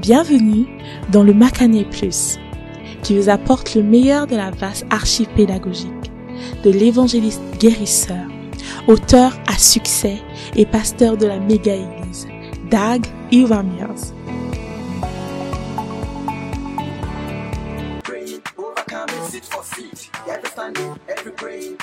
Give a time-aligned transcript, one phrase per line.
[0.00, 0.66] Bienvenue
[1.12, 2.38] dans le Macané Plus,
[3.02, 6.10] qui vous apporte le meilleur de la vaste archive pédagogique
[6.64, 8.24] de l'évangéliste guérisseur,
[8.86, 10.16] auteur à succès
[10.56, 12.26] et pasteur de la méga-église,
[12.70, 14.14] Dag Iwamiers.
[21.36, 21.76] Praying,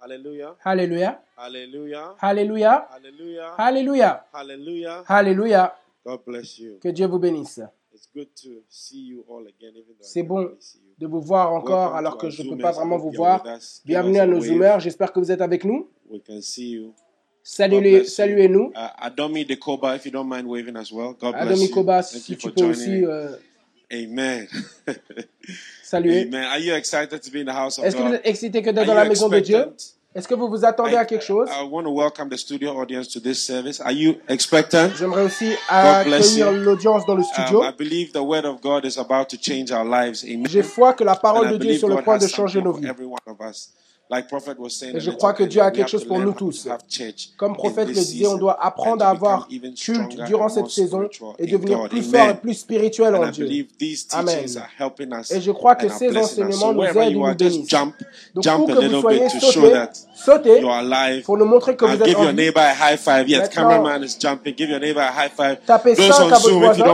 [0.00, 0.54] Alléluia.
[0.64, 1.20] Hallelujah.
[1.36, 2.14] Alléluia.
[2.20, 2.86] Hallelujah.
[2.88, 3.54] Alléluia.
[3.56, 3.56] Hallelujah.
[3.58, 4.24] Alléluia.
[4.32, 5.04] Hallelujah.
[5.08, 5.74] Alléluia.
[6.04, 6.78] God bless you.
[6.80, 7.60] Que Dieu vous bénisse.
[7.92, 10.50] It's good to see you all again, even though I C'est bon
[10.98, 13.42] de vous voir encore alors que je ne peux pas vraiment vous voir.
[13.84, 14.78] Bienvenue à nos zoomers.
[14.78, 15.90] J'espère que vous êtes avec nous.
[17.42, 18.04] Saluez-.
[18.04, 18.72] Saluez-nous.
[18.74, 21.14] Adomi Dekoba, if you don't mind waving as well.
[21.18, 21.74] God bless Adomi you.
[21.74, 23.30] Koba, si tu peux aussi euh,
[23.92, 24.48] Amen.
[25.82, 26.22] saluer.
[26.26, 26.44] Amen.
[26.44, 28.70] Are you excited to be in the house of Est-ce que vous êtes excité que
[28.70, 29.64] d'être dans la maison de Dieu?
[30.14, 31.48] Est-ce que vous vous attendez à quelque chose?
[31.48, 33.80] I, want to welcome the studio audience to this service.
[33.80, 34.90] Are you expectant?
[34.96, 37.62] J'aimerais aussi accueillir l'audience dans le studio.
[37.62, 40.24] Um, I believe the word of God is about to change our lives.
[40.24, 40.46] Amen.
[40.48, 42.88] J'ai foi que la parole de Dieu est sur le point de changer nos vies.
[44.10, 46.66] Et je crois que Dieu a quelque chose pour nous tous.
[47.36, 51.88] Comme prophète le disait, on doit apprendre à avoir culte durant cette saison et devenir
[51.88, 53.46] plus fort et plus spirituel en Dieu.
[54.12, 54.46] Amen.
[55.30, 57.68] Et je crois que ces enseignements nous aident et nous bénissent.
[57.68, 57.94] jump,
[58.34, 59.60] Donc a que vous little soyez, show
[60.14, 60.62] sautez,
[61.24, 62.38] pour nous montrer que vous êtes en vie.
[65.66, 66.84] tapez Those cinq on à votre voisin.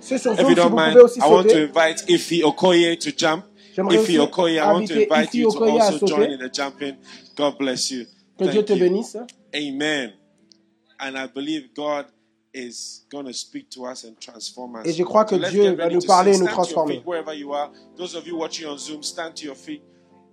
[0.00, 1.70] Ceux sur Zoom, si vous pouvez aussi sauter.
[3.86, 6.22] Ifi Okoye I want to invite you to also join sauter.
[6.32, 6.96] in the jumping.
[7.36, 8.06] God bless you.
[8.38, 8.80] Que Dieu Thank te you.
[8.80, 9.16] bénisse.
[9.54, 10.12] Amen.
[11.00, 12.06] And I believe God
[12.52, 14.86] is going to speak to us and transform us.
[14.86, 17.02] Et je crois que So Dieu va nous parler et nous transformer.
[17.06, 17.70] wherever you are.
[17.96, 19.82] Those of you watching on Zoom, stand to your feet.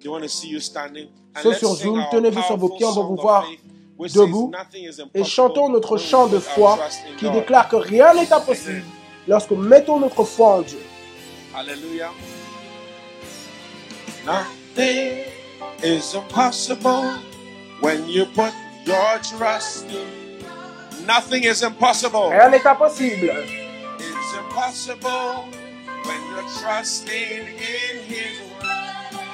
[0.01, 1.09] They want to see you standing.
[1.35, 3.45] And Ceux sur Zoom, tenez-vous sur vos pieds, on va vous voir
[3.99, 4.51] debout.
[5.13, 6.77] Et chantons notre chant de foi
[7.17, 8.83] qui déclare que rien n'est impossible
[9.27, 10.79] lorsque mettons notre foi en Dieu.
[11.55, 12.11] Hallelujah.
[14.25, 15.23] Nothing
[15.83, 17.11] is impossible
[17.79, 18.51] when you put
[18.83, 20.07] your trust in.
[21.05, 22.31] Nothing is impossible.
[22.31, 23.45] Rien n'est impossible.
[23.99, 25.45] It's impossible
[26.05, 28.65] when you're trusting in His word.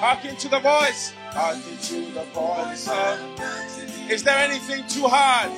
[0.01, 1.13] Hearken to the voice.
[1.29, 4.11] Hearken to the voice of.
[4.11, 5.51] Is there anything too hard?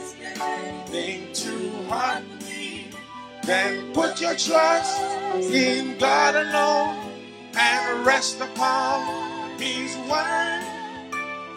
[0.94, 2.24] Anything too hard?
[3.46, 5.02] Then put your trust
[5.52, 7.13] in God alone
[7.56, 10.64] and rest upon His word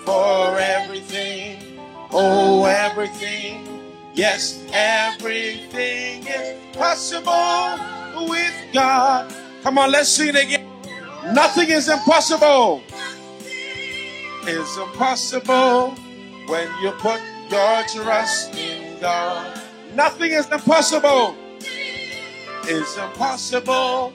[0.05, 1.59] for everything.
[2.12, 3.67] Oh, everything.
[4.15, 9.34] Yes, everything is possible with God.
[9.62, 10.67] Come on, let's sing it again.
[11.34, 12.83] Nothing is impossible.
[14.49, 15.91] It's impossible
[16.47, 17.21] when you put
[17.51, 19.61] your trust in God.
[19.95, 21.37] Nothing is impossible.
[22.69, 24.13] It's impossible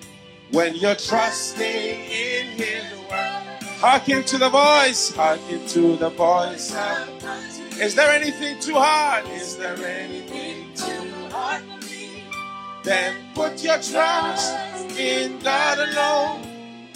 [0.51, 3.41] when you're trusting in His word.
[3.79, 5.13] Hearken to the voice.
[5.16, 6.75] Hearken to the voice.
[7.79, 9.25] Is there anything too hard?
[9.29, 11.63] Is there anything too hard?
[11.63, 12.23] for me?
[12.84, 14.53] Then put your trust
[15.00, 16.41] in God alone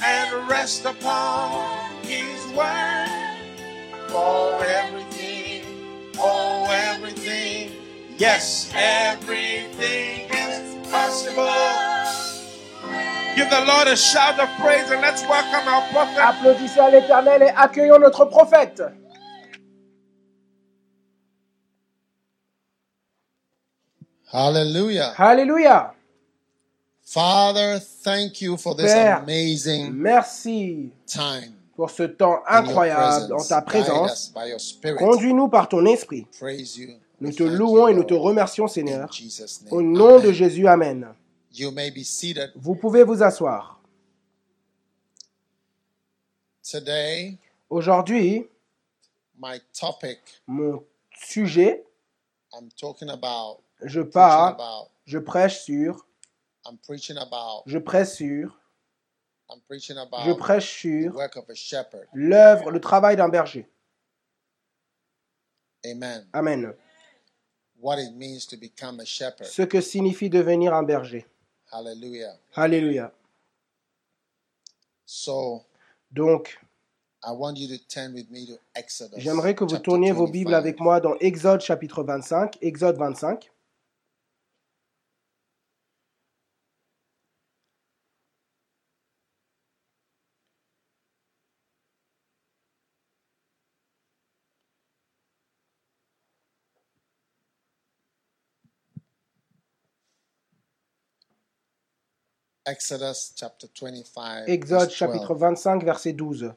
[0.03, 3.25] and rest upon His word
[4.09, 5.63] for everything.
[6.17, 7.71] Oh, everything.
[8.17, 12.24] Yes, everything is possible.
[13.35, 16.19] Give the Lord a shout of praise and let's welcome our prophet.
[16.19, 18.81] Applaudissez à l'Éternel et accueillons notre prophète.
[24.31, 25.13] Hallelujah.
[25.17, 25.93] Alléluia.
[27.03, 31.53] Father, thank you for this Père, amazing Merci time.
[31.75, 34.33] pour ce temps incroyable en ta présence.
[34.97, 36.25] Conduis-nous par ton esprit.
[36.39, 36.89] Praise you.
[37.21, 39.09] Nous te louons et nous te remercions, Seigneur.
[39.71, 40.33] Au nom de Amen.
[40.33, 41.07] Jésus, Amen.
[41.57, 42.51] You may be seated.
[42.55, 43.79] Vous pouvez vous asseoir.
[46.61, 47.37] Today,
[47.69, 48.47] Aujourd'hui,
[49.39, 50.83] my topic, mon
[51.17, 51.85] sujet,
[52.53, 56.05] I'm talking about, je parle, about, je prêche sur,
[56.65, 58.59] I'm preaching about, je prêche sur,
[59.49, 61.23] I'm preaching je about prêche the sur
[62.13, 63.65] l'œuvre, le travail d'un berger.
[65.85, 66.27] Amen.
[66.33, 66.73] Amen.
[67.79, 69.47] What it means to become a shepherd.
[69.47, 71.25] Ce que signifie devenir un berger.
[71.71, 72.37] Hallelujah.
[72.55, 73.11] Alléluia.
[75.05, 75.63] So,
[76.11, 76.57] Donc,
[77.23, 79.19] I want you to turn with me to Exodus.
[79.19, 80.31] j'aimerais que vous tourniez vos 25.
[80.31, 82.57] Bibles avec moi dans Exode chapitre 25.
[82.61, 83.51] Exode 25.
[102.67, 104.47] Exodus chapter 25.
[104.49, 105.13] Exode verse 12.
[105.13, 106.55] chapitre 25, verset 12.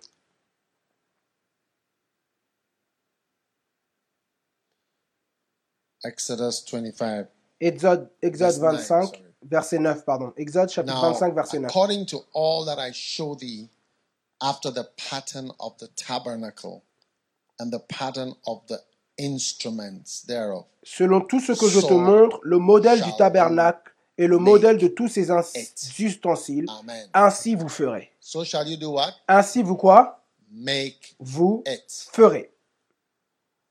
[6.05, 7.27] Exodus 25.
[7.61, 9.25] Exode, Exode Verse nine, 25, sorry.
[9.43, 10.33] verset 9, pardon.
[10.37, 11.71] Exode chapitre Now, 25, verset 9.
[11.71, 13.69] according to all that I show thee,
[14.41, 16.85] after the pattern of the tabernacle
[17.59, 18.79] and the pattern of the
[19.19, 24.39] instruments thereof, Selon tout ce que je te montre, le modèle du tabernacle et le
[24.39, 25.27] modèle de tous it.
[25.99, 27.09] ustensiles, Amen.
[27.15, 28.11] ainsi vous ferez.
[28.21, 29.13] So shall you do what?
[29.29, 30.23] Ainsi vous quoi?
[30.51, 32.09] Make Vous it.
[32.13, 32.51] ferez.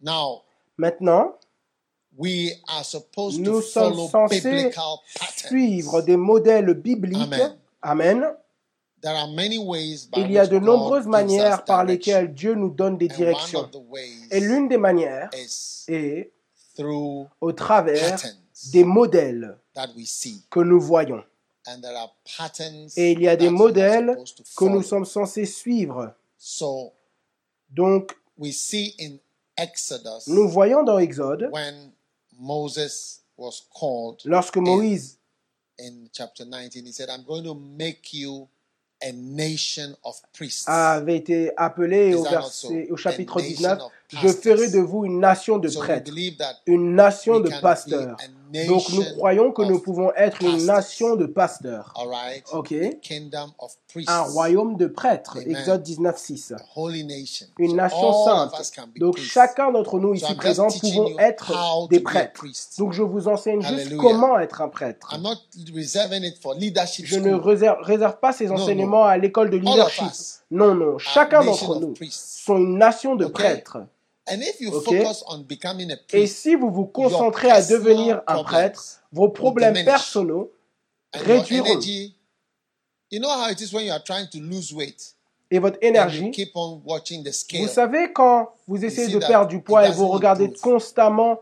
[0.01, 0.43] Now,
[0.77, 1.33] Maintenant,
[2.15, 5.47] we are supposed nous to sommes follow censés biblical patterns.
[5.49, 7.17] suivre des modèles bibliques.
[7.33, 7.57] Amen.
[7.81, 8.27] Amen.
[9.01, 12.69] There are many ways by Il y a de nombreuses manières par lesquelles Dieu nous
[12.69, 13.69] donne des directions.
[14.31, 16.31] Et l'une des manières is est
[16.75, 18.37] through au travers patterns
[18.71, 20.43] des modèles that we see.
[20.49, 21.23] que nous voyons.
[21.67, 24.17] And there are patterns Et il y a des modèles
[24.55, 26.13] que nous sommes censés suivre.
[26.37, 26.93] So
[27.69, 29.17] Donc, we see in
[29.57, 31.91] Exodus nous voyons dans Exode, when
[32.39, 35.17] Moses was called lorsque Moïse
[35.79, 38.47] in chapter 19, he said, I'm going to make you
[39.01, 40.67] a nation of priests.
[40.67, 45.05] avait été appelé au, verset, au chapitre A nation 19, of je ferai de vous
[45.05, 46.11] une nation de prêtres,
[46.65, 48.15] une nation de pasteurs.
[48.67, 51.93] Donc nous croyons que nous pouvons être une nation de pasteurs.
[52.53, 52.73] Ok.
[54.07, 55.37] Un royaume de prêtres.
[55.45, 56.53] Exode 19, 6.
[56.53, 57.47] a holy nation.
[57.57, 58.53] Une nation sainte.
[58.97, 61.51] Donc chacun d'entre nous ici I'm présents pouvons être
[61.89, 62.45] des prêtres.
[62.77, 65.13] Donc je vous enseigne juste comment être un prêtre.
[67.03, 70.11] Je ne réserve, réserve pas ces enseignements à l'école de leadership.
[70.51, 70.97] Non, non.
[70.97, 73.79] Chacun nation d'entre of nous sont une nation de prêtres.
[74.29, 74.83] And if you Ok?
[74.85, 79.29] focus on becoming a Et si vous vous concentrez à personal devenir un prêtre, vos
[79.29, 80.47] problèmes personnels
[81.13, 81.65] réduiront.
[81.65, 82.15] energy,
[83.11, 85.15] you know how it is when you are trying to lose weight?
[85.49, 86.31] Et votre énergie?
[87.53, 91.39] Vous savez, quand vous essayez de perdre du poids et vous regardez constamment,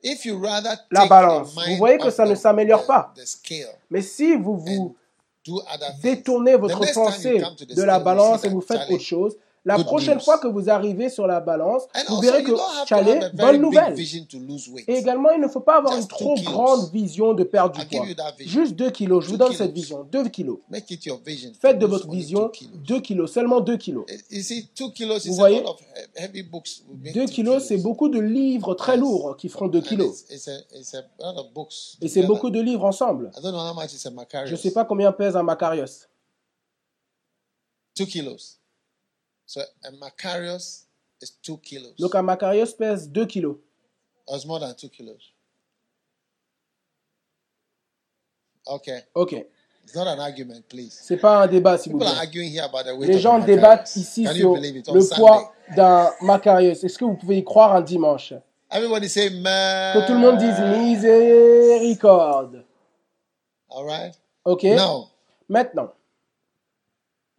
[0.00, 3.12] If you rather la balance, vous voyez que ça ne s'améliore pas.
[3.90, 4.96] mais si vous vous
[6.02, 9.36] détournez votre pensée de la balance et vous faites autre chose,
[9.68, 10.24] la good prochaine news.
[10.24, 13.94] fois que vous arrivez sur la balance, And vous verrez you que, Chalet, bonne nouvelle.
[14.88, 16.52] Et également, il ne faut pas avoir Just une trop kilos.
[16.52, 18.06] grande vision de perdre du poids.
[18.40, 19.24] Juste 2 kilos.
[19.24, 20.04] Je vous donne cette vision.
[20.10, 20.58] 2 kilos.
[20.70, 21.50] Make it your vision.
[21.52, 22.76] to Faites de votre vision two kilos.
[22.86, 23.32] 2 kilos.
[23.32, 24.04] Seulement 2 kilos.
[24.30, 25.60] You see, two kilos Vous voyez?
[25.62, 26.82] lot of he- heavy books.
[26.88, 29.82] will make 2 two kilos, c'est beaucoup de livres très lourds qui feront 2 And
[29.82, 30.24] kilos.
[30.30, 31.96] It's, it's, a, it's a lot of books.
[32.00, 33.30] Et c'est beaucoup de livres ensemble.
[33.36, 34.48] I don't know how much is a Macarius.
[34.48, 36.08] Je ne sais pas combien pèse un Macarius.
[37.94, 38.57] Two kilos.
[39.48, 40.84] So a Macarius
[41.22, 41.94] is two kilos.
[41.98, 43.56] Donc un Macarius pèse 2 kilos.
[44.28, 45.32] It's more than two kilos.
[48.66, 49.00] Okay.
[49.14, 49.46] Ok.
[49.84, 50.92] It's not an argument, please.
[51.02, 52.18] C'est pas un débat, s'il vous People plaît.
[52.18, 56.12] are arguing here about the weight Les gens débattent ici Can sur le poids d'un
[56.20, 56.84] Macarius.
[56.84, 58.34] Est-ce que vous pouvez y croire un dimanche?
[58.70, 59.94] Everybody say, man.
[59.94, 62.66] Que tout le monde dise miséricorde.
[63.70, 64.12] All right?
[64.44, 65.08] Ok Now,
[65.48, 65.94] Maintenant,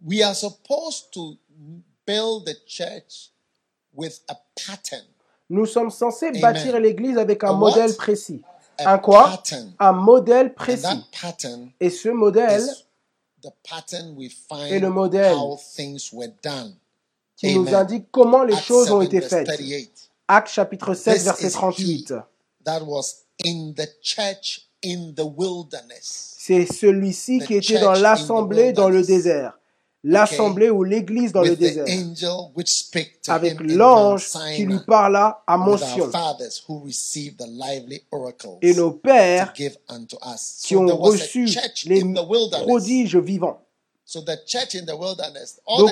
[0.04, 1.38] we are supposed to
[2.10, 3.32] build the church
[3.94, 4.36] with a
[4.66, 5.06] pattern.
[5.50, 6.42] nous sommes censés Amen.
[6.42, 7.58] bâtir l'Église avec un A what?
[7.60, 8.42] modèle précis.
[8.80, 9.30] A Un quoi?
[9.30, 9.74] pattern.
[9.80, 10.82] Un modèle And précis.
[10.84, 12.86] that pattern Et ce modèle is
[13.44, 16.76] the pattern we find est le modèle how things were done.
[17.36, 19.48] qui nous indique comment les Acts choses ont 7 été faites.
[19.48, 20.10] 38.
[20.28, 22.10] Acte chapitre 7, This verset is 38.
[22.10, 22.16] he
[22.66, 26.36] that was in the church in the wilderness.
[26.38, 29.59] C'est celui-ci qui était dans l'assemblée dans le désert.
[30.04, 31.86] L'assemblée ou l'église dans le désert.
[33.28, 36.06] Avec l'ange qui lui parla à with mention.
[36.06, 41.50] our fathers who received the lively oracles Et nos pères qui ont reçu
[41.86, 42.66] les in the wilderness.
[42.66, 43.60] prodiges vivants.
[44.16, 44.40] Donc, the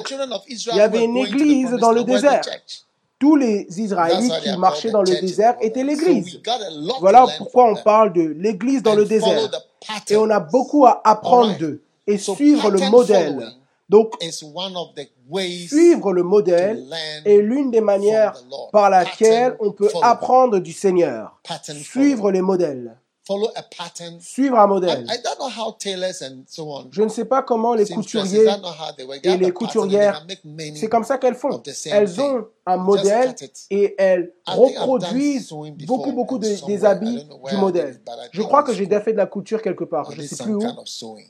[0.08, 2.42] children of il y Israel avait une église dans le désert.
[3.20, 6.40] Tous les Israélites qui marchaient dans le church in the désert étaient l'église.
[7.00, 9.52] Voilà pourquoi on parle de l'église dans And le désert.
[9.52, 13.52] the Et on a beaucoup à apprendre d'eux et suivre le modèle.
[13.90, 14.16] Donc,
[15.68, 16.84] suivre le modèle
[17.26, 18.34] est l'une des manières
[18.72, 21.40] par laquelle on peut apprendre du Seigneur.
[21.82, 22.98] Suivre les modèles.
[23.28, 24.22] Follow a pattern.
[24.22, 25.06] Suivre un I, modèle.
[25.10, 26.88] I don't know how tailors and so on.
[26.92, 28.48] Je ne sais pas comment les couturiers
[29.24, 30.26] et les couturières,
[30.76, 31.62] c'est comme ça qu'elles font.
[31.92, 33.36] Elles ont un modèle
[33.70, 35.52] et elles reproduisent
[35.86, 38.00] beaucoup, beaucoup de- des I habits du modèle.
[38.32, 40.10] Je crois que j'ai déjà fait de la couture quelque part.
[40.12, 40.62] I Je did sais plus où.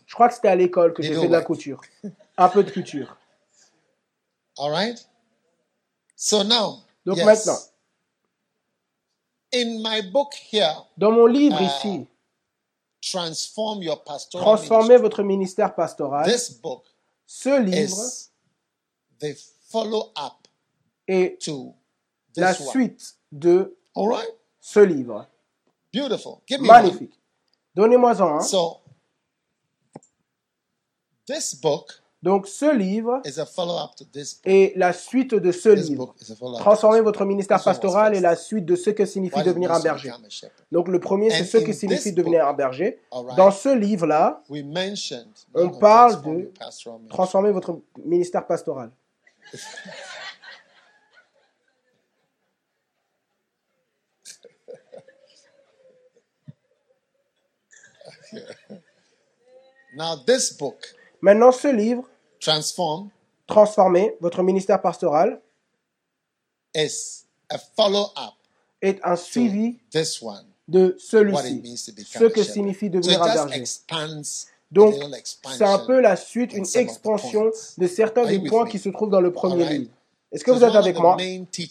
[0.05, 1.81] Je crois que c'était à l'école que j'ai fait de la couture.
[2.37, 3.17] Un peu de couture.
[4.59, 5.07] All right?
[6.15, 7.25] So now, Donc yes.
[7.25, 7.57] maintenant,
[9.51, 12.07] in my book here, dans mon livre Euh, ici,
[13.01, 15.01] transform your pastoral transformer ministry.
[15.01, 16.83] votre ministère pastoral, This book
[17.25, 18.29] ce livre is
[19.19, 19.35] the
[19.69, 20.47] follow-up
[21.07, 21.73] est to
[22.35, 22.55] la one.
[22.69, 24.27] suite de All right?
[24.59, 25.27] ce livre.
[25.93, 26.41] Beautiful.
[26.47, 26.83] Give me one.
[26.83, 27.13] Magnifique.
[27.75, 28.41] Donnez-moi-en un.
[28.41, 28.81] So,
[31.25, 33.21] this book Donc, ce livre
[34.43, 36.15] est la suite de ce livre.
[36.59, 40.11] Transformer votre ministère pastoral est la suite de ce que signifie devenir un berger?
[40.71, 42.99] Donc, le premier, c'est ce que signifie devenir un berger.
[43.35, 44.41] Dans ce livre-là,
[45.53, 46.51] On parle de
[47.09, 48.91] transformer votre ministère pastoral.
[59.95, 62.03] Now, this book, Maintenant, ce livre,
[62.39, 63.09] Transform,
[63.47, 65.41] Transformer votre ministère pastoral,
[66.75, 68.33] is a follow-up
[68.81, 70.45] est un suivi this one.
[70.67, 71.61] de celui-ci.
[72.05, 73.63] Ce que signifie devenir un berger.
[74.69, 74.95] Donc,
[75.57, 79.21] c'est un peu la suite, une expansion de certains des points qui se trouvent dans
[79.21, 79.91] le premier livre.
[80.31, 81.15] Est-ce que vous êtes avec moi?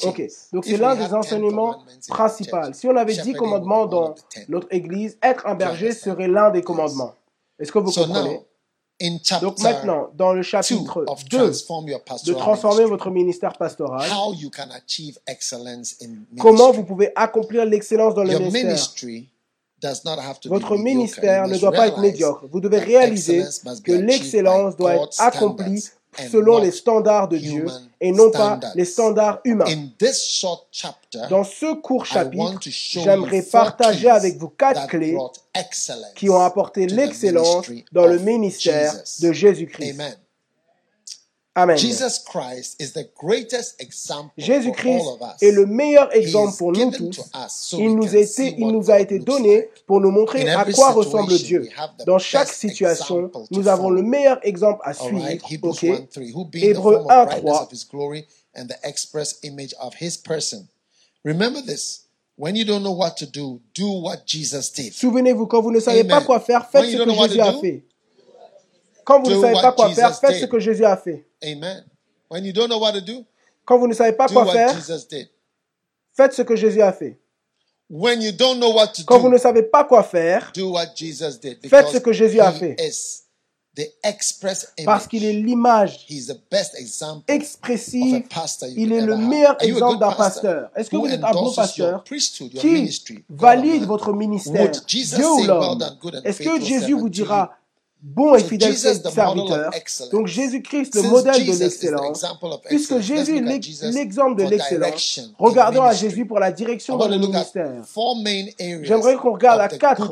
[0.04, 0.22] Ok,
[0.52, 2.72] donc c'est l'un des 10 enseignements principaux.
[2.72, 4.48] Si on avait dix commandements dans of the 10.
[4.48, 7.12] notre église, être un berger serait l'un des commandements.
[7.58, 8.40] Est-ce que vous comprenez?
[9.42, 13.52] Donc maintenant, dans le 2 chapitre of 2 Transform Your de Pastoral transformer votre ministère
[13.52, 16.76] pastoral, how you can achieve excellence in comment ministry.
[16.76, 19.28] vous pouvez accomplir l'excellence dans le Your ministère ministry
[19.82, 20.84] does not have to Votre be mediocre.
[20.84, 22.46] ministère ne doit pas être realize médiocre.
[22.50, 25.84] Vous devez that réaliser excellence must be que l'excellence doit être accomplie
[26.30, 27.66] selon les standards de Dieu
[28.00, 29.64] et non pas les standards humains.
[31.30, 35.16] Dans ce court chapitre, j'aimerais partager avec vous quatre clés
[36.14, 39.92] qui ont apporté l'excellence dans le ministère de Jésus-Christ.
[39.92, 40.16] Amen.
[41.58, 41.78] Amen.
[41.78, 45.42] Jesus Christ is the greatest example Jésus-Christ for all of us.
[45.42, 47.16] est le meilleur exemple pour nous given tous.
[47.16, 49.68] to us so Il nous, a été, il what nous a God été looks donné
[49.86, 51.60] pour nous montrer In à every quoi situation, ressemble Dieu.
[51.62, 53.96] we have the Dans chaque situation, example to nous avons follow.
[53.96, 55.22] le meilleur exemple à suivre.
[55.24, 55.82] right, Hebrews ok?
[55.84, 56.32] 1 3.
[56.34, 57.62] Who being the Hébreux form 1, of brightness 3.
[57.64, 60.68] of his glory and the express image of his person.
[61.24, 62.02] Remember this.
[62.38, 64.92] When you don't know what to do, do what Jesus did.
[64.92, 67.82] Souvenez-vous, quand vous ne savez pas quoi faire, faites ce que Jésus a do, fait.
[69.06, 71.24] Quand vous ne savez pas quoi faire, faites ce que Jésus a fait.
[71.42, 71.84] Amen.
[72.28, 73.24] When you don't know what to do,
[73.64, 75.28] Quand vous ne savez pas do quoi what faire, Jesus did.
[76.12, 77.16] faites ce que Jésus a fait.
[77.88, 80.86] When you don't know what to Quand vous ne savez pas quoi faire, do what
[80.96, 81.64] Jesus did.
[81.68, 82.74] Faites ce que Jésus a fait.
[82.80, 83.22] is
[83.76, 84.86] the express image.
[84.86, 86.04] parce qu'il est l'image
[87.28, 88.24] expressive,
[88.74, 90.70] il est le meilleur exemple d'un pasteur?
[90.74, 92.02] Est-ce que vous êtes un bon pasteur?
[92.02, 92.90] qui
[93.28, 95.60] valide votre ministère, Dieu ou say, l'homme?
[95.60, 97.56] "Well done, good and Est-ce que Jésus vous dira
[98.06, 99.70] bon et fidèle serviteur.
[100.12, 102.24] Donc Jésus-Christ, le modèle de l'excellence,
[102.68, 105.92] puisque Jésus est l'exemple de l'excellence, regardons à.
[105.96, 107.82] Jésus pour la direction at ministère.
[108.82, 110.10] J'aimerais qu'on regarde à quatre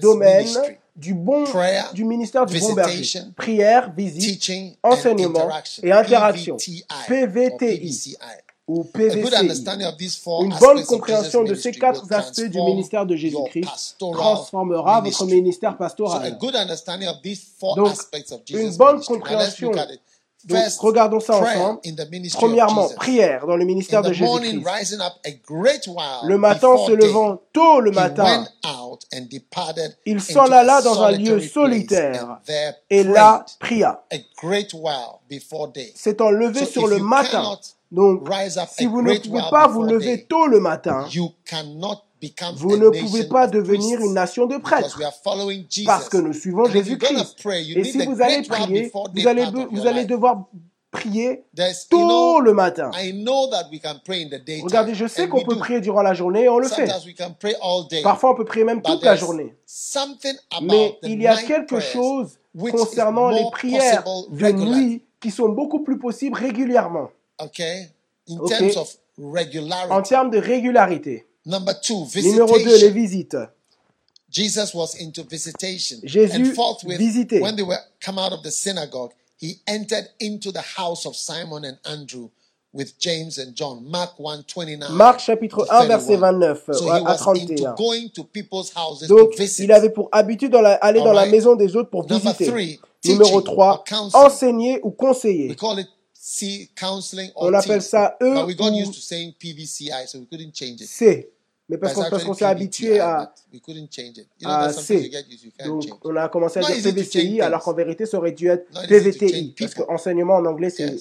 [0.00, 0.48] domaines
[0.96, 1.44] du bon
[1.92, 3.20] du ministère du bon berger.
[3.36, 4.50] Prière, visite,
[4.82, 5.50] enseignement
[5.82, 6.56] et interaction.
[7.06, 8.16] PVTI.
[8.68, 9.36] Ou A good PVCI.
[9.36, 13.14] understanding of these four Une bonne of compréhension de ces quatre aspects du ministère de
[13.14, 16.36] Jésus-Christ transformera votre ministère pastoral.
[16.38, 17.96] Donc,
[18.50, 19.72] une bonne compréhension.
[20.46, 21.80] Donc, regardons ça ensemble.
[22.34, 24.64] Premièrement, prière dans le ministère In de Jésus-Christ.
[26.24, 28.46] Le matin, se levant tôt le matin,
[30.04, 32.38] il s'en alla dans un lieu solitaire
[32.90, 34.04] et là pria.
[35.94, 37.58] S'étant levé sur le matin.
[37.92, 38.28] Donc,
[38.76, 41.06] si vous ne pouvez pas vous lever tôt le matin,
[42.56, 44.98] vous ne pouvez pas devenir une nation de prêtres.
[45.86, 47.36] Parce que nous suivons Jésus-Christ.
[47.76, 50.44] Et si vous allez prier, vous allez, vous allez devoir
[50.90, 51.44] prier
[51.90, 52.90] tôt le matin.
[52.94, 54.64] I know that we can pray in the daytime.
[54.64, 56.88] Regardez, je sais qu'on peut prier durant la journée et on le fait.
[58.02, 59.54] Parfois, on peut prier même toute la journée.
[59.66, 62.38] something Mais il y a quelque chose
[62.70, 64.84] concernant les prières possible de regularly.
[64.86, 67.08] nuit qui sont beaucoup plus possibles régulièrement,
[67.42, 67.88] Okay?
[68.30, 68.56] In Okay.
[68.72, 70.08] terms of en regularity.
[70.08, 71.26] termes de régularité.
[71.46, 72.92] Number two, Numéro 2, les visitation.
[72.92, 73.36] visites.
[74.28, 76.00] Jesus was into visitation.
[76.04, 77.40] Jésus and forthwith, visitait.
[77.40, 81.64] when they were come out of the synagogue, he entered into the house of Simon
[81.64, 82.30] and Andrew
[82.72, 83.88] with James and John.
[83.88, 84.92] Mark 1, 29.
[84.96, 86.40] Marc chapitre to 1, verset 31.
[86.40, 87.74] 29 So he à into 31.
[87.76, 89.64] going to people's houses Donc, to visit.
[89.64, 91.30] il avait pour habitude d'aller dans la Alright.
[91.30, 92.46] maison des autres pour Number visiter.
[92.50, 94.24] three, Numéro teaching 3, or counseling.
[94.24, 95.48] enseigner ou conseiller.
[95.48, 98.94] We call it C counseling or On appelle ça E But we got ou used
[98.94, 100.88] to saying PVCI, so we couldn't change it.
[100.88, 101.26] C.
[101.68, 103.32] Mais parce qu'on parce s'est habitué à,
[104.72, 105.10] C.
[105.64, 109.54] Donc, on a commencé à dire PVCI, alors qu'en vérité, ça aurait dû être PVTI.
[109.58, 109.94] Parce que people.
[109.94, 110.94] enseignement en anglais, c'est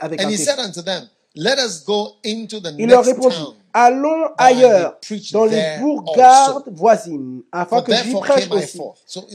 [0.00, 0.44] avec And un he T.
[0.44, 3.36] said unto them, Let us go into the Il leur répondit,
[3.72, 4.98] allons ailleurs,
[5.32, 8.80] dans les bourgades voisines, afin que j'y prêche aussi.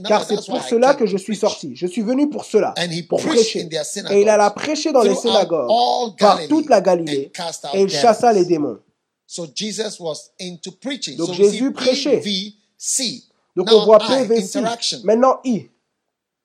[0.05, 1.75] Car c'est pour cela que je suis sorti.
[1.75, 2.73] Je suis venu pour cela,
[3.09, 3.63] pour prêcher.
[3.63, 7.31] in their Et il alla prêcher dans les synagogues, par toute la Galilée,
[7.73, 8.79] et il chassa les démons.
[9.31, 11.15] So Jesus was into preaching.
[11.15, 12.17] Donc so Jésus see prêchait.
[12.19, 13.23] PVC.
[13.55, 14.59] Donc Now on voit PVC.
[15.03, 15.69] Maintenant I.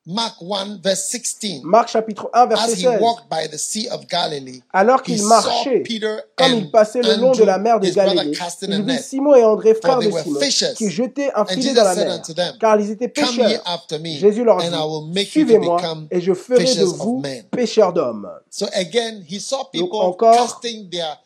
[0.06, 1.62] Mark 1 verse 16.
[1.64, 3.00] Marc chapitre 1 verset As he 16.
[3.00, 7.14] walked by the sea of Galilee, Alors qu'il marchait, Peter comme and il passait le
[7.16, 8.36] long de la mer de Galilée,
[8.68, 8.98] il vit.
[9.02, 10.74] Simon et André, frères they de were Simon, fishers.
[10.76, 13.08] qui jetaient un And filet Jesus dans la said mer, unto them, car ils étaient
[13.08, 13.62] pêcheurs.
[13.64, 16.34] after me, Jésus leur and I dit, will make you to suivez-moi become et je
[16.34, 18.28] ferai de vous pêcheurs d'hommes.
[18.50, 21.18] So again, he saw people encore, casting their net.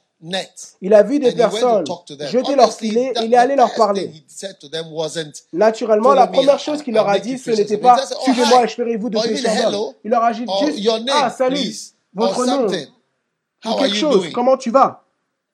[0.80, 4.10] Il a vu des personnes jeter leur Obviously, filet, that- il est allé leur parler.
[5.52, 8.74] Naturellement, la première chose qu'il leur a dit, ce n'était pas oh, suivez-moi et je
[8.74, 9.70] ferai vous de hello?
[9.70, 9.94] d'hommes.
[10.04, 11.72] Il leur a dit or juste ah salut,
[12.14, 14.30] votre nom, ou quelque chose.
[14.32, 15.04] Comment tu vas?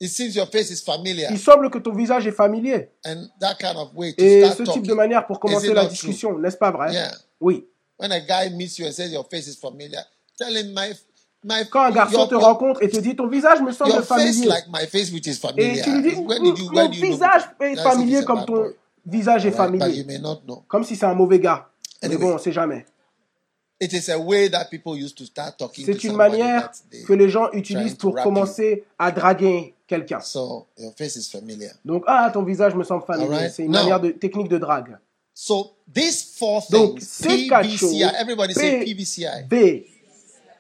[0.01, 1.31] It seems your face is familiar.
[1.31, 2.91] Il semble que ton visage est familier.
[3.07, 4.87] And that kind of way to Et start ce type talking.
[4.89, 6.93] de manière pour commencer la discussion, n'est-ce pas vrai?
[6.93, 7.13] Yeah.
[7.41, 7.67] Oui.
[7.99, 10.03] When a guy meets you and says your face is familiar,
[10.37, 10.93] tell him my
[11.71, 14.87] Quand un garçon te rencontre et te dit ton visage me semble familier, like my
[14.87, 18.73] face which is et tu lui dis mon visage est familier comme ton
[19.07, 20.07] visage est familier.
[20.69, 21.69] Comme si c'est un mauvais gars.
[22.03, 22.85] Mais bon, on sait jamais.
[23.81, 26.71] It is a way that people used to start talking to C'est une manière
[27.07, 30.21] que les gens utilisent pour commencer à draguer quelqu'un.
[30.21, 31.73] So your face is familiar.
[31.85, 33.49] Donc, ah, ton visage me semble familier.
[33.51, 34.97] C'est une manière de technique de drague.
[35.37, 39.45] So these four Donc, ces quatre choses, everybody say P- PVCI.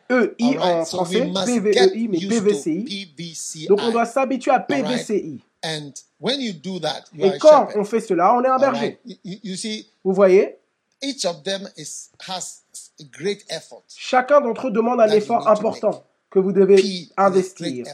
[0.08, 3.66] B, E, I Alright, en so français, PVEI, mais PVCI.
[3.68, 4.60] Donc, on doit s'habituer à.
[4.60, 5.40] PVCI.
[5.64, 8.58] And when you do that, you are Et quand on fait cela, on est un
[8.58, 8.76] berger.
[8.76, 8.98] Alright?
[9.06, 10.56] You, you- you see, Vous voyez?
[11.02, 12.62] each of them is has
[13.00, 13.82] a great effort.
[13.88, 17.86] Chacun d'entre eux demande un effort important que vous devez P investir.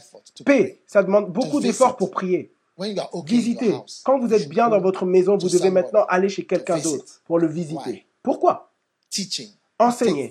[0.45, 2.51] P, ça demande beaucoup d'efforts pour prier.
[2.77, 3.73] When you are okay in Visiter.
[4.03, 6.91] Quand vous êtes bien dans votre maison, vous devez maintenant aller chez quelqu'un visit.
[6.91, 8.05] d'autre pour le visiter.
[8.23, 8.71] Pourquoi?
[9.09, 9.49] Teaching.
[9.81, 10.29] Enseigner.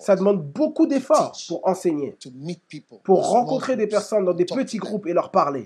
[0.00, 4.44] Ça demande beaucoup d'efforts pour enseigner, to meet people, pour rencontrer des personnes dans des
[4.44, 5.64] petits groupes et leur parler.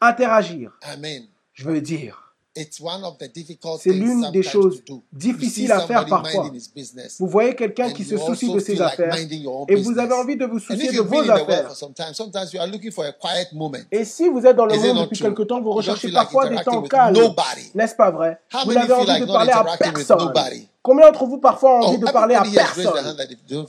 [0.00, 1.24] Interagir, Amen.
[1.52, 2.27] je veux dire.
[2.60, 6.42] It's one of the difficult C'est things l'une des choses difficiles à faire parfois.
[6.44, 9.14] minding his business, Vous voyez quelqu'un qui se soucie de ses affaires
[9.68, 11.68] et vous avez envie de vous And soucier de vos affaires.
[11.68, 13.78] for some time, sometimes you are looking for a quiet moment.
[13.92, 16.82] Et si vous êtes dans le monde depuis quelque temps, vous recherchez parfois des temps
[16.82, 17.16] calmes.
[17.74, 18.40] N'est-ce pas vrai?
[18.52, 20.32] Vous many avez feel envie de parler à personne.
[20.82, 22.86] Combien d'entre vous parfois ont Oh, envie de parler à personne?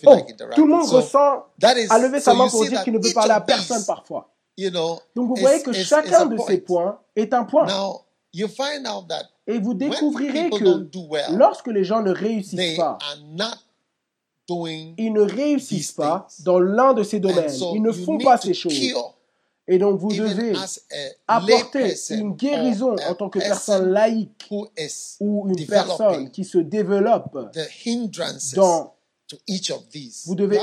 [0.06, 0.16] Oh,
[0.56, 1.46] tout le monde ressent
[1.90, 4.30] à lever sa main you pour dire qu'il ne each parler à personne parfois.
[5.16, 7.68] Donc vous voyez que chacun de ces points est un point.
[8.34, 11.84] Now you find out that Et vous découvrirez people que don't do well, lorsque les
[11.84, 12.98] gens ne réussissent pas,
[14.98, 17.52] ils ne réussissent these pas dans l'un de ces domaines.
[17.76, 18.74] Ils ne font pas ces choses.
[19.72, 20.54] Et donc vous devez
[21.28, 24.48] apporter une guérison a en tant que person personne laïque
[25.20, 27.38] ou une personne qui se développe
[28.56, 28.94] dans
[29.28, 30.24] to each of these.
[30.26, 30.60] Vous devez-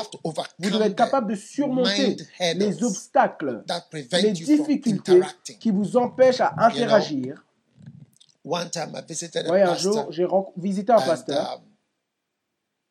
[0.58, 2.16] vous devez être capable de the surmonter
[2.56, 5.20] les obstacles, that prevent les difficultés
[5.60, 7.42] qui vous empêchent à interagir.
[8.46, 11.54] One time I visited a Oui, un pastor jour, j'ai visité un and pasteur.
[11.54, 11.60] um,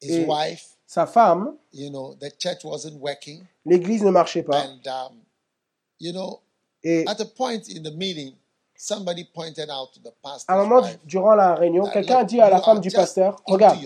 [0.02, 4.66] his Et- wife, Sa femme, you know, the church wasn't working, l'église ne marchait pas.
[4.66, 5.14] and um,
[6.00, 6.42] you know,
[6.84, 8.34] Et at a point in the meeting,
[8.78, 12.20] somebody pointed out to the pastor's à un moment, wife, durant la réunion, quelqu'un a
[12.20, 13.80] "Look, dit à la femme du pasteur, regarde,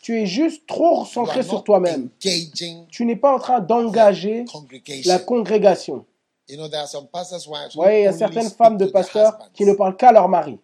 [0.00, 2.10] tu es juste trop centré sur toi-même.
[2.22, 5.10] engaging Tu n'es pas en train d'engager congregation.
[5.10, 6.04] la congrégation.
[6.48, 8.76] You know, there are some pastors' wives who Vous voyez, il y a certaines femmes
[8.76, 10.58] de pasteurs qui ne parlent qu'à leur mari.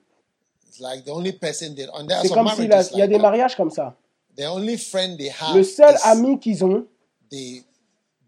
[0.71, 2.77] It's like the only person they and there are C'est some comme s'il y a,
[2.77, 3.23] marriages il y a like des that.
[3.23, 3.97] mariages comme ça.
[4.37, 6.87] The only friend they have Le seul is ami qu'ils ont,
[7.29, 7.65] the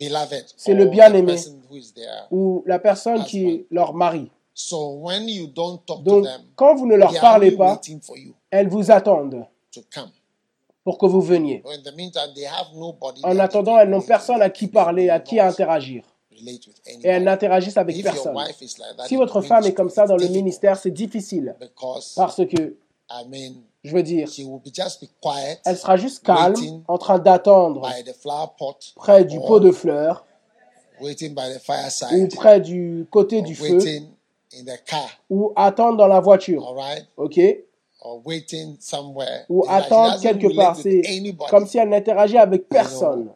[0.00, 1.22] beloved C'est le or bien-aimé.
[1.22, 2.26] the person who is there.
[2.32, 4.28] ou la personne qui est leur mari.
[4.54, 7.46] So when you don't talk Donc, to them, quand vous ne leur they are parlez
[7.48, 10.10] only pas, waiting for you elles vous attendent to come.
[10.82, 11.62] pour que vous veniez.
[11.64, 15.08] But in the meantime, they have nobody En attendant, elles n'ont personne à qui parler,
[15.10, 16.02] à qui interagir.
[16.86, 18.36] Et elles n'interagissent avec personne.
[19.06, 21.54] Si votre femme est comme ça dans le ministère, c'est difficile.
[22.16, 22.76] Parce que,
[23.84, 24.28] je veux dire,
[25.64, 27.88] elle sera juste calme, en train d'attendre
[28.96, 30.24] près du pot de fleurs
[31.00, 33.78] ou près du côté du feu
[35.30, 36.76] ou attendre dans la voiture.
[37.16, 37.40] OK?
[39.48, 40.76] Ou attendre quelque part.
[40.76, 41.02] C'est
[41.48, 43.28] comme si elle n'interagit avec personne.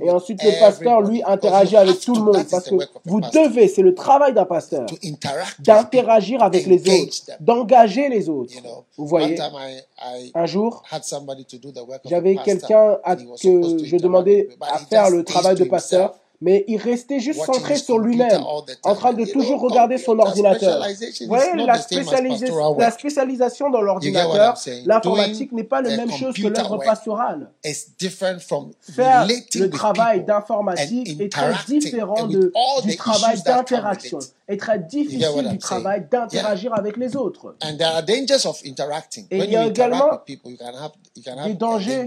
[0.00, 2.44] Et ensuite, le pasteur, lui, interagit avec tout le monde.
[2.50, 2.74] Parce que
[3.04, 4.86] vous devez, c'est le travail d'un pasteur,
[5.60, 8.54] d'interagir avec les autres, d'engager les autres.
[8.96, 9.38] Vous voyez,
[10.34, 10.82] un jour,
[12.04, 16.14] j'avais quelqu'un à que je demandais à faire le travail de pasteur.
[16.44, 18.42] Mais il restait juste centré sur lui-même,
[18.82, 20.86] en train de toujours regarder son computer ordinateur.
[21.22, 21.78] Vous voyez, la,
[22.78, 24.54] la spécialisation dans l'ordinateur,
[24.84, 27.50] l'informatique n'est pas la même chose que l'œuvre pastorale.
[27.64, 32.52] It's different from Faire le travail d'informatique est très différent de,
[32.84, 37.56] du travail d'interaction, est très difficile du travail d'interagir avec les autres.
[37.62, 39.26] And there are dangers of interacting.
[39.30, 40.20] Et il y a également
[41.46, 42.04] des dangers.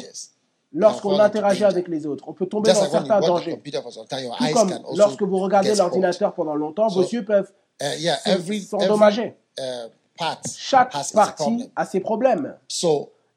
[0.74, 3.62] Lorsqu'on interagit avec les autres, on peut tomber dans certains dangers.
[3.64, 9.36] Tout comme lorsque vous regardez l'ordinateur pendant longtemps, vos yeux peuvent Uh, s'endommager.
[9.60, 9.64] uh,
[10.58, 12.56] Chaque partie a ses problèmes.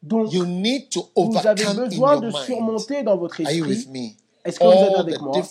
[0.03, 4.17] Donc, vous avez besoin de surmonter dans votre esprit?
[4.43, 5.43] Est-ce que vous êtes avec moi?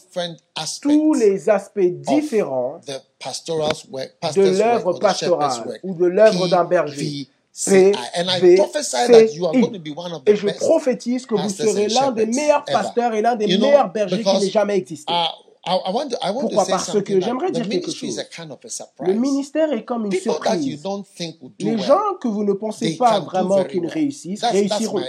[0.81, 7.27] tous les aspects différents de l'œuvre pastorale ou de l'œuvre d'un berger.
[7.67, 7.95] PVCI.
[8.15, 9.61] And I P, prophesy V, that you are I.
[9.61, 12.63] going to be one of the Et je prophétise que vous serez l'un des meilleurs
[12.65, 15.11] pasteurs et l'un des You know, meilleurs bergers qui n'ait jamais existé.
[15.11, 15.27] Uh,
[15.65, 16.63] I, I want to, I want Pourquoi?
[16.63, 18.21] to say Parce que j'aimerais dire quelque chose.
[18.35, 18.59] kind of
[19.01, 20.81] Le ministère est comme une People that you surprise.
[20.81, 23.91] don't think will do Les well, gens que vous ne pensez pas vraiment qu'ils well.
[23.91, 25.01] réussissent, That's, réussiront.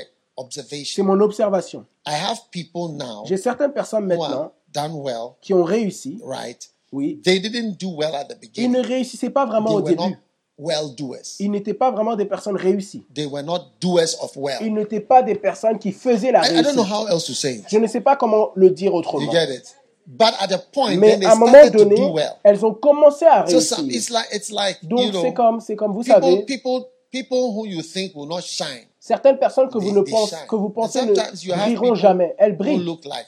[0.85, 1.85] C'est mon observation.
[2.07, 6.69] I have people now J'ai certaines personnes maintenant well, qui ont réussi, right?
[6.93, 7.21] oui.
[7.25, 8.87] They didn't do well at the Ils ne beginning.
[8.87, 10.19] réussissaient pas vraiment They au début.
[10.61, 11.37] Well doers.
[11.39, 13.05] Ils n'étaient pas vraiment des personnes réussies.
[13.15, 14.59] They were not doers of well.
[14.61, 16.93] Ils n'étaient pas des personnes qui faisaient la I, I don't know réussite.
[16.93, 17.65] how else to say it.
[17.69, 19.33] Je ne sais pas comment le dire You autrement.
[19.33, 19.75] get it?
[20.07, 22.33] But at a point, Mais then they à un moment donné, do well.
[22.43, 23.79] elles ont commencé à So réussir.
[23.91, 26.81] it's like it's like you Donc know, c'est comme, c'est comme vous people, savez, people,
[27.13, 30.73] people who you think will not shine, certaines personnes que vous ne pensez, que vous
[30.75, 32.35] you ne brilleront jamais.
[32.39, 32.85] Elles brillent.
[33.05, 33.27] like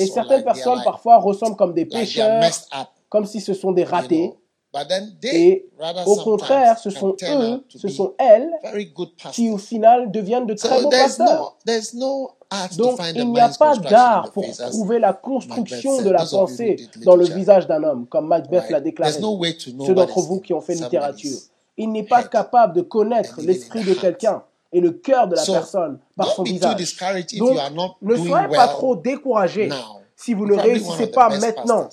[0.00, 2.42] Et certaines like personnes parfois ressemblent comme des pécheurs,
[3.08, 4.26] comme si ce sont des You ratés.
[4.28, 4.36] know?
[5.24, 5.68] Et
[6.06, 8.50] au contraire, ce sont eux, ce sont elles
[9.32, 11.56] qui au final deviennent de très bons pasteurs.
[12.76, 17.24] Donc il n'y a pas d'art pour trouver la construction de la pensée dans le
[17.26, 19.12] visage d'un homme, comme Macbeth l'a déclaré.
[19.12, 21.38] There's no way to know Ceux d'entre vous qui ont fait littérature.
[21.76, 25.52] Il n'est pas capable de connaître l'esprit de quelqu'un et le cœur de la So,
[25.52, 26.98] personne par son visage.
[27.38, 27.56] Donc,
[28.02, 29.70] ne soyez pas trop découragés.
[30.18, 31.88] Si vous ne réussissez pas maintenant,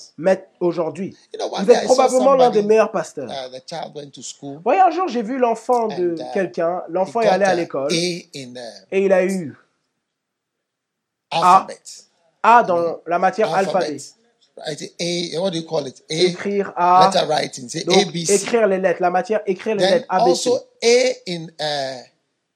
[0.60, 1.16] aujourd'hui.
[1.60, 3.30] Vous êtes probablement l'un des meilleurs pasteurs.
[3.30, 7.94] uh, voyez, un jour, j'ai vu l'enfant de uh, quelqu'un, l'enfant est allé à l'école,
[7.94, 8.28] et
[8.92, 9.56] il a eu.
[11.32, 13.86] A dans la matière alphabet.
[13.86, 14.02] Alphabet.
[14.58, 14.82] Right?
[15.02, 16.02] A, what do you call it?
[16.10, 17.68] A, Écrire A, letter writing.
[17.68, 18.36] Say donc A, B, C.
[18.36, 20.30] écrire les lettres, la matière écrire les Then lettres, ABC.
[20.30, 22.04] also A in, uh,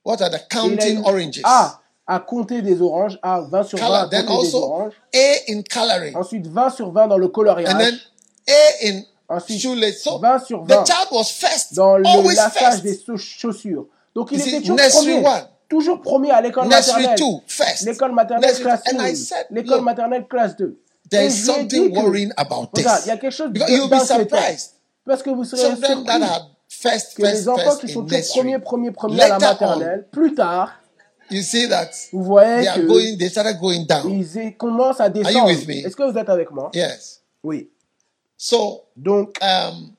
[0.05, 1.41] what are the Et il a eu counting oranges?
[1.43, 4.09] A à compter des oranges, A 20 sur 20 à Color.
[4.09, 4.93] Then compter des oranges.
[5.13, 6.15] A in coloring.
[6.15, 8.11] Ensuite 20 sur 20 dans le And then coloriage.
[8.47, 10.01] A in Ensuite, shoelace.
[10.01, 12.03] So 20 sur the 20 child was first, dans le
[12.35, 13.05] lassage des first.
[13.05, 13.85] chau- chaussures.
[14.15, 15.25] Donc il était toujours premier.
[15.27, 15.47] one.
[15.69, 17.15] Toujours premier à l'école maternelle.
[17.85, 19.15] L'école maternelle Nursery- classe and I 1.
[19.15, 20.79] said, L'école maternelle classe 2.
[21.11, 22.85] There Et is je lui ai dit something que- worrying about this.
[23.05, 24.71] Il y a quelque chose Because you'll be surprised.
[25.05, 28.91] Parce que vous serez that surpris are first, que les enfants qui sont premiers, premiers,
[28.91, 30.71] premiers à la maternelle, plus tard,
[31.31, 34.09] you see that vous voyez they are que going, they started going down.
[34.11, 35.45] ils commencent à descendre.
[35.47, 35.85] with me?
[35.85, 36.69] Est-ce que vous êtes avec moi?
[36.73, 37.21] Yes.
[37.43, 37.69] Oui.
[38.37, 39.91] So, Donc, um,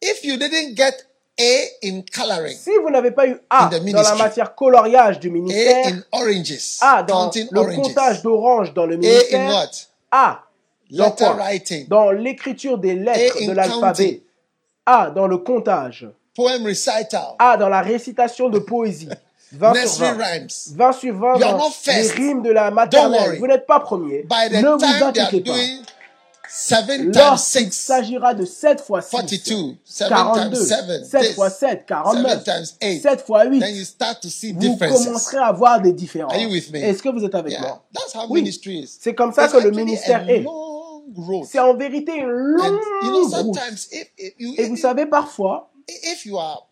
[0.00, 1.04] if you didn't get
[1.40, 4.18] A in coloring, si vous n'avez pas eu A the dans la ministry.
[4.18, 8.86] matière coloriage du A ministère, in oranges, A dans counting le oranges, comptage d'orange dans
[8.86, 9.70] le A in ministère, what?
[10.10, 10.44] A
[10.90, 11.34] dans Letter quoi?
[11.36, 14.22] writing, Dans l'écriture des lettres A in de l'alphabet,
[14.86, 19.08] A dans le comptage, poem recital, A dans la récitation de poésie,
[19.52, 20.24] 20 sur nursery 20.
[20.24, 20.48] rhymes.
[20.74, 23.38] 20 sur 20 You are dans not les rimes de la maternelle.
[23.38, 24.22] Vous n'êtes pas premier.
[24.22, 25.54] By the ne vous inquiétez pas.
[27.14, 31.84] Lorsqu'il s'agira de 7 fois 6, 42, seven 42, times seven, 7 this, fois 7,
[31.86, 35.52] 49, seven times eight, 7 fois 8, then you start to see vous commencerez à
[35.52, 36.32] voir des différences.
[36.34, 37.84] Est-ce que vous êtes avec Yeah, moi?
[37.92, 38.50] That's how Oui.
[38.86, 40.44] C'est comme ça que le ministère est.
[41.44, 42.80] C'est en vérité une longue
[43.32, 43.58] route.
[44.56, 46.67] Et vous savez, parfois, if you are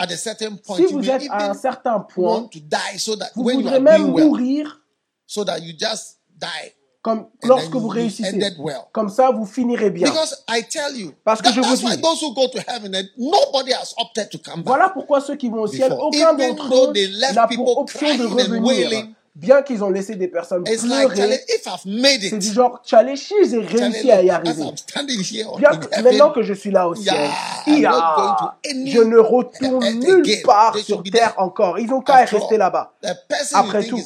[0.00, 3.16] at a certain point, si vous êtes à un certain point, want to die so
[3.16, 4.80] that vous when you voudrez même well, mourir
[5.26, 8.56] so that you just die comme lorsque vous réussissez.
[8.58, 8.80] well.
[8.92, 10.06] Comme ça, vous finirez bien.
[10.08, 12.94] Because I tell you, Parce que that- je vous dis- those who go to heaven,
[12.94, 14.66] and nobody has opted to come back.
[14.66, 16.92] Voilà pourquoi ceux qui vont au ciel, aucun d'entre eux
[17.34, 19.06] n'a pour option de revenir.
[19.36, 21.40] Bien qu'ils ont laissé des personnes It's like, pleurer,
[21.86, 24.64] made c'est du genre, Chalechi, j'ai réussi à y arriver.
[25.56, 27.30] Bien que maintenant que je suis là au ciel,
[27.66, 31.78] Yeah, je ne retourne nulle part sur terre encore.
[31.78, 32.94] Ils n'ont qu'à rester là-bas.
[33.52, 34.00] Après tout.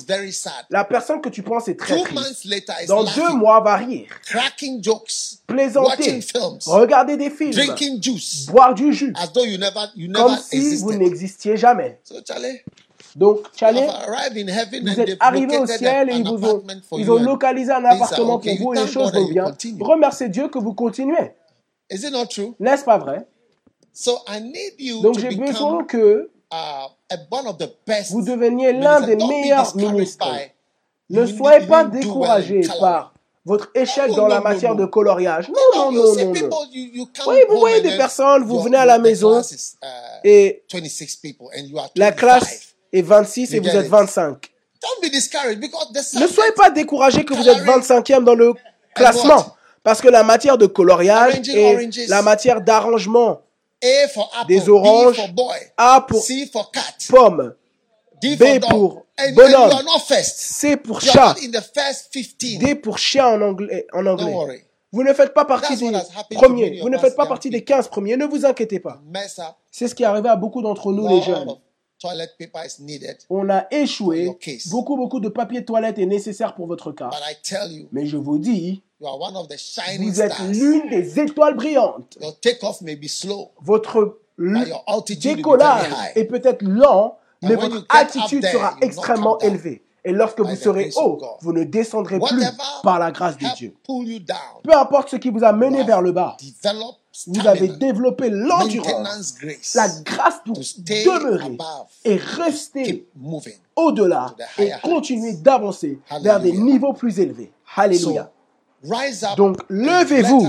[0.71, 2.47] La personne que tu penses est très triste.
[2.89, 6.21] Dans deux mois, va rire, cracking jokes, plaisanter,
[6.67, 7.55] regarder des films,
[8.49, 12.01] boire du jus, as though you never, you comme si vous n'existiez jamais.
[13.17, 14.51] Donc, heaven
[14.83, 16.63] vous êtes arrivés au ciel et ils vous ont,
[16.99, 19.55] ils ont localisé un appartement pour vous et les choses vont bien.
[19.81, 21.33] Remerciez Dieu que vous continuez.
[21.91, 22.55] Is it not true?
[22.59, 23.27] N'est-ce pas vrai?
[23.93, 27.17] So I need you Donc j'ai besoin que uh,
[28.11, 30.27] vous deveniez l'un des meilleurs ministres.
[31.11, 32.69] Ne soyez pas coloring.
[32.81, 35.51] par votre échec No, dans la matière de coloriage.
[35.51, 36.51] Non, non, non, non, non.
[37.27, 39.87] Oui, vous voyez des personnes, vous venez à la maison uh,
[40.25, 42.17] et 26 people and you are la 25.
[42.17, 43.91] classe est 26 et vous êtes it?
[43.91, 44.51] 25.
[44.81, 48.35] Don't be discouraged because the Ne soyez pas découragés que vous êtes Coloring 25e dans
[48.35, 48.53] le
[48.95, 49.55] classement.
[49.83, 53.41] Parce que la matière de coloriage et la matière d'arrangement.
[54.49, 56.81] Des oranges, for boy, A pour C for cat,
[57.11, 57.55] pomme,
[58.23, 59.05] D B pour
[59.35, 59.51] bonhomme.
[59.51, 60.39] you are not first.
[60.39, 62.59] C pour chat, not in the first 15.
[62.61, 63.87] D pour chien en anglais.
[63.93, 64.33] En Don't anglais.
[64.33, 64.61] worry.
[64.91, 65.91] Vous ne faites pas partie des
[66.35, 66.81] premiers.
[66.81, 67.77] Vous ne faites pas partie des people.
[67.77, 68.17] 15 premiers.
[68.17, 69.03] Ne vous inquiétez pas.
[69.71, 71.49] C'est ce qui est arrivé à beaucoup d'entre nous, les jeunes.
[72.05, 73.17] Of toilet paper is needed.
[73.31, 74.25] On a échoué.
[74.25, 74.69] your case.
[74.69, 77.09] Beaucoup, beaucoup de papier toilette est nécessaire pour votre cas.
[77.11, 80.21] But I tell you, Mais je vous dis, you are one of the shining vous
[80.21, 80.47] êtes stars.
[80.49, 82.17] l'une des étoiles brillantes.
[82.21, 86.13] Your takeoff may be slow, Votre but l- your altitude will be décollage very high.
[86.19, 88.87] est peut-être lent, And mais votre you get up attitude there, sera you will not
[88.87, 89.81] extrêmement come down élevée.
[90.07, 91.29] Et lorsque by vous the serez grace of haut, God.
[91.41, 93.75] vous ne descendrez plus Whatever par la grâce de help Dieu.
[93.87, 96.37] pull you down, Peu importe ce qui vous a mené vers le bas,
[97.27, 99.35] vous avez développé l'endurance,
[99.75, 101.57] la grâce pour demeurer
[102.05, 103.07] et rester
[103.77, 106.65] au-delà et continuer d'avancer vers des Hallelujah.
[106.65, 107.53] niveaux plus élevés.
[107.77, 108.31] Alléluia.
[108.85, 110.49] So, rise up Donc, levez-vous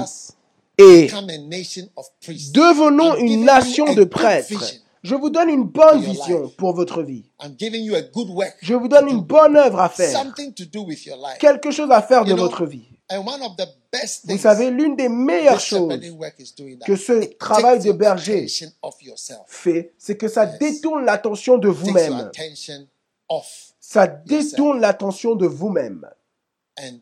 [0.78, 2.54] Et become a nation of priests.
[2.54, 4.50] devenons une nation de prêtres.
[5.04, 7.24] Je vous donne une bonne vision pour votre vie.
[7.42, 8.56] I'm giving you a good work.
[8.62, 10.12] Je vous donne une bonne œuvre à faire.
[10.20, 11.38] Something to do with your life.
[11.40, 12.88] Quelque chose à faire de votre vie.
[13.10, 16.00] And one of the best Vous things savez, l'une des meilleures this choses
[16.86, 19.42] que ce travail de berger attention off yourself.
[19.46, 22.32] fait, c'est que ça détourne l'attention de vous-même.
[23.80, 26.08] Ça détourne l'attention de vous-même.
[26.80, 27.00] and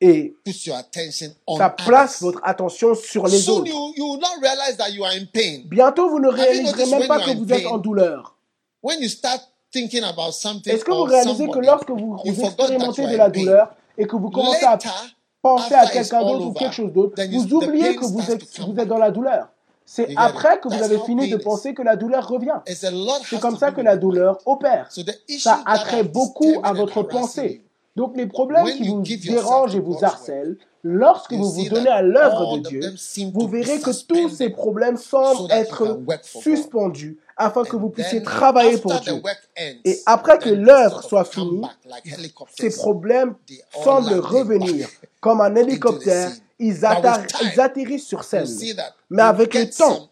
[0.00, 3.68] Et puts your attention on ça place votre attention sur les Soon autres.
[3.68, 5.62] you, you will not realize that you are in pain.
[5.64, 8.36] Bientôt, vous ne réaliserez même when pas you que vous êtes en douleur?
[8.82, 9.40] When you start
[9.72, 13.74] thinking about something Est-ce que vous réalisez que lorsque vous, vous expérimentez de la douleur
[13.96, 14.78] et que vous commencez à
[15.46, 18.76] Penser à quelqu'un d'autre ou quelque chose d'autre, vous the oubliez que vous êtes, vous
[18.80, 19.48] êtes dans la douleur.
[19.84, 22.58] C'est après que vous avez fini de penser que la douleur revient.
[22.66, 24.88] C'est comme ça que la douleur opère.
[25.38, 27.62] Ça attrait beaucoup à votre pensée.
[27.94, 32.58] Donc les problèmes qui vous dérangent et vous harcèlent, lorsque vous vous donnez à l'œuvre
[32.58, 32.94] de Dieu,
[33.32, 38.98] vous verrez que tous ces problèmes semblent être suspendus afin que vous puissiez travailler pour
[39.00, 39.22] Dieu.
[39.84, 41.62] Et après que l'œuvre soit finie,
[42.58, 43.34] ces problèmes
[43.82, 44.88] semblent revenir
[45.26, 46.30] comme un hélicoptère.
[46.58, 48.46] Ils, atterrissent sur scène.
[48.46, 50.08] see that Mais avec le temps,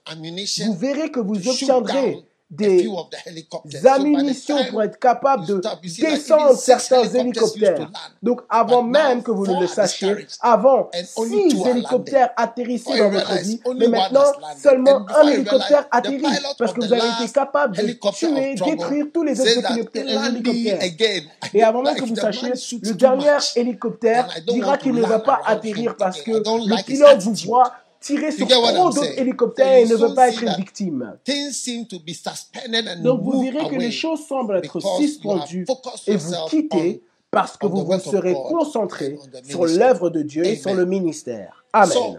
[0.67, 2.19] vous verrez que vous obtiendrez
[2.57, 5.61] des ammunitions pour être capable de
[6.01, 7.91] descendre certains hélicoptères.
[8.23, 13.61] Donc avant même que vous ne le sachiez, avant six hélicoptères atterrissaient dans votre vie,
[13.77, 14.25] mais maintenant
[14.57, 16.25] seulement un hélicoptère atterrit
[16.59, 20.81] parce que vous avez été capable de tuer, détruire tous les autres hélicoptères.
[21.53, 25.97] Et avant même que vous sachiez, le dernier hélicoptère dira qu'il ne va pas atterrir
[25.97, 27.73] parce que le pilote vous voit
[28.05, 31.17] tirer sur trop d'autres hélicoptères et ne veut pas être victime.
[31.25, 35.67] Things seem to be suspended and Donc vous verrez que les choses semblent être suspendues
[36.07, 40.57] et vous quittez on- parce que vous vous serez concentré sur l'œuvre de Dieu et
[40.57, 41.65] sur le ministère.
[41.73, 41.93] Amen.
[41.93, 42.17] So,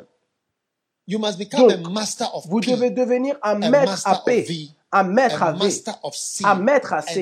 [1.07, 4.25] You must become Donc, a master of Vous devez devenir un a maître à of
[4.25, 5.69] P, V, un maître à V,
[6.43, 7.21] un maître à and C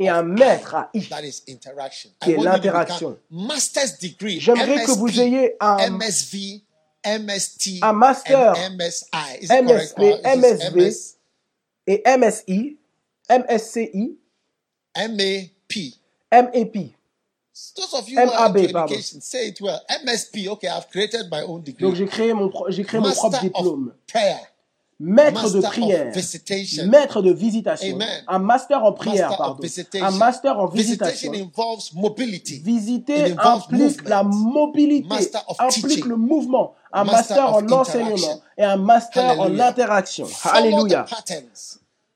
[0.00, 1.08] et un maître à I.
[2.20, 3.16] Qui est l'interaction.
[4.38, 6.62] J'aimerais que vous ayez un MSV,
[7.06, 9.38] MST, un master, and MSI.
[9.40, 9.50] Is?
[9.50, 11.16] MSP, it MSV, MS,
[11.86, 12.76] et MSI,
[13.30, 14.16] MSCI,
[14.96, 15.94] MAP?
[16.32, 16.92] MEP.
[17.76, 18.94] Those of you who are MAB, into pardon.
[18.96, 19.80] education, say it well.
[20.04, 20.46] MSP.
[20.48, 21.86] Okay, I've created my own degree.
[21.86, 23.88] Donc j'ai créé mon, j'ai créé mon propre Master diplôme.
[23.88, 24.40] of prayer,
[24.98, 26.12] Maître de prière,
[26.88, 28.24] maître de visitation, Amen.
[28.26, 29.62] un master en prière, Master pardon,
[30.00, 31.50] un master en Visitation visitation.
[31.54, 32.60] involves mobility.
[32.60, 38.78] Visiter implique la mobilité, Master of implique le mouvement, un Master en enseignement et un
[38.78, 40.26] master en interaction.
[40.44, 41.04] Alléluia.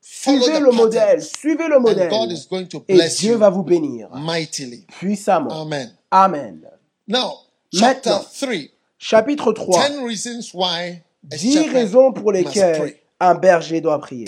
[0.01, 2.12] Suivez le modèle, suivez le modèle.
[2.12, 4.87] And God is going to Et bless Dieu va vous bénir mightily.
[4.99, 5.51] puissamment.
[5.62, 5.93] Amen.
[6.11, 6.61] Amen.
[7.07, 7.33] Now,
[7.73, 8.71] chapter Maintenant, 3.
[8.99, 9.88] Chapitre 3.
[9.90, 14.26] 10 reasons why dix raisons pour lesquelles un berger doit prier.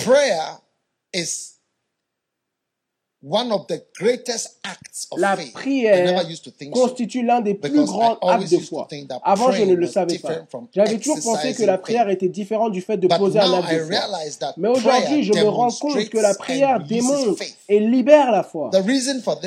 [5.17, 6.25] La prière
[6.73, 8.89] constitue l'un des plus grands actes de foi.
[9.23, 10.45] Avant, je ne le savais pas.
[10.75, 14.61] J'avais toujours pensé que la prière était différente du fait de poser un acte de.
[14.61, 18.71] Mais aujourd'hui, je me rends compte que la prière démontre et libère la foi.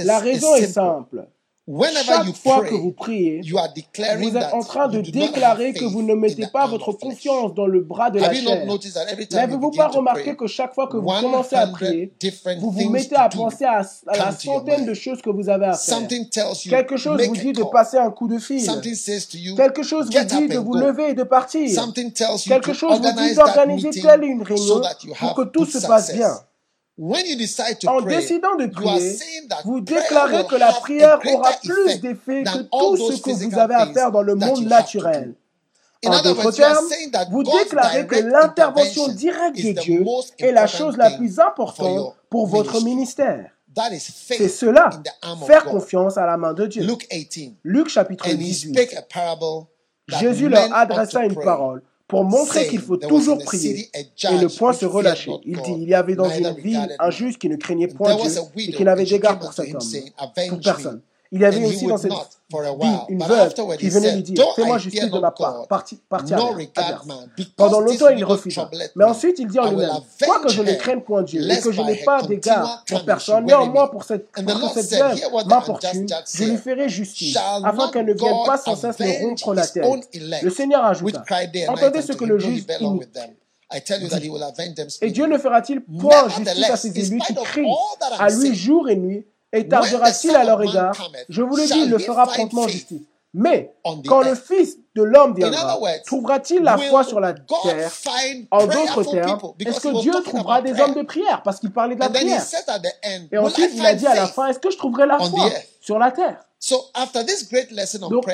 [0.05, 1.27] La raison est simple.
[1.67, 6.45] Chaque fois que vous priez, vous êtes en train de déclarer que vous ne mettez
[6.45, 8.67] pas votre confiance dans le bras de la chair?
[9.31, 12.13] N'avez-vous pas remarqué que chaque fois que vous commencez à prier,
[12.59, 13.81] vous vous mettez à penser à,
[14.15, 16.07] la centaine de choses que vous avez à faire?
[16.69, 18.63] Quelque chose vous dit de passer un coup de fil.
[19.55, 21.67] Quelque chose vous dit de vous lever et de partir.
[22.47, 24.81] Quelque chose vous dit d'organiser telle une réunion
[25.19, 26.31] pour que tout se passe bien.
[26.97, 29.17] En décidant de prier,
[29.65, 33.87] vous déclarez que la prière aura plus d'effet que tout ce que vous avez à
[33.87, 35.35] faire dans le monde naturel.
[36.05, 36.85] En d'autres termes,
[37.31, 40.05] vous déclarez que l'intervention directe de Dieu
[40.39, 43.51] est la chose la plus importante pour votre ministère.
[43.99, 44.89] C'est cela,
[45.45, 46.87] faire confiance à la main de Dieu.
[47.63, 48.73] Luc chapitre 18.
[50.07, 53.89] Jésus leur adressa une parole pour montrer qu'il faut toujours prier.
[53.95, 55.31] Et le point se relâchait.
[55.43, 58.31] Il dit, il y avait dans une ville un juge qui ne craignait point Dieu
[58.57, 61.01] et qui n'avait d'égard pour cet homme, pour personne.
[61.35, 65.11] Il y avait aussi dans cette vie une veuve qui venait lui dire Fais-moi justice
[65.11, 66.33] de ma part, partie, partie
[67.57, 68.69] Pendant longtemps, il refusa.
[68.95, 69.89] Mais ensuite, il dit en lui-même
[70.23, 73.87] Quoique je ne craigne point Dieu et que je n'ai pas d'égard pour personne, néanmoins
[73.87, 78.57] pour cette, pour cette veuve m'importune, je lui ferai justice, afin qu'elle ne vienne pas
[78.57, 79.83] sans cesse me rompre la tête.
[80.41, 81.23] Le Seigneur ajouta
[81.67, 83.09] Entendez ce que le juge inique.
[85.01, 87.67] Et Dieu ne fera-t-il point justice à ses élus qui crient
[88.19, 91.89] à lui jour et nuit et tardera-t-il à leur égard Je vous le dis, il
[91.89, 93.07] le fera promptement en.
[93.33, 93.74] Mais
[94.07, 97.91] quand le Fils de l'homme viendra, trouvera-t-il la foi sur la terre?
[98.51, 101.99] En d'autres termes, est-ce que Dieu trouvera des hommes de prière Parce qu'il parlait de
[101.99, 102.43] la prière?
[103.31, 105.49] Et ensuite, il a dit à la fin, est-ce que je trouverai la foi
[105.81, 106.45] sur la terre?
[108.09, 108.25] Donc,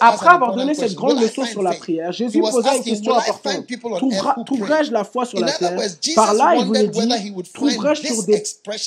[0.00, 3.66] après avoir donné cette grande leçon sur la prière, Jésus posa une question importante.
[4.46, 5.76] Trouverai-je la foi sur la terre?
[6.14, 7.06] Par là, il voulait dire,
[7.52, 8.06] trouverai-je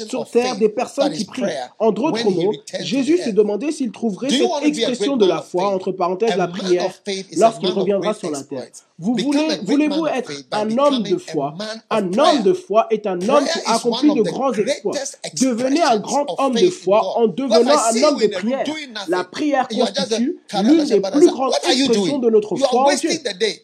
[0.08, 1.44] sur, terre des personnes qui prient?
[1.78, 6.07] En d'autres mots, Jésus s'est demandé s'il trouverait cette expression de la foi, entre parenthèses,
[6.38, 6.92] la prière,
[7.38, 8.68] lorsqu'il reviendra sur la terre.
[9.00, 11.54] Vous voulez, voulez-vous être un homme de foi?
[11.92, 14.94] Un homme de foi est un homme qui accomplit de grands exploits.
[15.40, 18.64] Devenez un grand homme de foi en devenant un homme de prière.
[19.08, 22.90] La prière constitue l'une des plus grandes expressions de notre foi.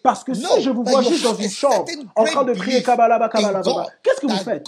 [0.04, 3.30] Parce que si je vous vois juste dans une chambre en train de prier Kabbalah,
[3.30, 3.62] Kabbalah,
[4.04, 4.68] qu'est-ce que vous faites?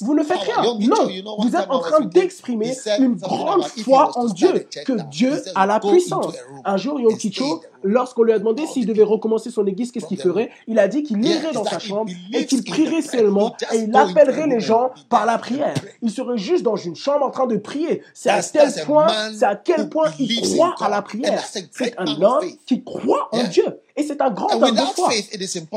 [0.00, 0.62] Vous ne faites rien.
[0.80, 5.80] Non, vous êtes en train d'exprimer une grande foi en Dieu, que Dieu a la
[5.80, 6.34] puissance.
[6.64, 10.20] Un jour, Yom Kicho, lorsqu'on lui a demandé s'il devait recommencer son église, qu'est-ce qu'il
[10.20, 13.96] ferait Il a dit qu'il irait dans sa chambre et qu'il prierait seulement et il
[13.96, 15.74] appellerait les gens par la prière.
[16.02, 18.02] Il serait juste dans une chambre en train de prier.
[18.14, 21.42] C'est à tel point, c'est à quel point il croit à la prière.
[21.70, 23.80] C'est un homme qui croit en Dieu.
[23.96, 25.10] Et c'est un grand homme de foi.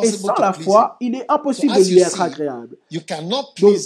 [0.04, 2.76] Et sans la foi, il est impossible de lui être agréable.
[3.62, 3.80] Donc,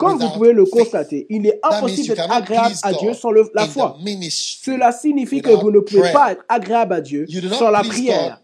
[0.00, 3.98] comme vous pouvez le constater, il est impossible d'être agréable à Dieu sans la foi.
[4.30, 7.26] Cela signifie que vous ne pouvez pas être agréable à Dieu
[7.58, 8.40] sans la prière.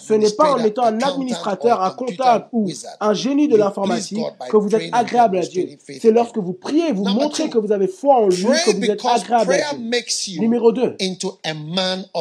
[0.00, 4.56] Ce n'est pas en étant un administrateur, un comptable ou un génie de l'informatique que
[4.56, 5.68] vous êtes agréable à Dieu.
[6.00, 9.04] C'est lorsque vous priez, vous montrez que vous avez foi en lui que vous êtes
[9.04, 10.40] agréable à Dieu.
[10.40, 10.96] Numéro 2.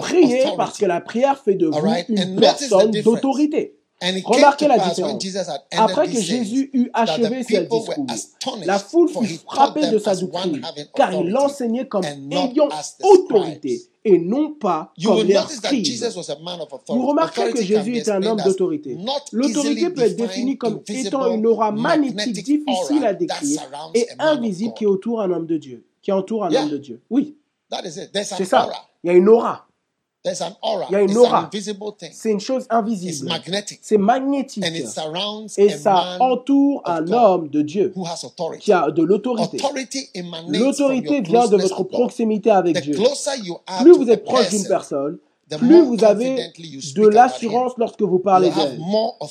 [0.01, 3.77] Priez parce que la prière fait de vous une personne d'autorité.
[4.01, 5.23] Remarquez la différence.
[5.71, 8.07] Après que Jésus eut achevé ses discours,
[8.65, 10.61] la foule fut frappée de sa doctrine,
[10.95, 12.69] car il enseignait comme ayant
[13.03, 15.87] autorité et non pas comme les scribes.
[16.89, 18.97] Vous remarquerez que Jésus est un homme d'autorité.
[19.31, 23.61] L'autorité peut être définie comme étant une aura magnétique difficile à décrire
[23.93, 27.01] et invisible qui entoure un homme de Dieu, qui entoure un homme de Dieu.
[27.09, 27.37] Oui,
[28.23, 28.69] c'est ça.
[29.03, 29.67] Il y a une aura
[30.31, 31.37] it's aura.
[31.39, 32.09] an invisible thing.
[32.13, 33.29] C'est une chose It's invisible.
[33.29, 33.79] magnetic.
[33.81, 34.63] C'est magnétique.
[34.65, 38.63] And it surrounds Et a ça entoure un homme de Dieu who has authority.
[38.63, 39.57] qui a de l'autorité.
[40.47, 42.95] L'autorité your vient de votre proximité avec Dieu.
[42.95, 45.17] closer you are Plus vous a êtes proche d'une person, personne,
[45.59, 46.37] plus vous avez
[46.95, 48.79] de l'assurance lorsque vous parlez d'elle.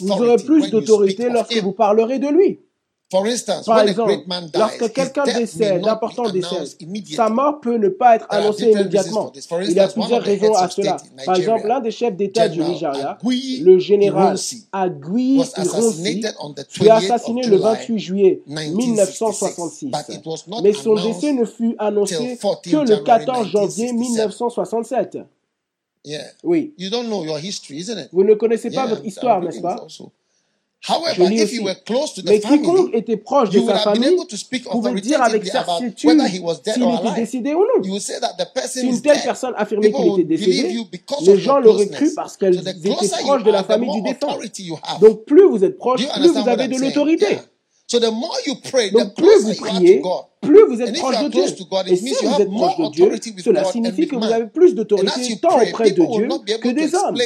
[0.00, 2.60] Vous aurez plus when you speak d'autorité lorsque vous parlerez de lui.
[3.10, 7.14] For instance, Par when a exemple, great man dies, lorsque quelqu'un décède, announced immediately.
[7.14, 9.32] sa mort peut ne pas être There are annoncée immédiatement.
[9.46, 10.96] for Il y a plusieurs of the raisons à cela.
[11.24, 14.36] Par exemple, l'un des chefs d'État du Nigeria, Agui le général
[14.72, 19.86] Agui was Ironsi, assassinated on the fut 28th assassiné le July 28 juillet 1966.
[19.86, 19.90] 1966.
[19.90, 22.86] But it was not Mais son announced décès ne fut annoncé till 14 que le
[22.86, 25.14] January 14 janvier 1967.
[25.14, 25.18] 1967.
[26.06, 26.24] Yeah.
[26.42, 26.74] Oui.
[26.78, 28.08] You don't know your history, isn't it?
[28.12, 29.86] Vous ne connaissez pas votre histoire, n'est-ce pas?
[30.86, 33.74] However, if you were close to the Mais quiconque family, était proche de you would
[33.74, 36.74] sa have been famille able to speak pouvait dire avec certitude whether he was dead
[36.74, 37.82] s'il or était décédé ou non.
[37.82, 40.84] You would say that the person Si une telle personne affirmait qu'il était décédé, you
[40.92, 44.36] because les of gens l'auraient cru parce closer you proches de la famille du défunt.
[45.00, 47.30] Donc plus vous êtes proche, plus vous avez de l'autorité.
[47.30, 47.44] Yeah.
[47.86, 50.24] So the more you pray, the Donc plus closer vous you are priez, to God.
[50.44, 51.42] Plus vous êtes proche de Dieu.
[51.86, 53.10] Et si vous êtes proche de Dieu,
[53.42, 56.28] cela signifie que vous avez plus d'autorité tant auprès de Dieu
[56.60, 57.16] que des hommes.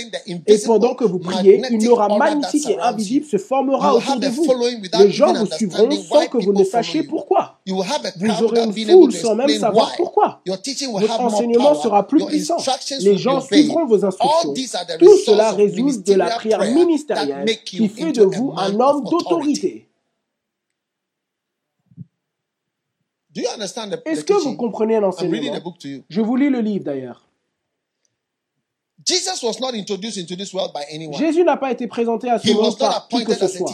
[0.46, 4.46] Et pendant que vous priez, une aura magnétique et invisible se formera autour de vous.
[5.00, 7.58] Les gens vous suivront sans que vous ne sachiez pourquoi.
[7.66, 10.40] Vous aurez une foule sans même savoir pourquoi.
[10.46, 12.56] Votre enseignement sera plus puissant.
[13.00, 14.54] Les gens suivront vos instructions.
[14.98, 19.84] Tout cela résulte de la prière ministérielle qui fait de vous un homme d'autorité.
[23.27, 23.27] Do you understand the, the
[24.04, 25.60] Est-ce que vous comprenez l'enseignement.
[26.08, 27.28] Je vous lis le livre d'ailleurs.
[29.08, 31.16] Jesus was not introduced into this world by anyone.
[31.16, 33.72] Jésus n'a pas été présenté à ce not par qui que ce soit.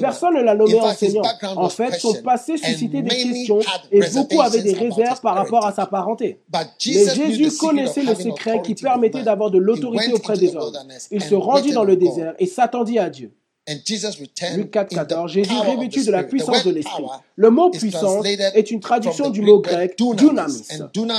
[0.00, 1.22] Personne ne l'a nommé enseignant.
[1.56, 3.58] En fait, son passé suscitait des questions
[3.90, 6.40] et beaucoup avaient des réserves par rapport à sa parenté.
[6.52, 10.76] Mais Jésus connaissait le secret qui permettait d'avoir de l'autorité auprès des hommes.
[11.10, 13.32] Il se rendit dans le désert et s'attendit à Dieu.
[13.68, 15.28] And Jesus returned Luc 4, in the 14.
[15.28, 17.04] Jésus revêtu de la puissance de l'Esprit.
[17.36, 20.66] Le mot is puissance est une traduction du mot grec dunamis,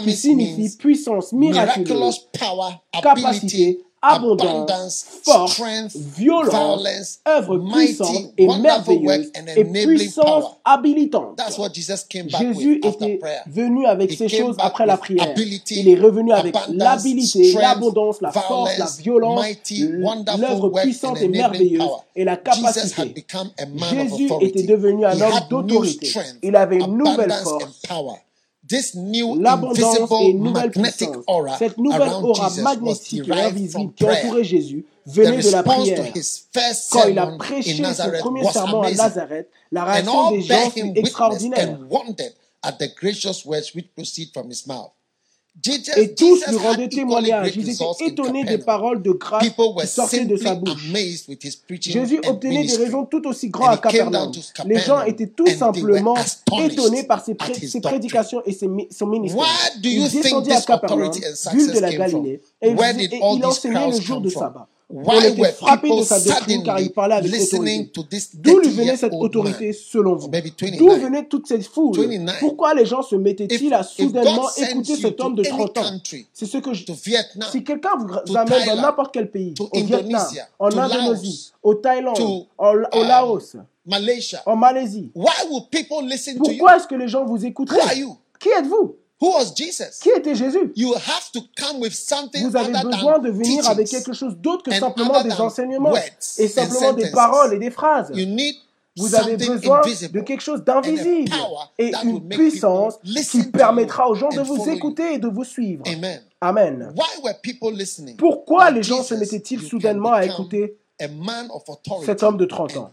[0.03, 2.27] qui signifie puissance miraculeuse,
[3.03, 10.55] capacité, abondance, abundance, force, strength, violence, violence, œuvre puissante et merveilleuse and et puissance power.
[10.63, 11.35] habilitante.
[11.37, 14.97] That's what Jesus came back Jésus with after était venu avec ces choses après la
[14.97, 15.29] prière.
[15.29, 19.45] ability, Il est revenu avec l'habilité, l'abondance, la force, la violence,
[20.37, 22.01] l'œuvre puissante et merveilleuse power.
[22.15, 23.13] et la capacité.
[23.89, 26.11] Jésus était devenu un homme d'autorité.
[26.41, 27.81] Il avait une nouvelle force.
[28.69, 35.41] This new invisible magnetic aura Cette nouvelle aura magnétique et invisible qui entourait Jésus venait
[35.41, 36.15] de la prière.
[36.15, 38.91] his first Quand il a prêché son premier serment à.
[38.91, 41.69] Nazareth, la réaction des gens fut extraordinaire.
[41.69, 44.91] and wondered at the gracious words which proceed from his mouth.
[45.97, 47.55] Et tous lui rendaient témoignage.
[47.55, 50.91] Ils étaient étonnés des paroles de grâce qui sortaient de sa bouche.
[51.81, 54.31] Jésus obtenait des raisons tout aussi grandes And à Capernaum.
[54.65, 56.15] Les gens étaient tout simplement
[56.63, 59.45] étonnés par ses, prédications et ses son ministère.
[59.83, 61.11] Il descendit à Capernaum,
[61.53, 61.89] ville de la?
[61.89, 64.53] Galilée, et, il et enseignait le jour de from?
[64.89, 65.01] Sabbat.
[65.01, 67.91] On Why était frappé de sa doctrine car il parlait avec autorité?
[68.33, 70.27] D'où lui venait cette 30-year-old autorité selon vous?
[70.29, 71.01] D'où 29.
[71.01, 72.39] venait toute cette foule 29.
[72.39, 75.91] Pourquoi les gens se mettaient-ils à soudainement écouter cet homme de any 30 ans?
[76.33, 76.85] C'est ce que je...
[77.51, 80.25] Si quelqu'un vous amène dans n'importe quel pays, au Vietnam,
[80.57, 83.55] en Indonésie, au Thaïlande, au um, Laos,
[84.45, 86.57] en Malaisie, why will people listen to you?
[86.57, 87.95] pourquoi est-ce que les gens vous écouteraient?
[88.39, 88.95] Qui êtes-vous?
[89.21, 89.99] Who was Jesus?
[90.01, 90.71] Qui était Jésus?
[90.75, 94.37] You have to come with something Vous avez other besoin de venir avec quelque chose
[94.37, 95.93] d'autre que simplement des enseignements
[96.37, 98.11] et simplement des paroles et des phrases.
[98.13, 98.55] You need
[98.95, 102.95] Vous avez something besoin invisible de quelque chose d'invisible power et that will une puissance
[103.29, 105.83] qui permettra aux gens de and vous écouter et de vous suivre.
[105.87, 106.21] Amen.
[106.41, 106.93] Amen.
[106.95, 108.15] Why were people listening?
[108.15, 112.45] Pourquoi les gens se mettaient-ils soudainement à écouter a man of authority cet homme de
[112.45, 112.91] 30 ans?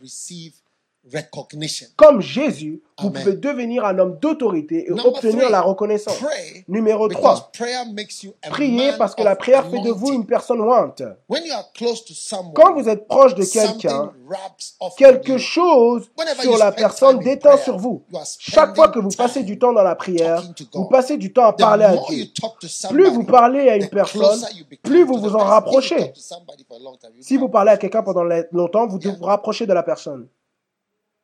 [1.13, 1.87] Recognition.
[1.97, 3.23] Comme Jésus, vous Amen.
[3.23, 6.17] pouvez devenir un homme d'autorité et Number obtenir three, la reconnaissance.
[6.19, 7.51] Pray Numéro because 3.
[7.53, 11.03] prayer makes you a Priez parce que la prière fait de vous une personne ointe.
[11.29, 14.13] When you are close to someone, Quand vous êtes proche de quelqu'un,
[14.97, 18.03] quelque chose Whenever sur la personne déteint prayer, sur vous.
[18.39, 20.43] Chaque fois que vous passez du temps dans la prière,
[20.73, 22.25] vous passez du temps à parler à Dieu.
[22.91, 24.41] Plus vous parlez à une personne,
[24.83, 25.39] plus vous vous en person.
[25.39, 26.13] If you rapprochez.
[27.21, 30.27] Si vous parlez à quelqu'un pendant longtemps, vous vous rapprochez de la personne.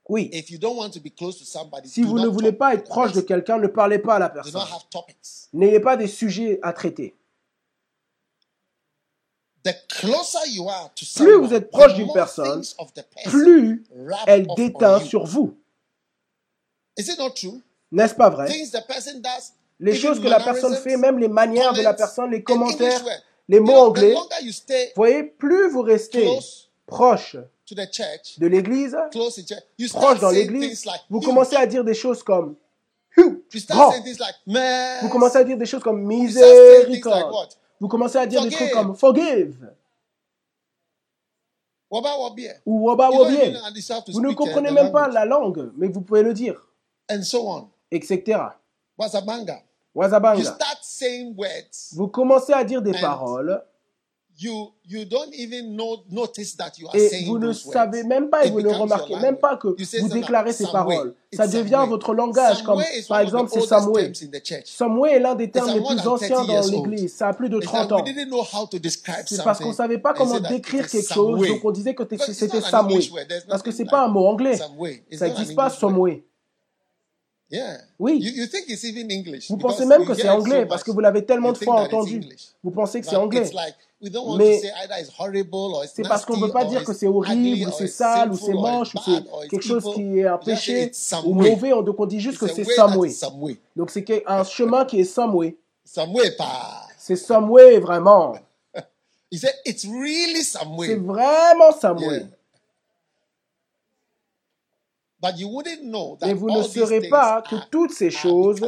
[0.09, 0.29] Oui.
[0.33, 2.49] If you don't want to be close to somebody, Si do vous not ne voulez
[2.51, 3.27] talk pas to être the proche de person.
[3.27, 4.55] quelqu'un, ne parlez pas à la Do personne.
[4.61, 5.49] not have topics.
[5.53, 7.15] N'ayez pas des sujets à traiter.
[9.65, 12.75] The closer you are to Plus someone, vous êtes proche the d'une more personne, things
[12.79, 13.85] of the person plus
[14.27, 15.07] elle déteint you.
[15.07, 15.57] sur vous.
[16.99, 17.61] Is it not true?
[17.93, 18.49] N'est-ce pas vrai?
[18.49, 21.73] Things the person does, Les even choses que la personne mannerisms, fait, même les manières
[21.75, 23.23] de la comments, personne, les and commentaires, English word.
[23.49, 26.69] les You mots know, the anglais, longer you stay vous voyez, plus vous restez close
[26.87, 27.37] proche
[28.39, 28.97] de l'église,
[29.93, 32.57] proche dans l'église, vous commencez à dire des choses comme
[33.69, 33.93] grand.
[35.03, 37.49] Vous commencez à dire des choses comme miséricorde.
[37.81, 39.73] Vous commencez à dire des trucs comme forgive.
[41.91, 42.17] Waba
[42.65, 43.55] ou don't wobie.
[44.13, 46.67] Vous ne uh, comprenez même pas la langue, mais vous pouvez le dire,
[47.91, 48.41] etc.
[48.97, 49.63] Wazabanga.
[51.93, 53.63] Vous commencez à dire des paroles
[56.95, 60.53] et vous ne savez même pas et vous ne remarquez même pas que vous déclarez
[60.53, 61.15] ces paroles.
[61.33, 64.13] Ça devient votre langage, comme par exemple c'est Samway.
[64.65, 67.15] Samway est l'un des termes les plus anciens dans l'Église.
[67.15, 68.05] Ça a plus de 30 ans.
[69.27, 72.61] C'est parce qu'on ne savait pas comment décrire quelque chose, donc on disait que c'était
[72.61, 73.01] Samway.
[73.49, 74.59] Parce que c'est pas un mot anglais.
[75.13, 76.25] Ça n'existe pas Samway.
[77.99, 78.19] Oui.
[79.51, 82.21] Vous pensez même que c'est anglais parce que vous l'avez tellement de fois entendu.
[82.63, 83.51] Vous pensez que c'est anglais.
[84.37, 84.61] Mais
[85.95, 88.53] c'est parce qu'on ne veut pas dire que c'est horrible, ou c'est sale, ou c'est
[88.55, 90.91] moche, ou c'est quelque chose qui est un péché
[91.25, 91.71] ou mauvais.
[91.85, 93.11] Donc on dit juste que c'est Samway.
[93.77, 95.57] Donc c'est un chemin qui est Samway.
[96.99, 98.35] C'est Samway, vraiment.
[100.89, 102.27] C'est vraiment Samway.
[106.23, 108.61] Mais vous ne saurez pas que toutes ces choses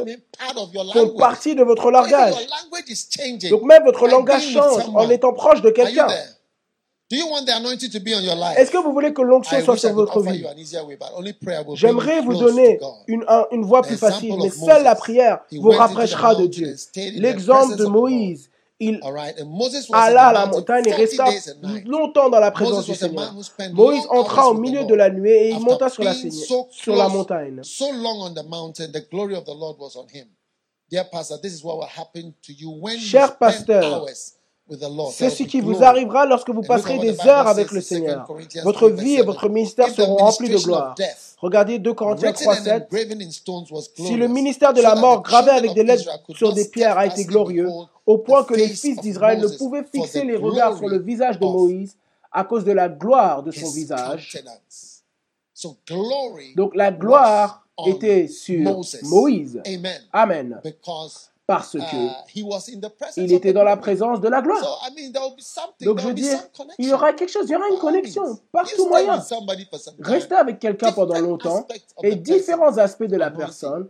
[0.93, 2.33] font partie de votre langage.
[3.49, 6.07] Donc même votre langage change en étant proche de quelqu'un.
[7.11, 10.43] Est-ce que vous voulez que l'onction soit sur votre vie?
[11.75, 16.47] J'aimerais vous donner une, une voie plus facile, mais seule la prière vous rapprochera de
[16.47, 16.75] Dieu.
[17.15, 18.49] L'exemple de Moïse,
[18.79, 18.99] il
[19.93, 21.25] alla à la montagne et resta
[21.85, 23.33] longtemps dans la présence du Seigneur.
[23.71, 27.61] Moïse entra au milieu de la nuée et il monta sur la, sur la montagne.
[32.99, 34.05] Cher pasteur,
[35.11, 38.27] c'est ce qui vous arrivera lorsque vous passerez des heures avec le Seigneur.
[38.63, 40.95] Votre vie et votre ministère seront remplis de gloire.
[41.45, 42.87] Regardez 2 Corinthiens 3.7.
[43.97, 47.23] Si le ministère de la mort gravé avec des lettres sur des pierres a été
[47.23, 47.69] glorieux,
[48.03, 51.45] au point que les fils d'Israël ne pouvaient fixer les regards sur le visage de
[51.45, 51.95] Moïse
[52.31, 54.35] à cause de la gloire de son visage.
[56.55, 59.61] Donc la gloire était sur Moïse.
[60.11, 60.59] Amen
[61.47, 64.89] parce que il était dans la présence de la gloire.
[65.81, 66.39] Donc je veux dire,
[66.79, 69.23] il y aura quelque chose, il y aura une connexion par tout moyen.
[69.99, 71.67] Rester avec quelqu'un pendant longtemps
[72.03, 73.89] et différents aspects de la personne,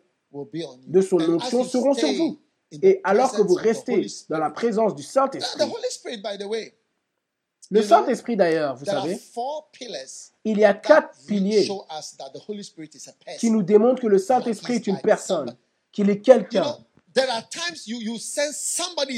[0.87, 2.39] de son onction seront sur vous.
[2.81, 5.63] Et alors que vous restez dans la présence du Saint-Esprit,
[7.71, 9.19] le Saint-Esprit d'ailleurs, vous savez,
[10.43, 11.67] il y a quatre piliers
[13.39, 15.55] qui nous démontrent que le Saint-Esprit est une personne,
[15.91, 16.77] qu'il est quelqu'un,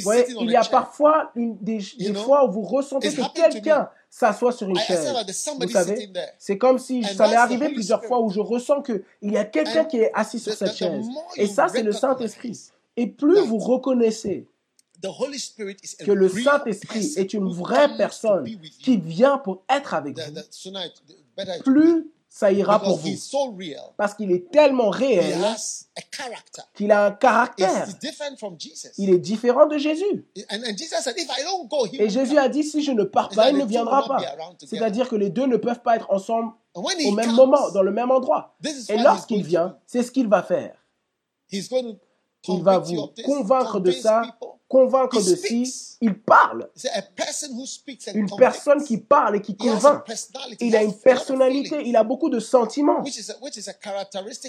[0.06, 1.80] Ouais, il y a parfois des,
[2.14, 5.14] fois où vous ressentez que quelqu'un s'assoit sur une chaise.
[5.60, 9.38] Vous savez, c'est comme si ça m'est arrivé plusieurs fois où je ressens qu'il y
[9.38, 11.06] a quelqu'un qui est assis sur cette chaise.
[11.36, 12.72] Et ça, c'est le Saint-Esprit.
[12.96, 14.48] Et plus vous reconnaissez
[15.02, 18.48] que le Saint-Esprit est une vraie personne
[18.82, 20.42] qui vient pour être avec vous,
[21.64, 22.08] plus
[22.38, 23.16] ça ira pour vous.
[23.98, 25.44] Parce qu'il est tellement réel
[26.76, 27.88] qu'il a un caractère.
[29.00, 30.28] Il est différent de Jésus.
[31.94, 34.20] Et Jésus a dit, si je ne pars pas, il ne viendra pas.
[34.68, 38.12] C'est-à-dire que les deux ne peuvent pas être ensemble au même moment, dans le même
[38.12, 38.56] endroit.
[38.90, 40.76] Et lorsqu'il vient, c'est ce qu'il va faire.
[42.48, 44.22] Il va vous convaincre de ça,
[44.68, 45.98] convaincre de ci.
[46.02, 46.70] Il parle.
[48.14, 50.04] Une personne qui parle et qui convainc.
[50.60, 53.04] Il a une personnalité, il a beaucoup de sentiments,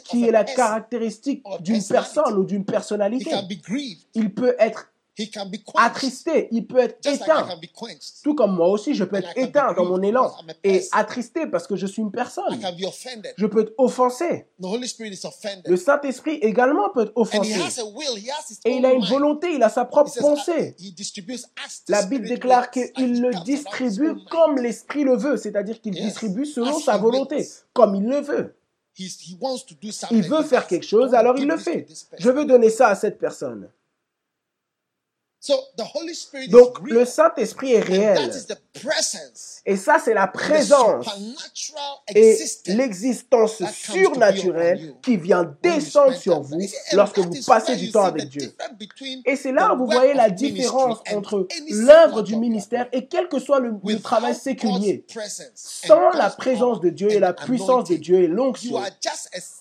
[0.05, 3.31] qui est la caractéristique d'une personne ou d'une personnalité.
[4.15, 4.89] Il peut être
[5.75, 7.49] attristé, il peut être éteint.
[8.23, 10.33] Tout comme moi aussi, je peux être éteint dans mon élan
[10.65, 12.61] et attristé parce que je suis une personne.
[13.37, 14.47] Je peux être offensé.
[14.61, 17.59] Le Saint-Esprit également peut être offensé.
[18.65, 20.77] Et il a une volonté, il a sa propre pensée.
[21.89, 26.97] La Bible déclare qu'il le distribue comme l'Esprit le veut, c'est-à-dire qu'il distribue selon sa
[26.97, 28.55] volonté, comme il le veut.
[30.11, 31.87] Il veut faire quelque chose, alors il le fait.
[32.19, 33.71] Je veux donner ça à cette personne.
[36.49, 38.31] Donc le Saint-Esprit est réel.
[39.67, 41.07] Et ça, c'est la présence
[42.15, 46.61] et l'existence surnaturelle qui vient descendre sur vous
[46.93, 48.55] lorsque vous passez du temps avec Dieu.
[49.27, 53.39] Et c'est là où vous voyez la différence entre l'œuvre du ministère et quel que
[53.39, 55.05] soit le, travail séculier.
[55.55, 58.81] Sans la présence de Dieu et la puissance de Dieu et l'onction,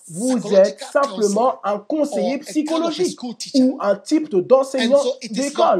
[0.08, 3.20] vous êtes simplement un conseiller psychologique
[3.54, 5.77] ou un type d'enseignant d'école.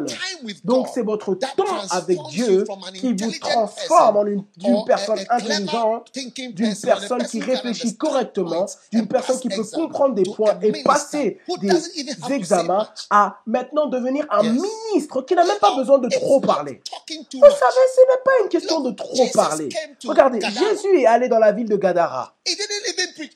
[0.64, 1.48] Donc c'est votre temps
[1.90, 4.44] avec Dieu qui vous transforme en une
[4.86, 10.82] personne intelligente, d'une personne qui réfléchit correctement, d'une personne qui peut comprendre des points et
[10.82, 16.40] passer des examens à maintenant devenir un ministre qui n'a même pas besoin de trop
[16.40, 16.80] parler.
[17.08, 19.68] Vous savez, ce n'est pas une question de trop parler.
[20.06, 22.34] Regardez, Jésus est allé dans la ville de Gadara.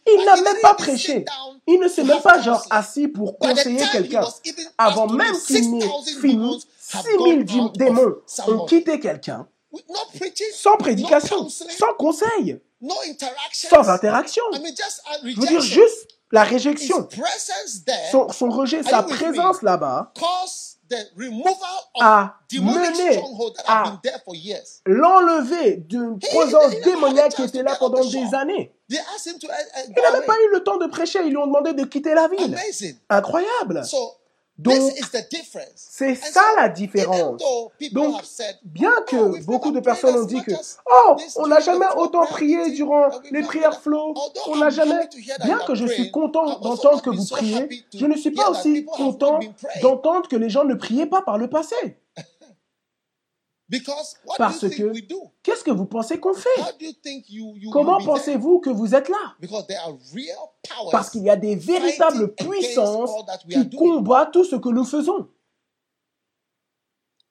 [0.06, 1.24] Il n'a même pas prêché.
[1.66, 4.24] Il ne s'est même pas genre assis pour conseiller quelqu'un.
[4.78, 6.58] Avant même qu'il n'ait 6,000 fini, demons,
[6.92, 8.14] have 6000 gone out démons
[8.48, 9.46] ont quitté quelqu'un
[10.54, 12.60] sans prédication, sans conseil,
[13.52, 14.42] sans interaction.
[14.52, 17.08] Je veux dire juste la réjection.
[18.10, 20.12] Son, son rejet, sa présence là-bas
[22.00, 22.36] à
[23.66, 24.80] have been there for years.
[24.86, 28.72] l'enlever d'une présence démoniaque qui était là pendant des années.
[28.90, 28.98] Uh, uh,
[29.88, 30.26] Il go n'a même away.
[30.26, 32.56] pas eu le temps de prêcher, ils lui ont demandé de quitter la ville.
[33.08, 33.82] Incroyable.
[34.62, 34.92] Donc,
[35.76, 37.42] c'est ça la différence.
[37.92, 38.22] Donc,
[38.64, 40.52] Bien "Oh, que beaucoup de personnes ont dit que
[40.86, 44.14] Oh, on n'a jamais autant prié durant les prières done-" flow,
[44.46, 45.08] on n'a jamais.
[45.44, 49.40] Bien que je suis content d'entendre que vous priez, je ne suis pas aussi content
[49.82, 51.76] d'entendre que les gens ne priaient pas par le passé.
[54.36, 54.92] Parce que-?
[55.42, 56.48] Qu'est-ce que vous pensez qu'on fait?
[57.72, 59.34] Comment pensez-vous que vous êtes là?
[59.40, 60.36] Because there are real
[60.68, 63.10] powers Parce qu'il y a des véritables puissances
[63.48, 65.28] qui combattent tout ce que nous faisons.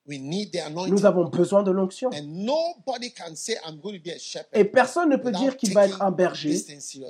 [0.07, 0.93] We need the anointing.
[0.93, 2.09] Nous avons besoin de l'onction.
[2.09, 4.49] And nobody can say, I'm going to be a shepherd.
[4.53, 6.57] Et personne ne peut dire qu'il va être un berger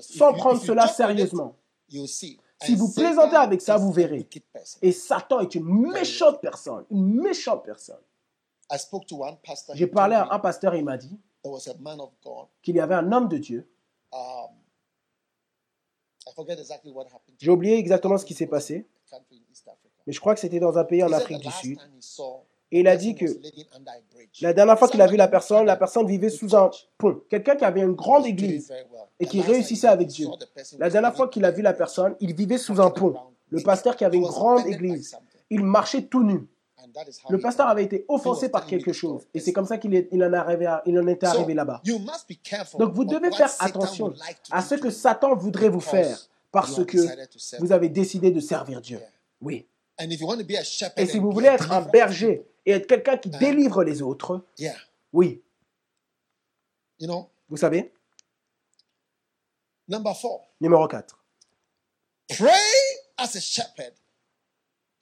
[0.02, 1.56] sans prendre if you cela sérieusement.
[1.88, 4.28] Si vous plaisantez avec ça, vous verrez.
[4.82, 6.84] Et Satan est une méchante personne.
[6.92, 7.96] Une méchante personne.
[9.74, 12.48] J'ai parlé à un pasteur et il m'a dit There was a man of God.
[12.62, 13.68] qu'il y avait un homme de Dieu.
[14.14, 14.20] Um,
[16.28, 17.36] I forget exactly what happened.
[17.40, 19.90] J'ai oublié exactement ce qui s'est passé, A country in East Africa.
[20.06, 21.80] mais je crois que c'était dans un pays en Afrique du Sud.
[22.74, 25.66] Et il a the dit person que la dernière fois qu'il a vu la personne,
[25.66, 27.22] la personne vivait sous un pont.
[27.28, 28.72] Quelqu'un qui avait une grande église.
[29.20, 30.28] et qui réussissait he avec saw Dieu.
[30.40, 32.80] the person La was dernière fois qu'il a vu a la personne, il vivait sous
[32.80, 33.14] un pont.
[33.50, 35.18] Le pasteur qui avait une grande église,
[35.50, 36.48] il marchait tout nu.
[37.30, 39.28] Le pasteur avait été offensé par quelque chose.
[39.34, 41.82] Et c'est comme ça qu'il il en, est arrivé à- il en était arrivé là-bas.
[42.80, 44.14] Donc vous devez faire attention
[44.52, 46.18] à ce que Satan voudrait vous faire
[46.52, 46.98] parce que
[47.60, 49.00] vous avez décidé de servir Dieu.
[49.42, 49.66] Oui.
[50.00, 52.46] And if you want to be a shepherd Et si vous voulez être un berger
[52.66, 53.38] et être quelqu'un qui Hein?
[53.40, 54.44] délivre les autres,
[55.14, 55.42] oui.
[57.00, 57.92] You know, Vous savez?
[59.88, 61.18] Number four, Numéro 4.
[62.30, 62.52] pray
[63.18, 63.94] as a shepherd.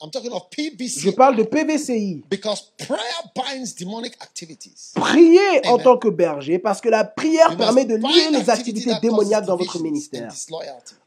[0.02, 1.00] I'm talking of PBC.
[1.00, 2.24] Je parle de PVCI.
[2.30, 3.00] Because prayer
[3.36, 4.92] binds demonic activities.
[4.94, 8.92] Priez en tant que berger parce que la prière You permet de lier les activités
[9.02, 10.32] démoniaques dans votre ministère.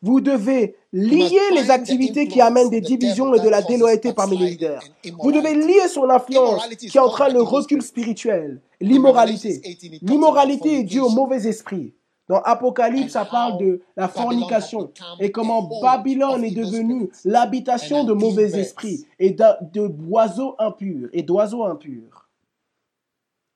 [0.02, 4.52] Vous devez lier les activités qui amènent des divisions et de la déloyauté parmi les
[4.52, 4.84] leaders.
[5.20, 8.04] Vous devez lier son influence qui entraîne le recul spirit.
[8.04, 9.50] spirituel, l'immoralité.
[9.50, 11.94] Revelation 18, it talks L'immoralité est due au mauvais esprit.
[12.30, 18.14] Dans Apocalypse, ça parle de la fornication et comment Babylone of est devenue l'habitation de
[18.14, 22.30] mauvais esprits et d'oiseaux impurs et d'oiseaux impurs.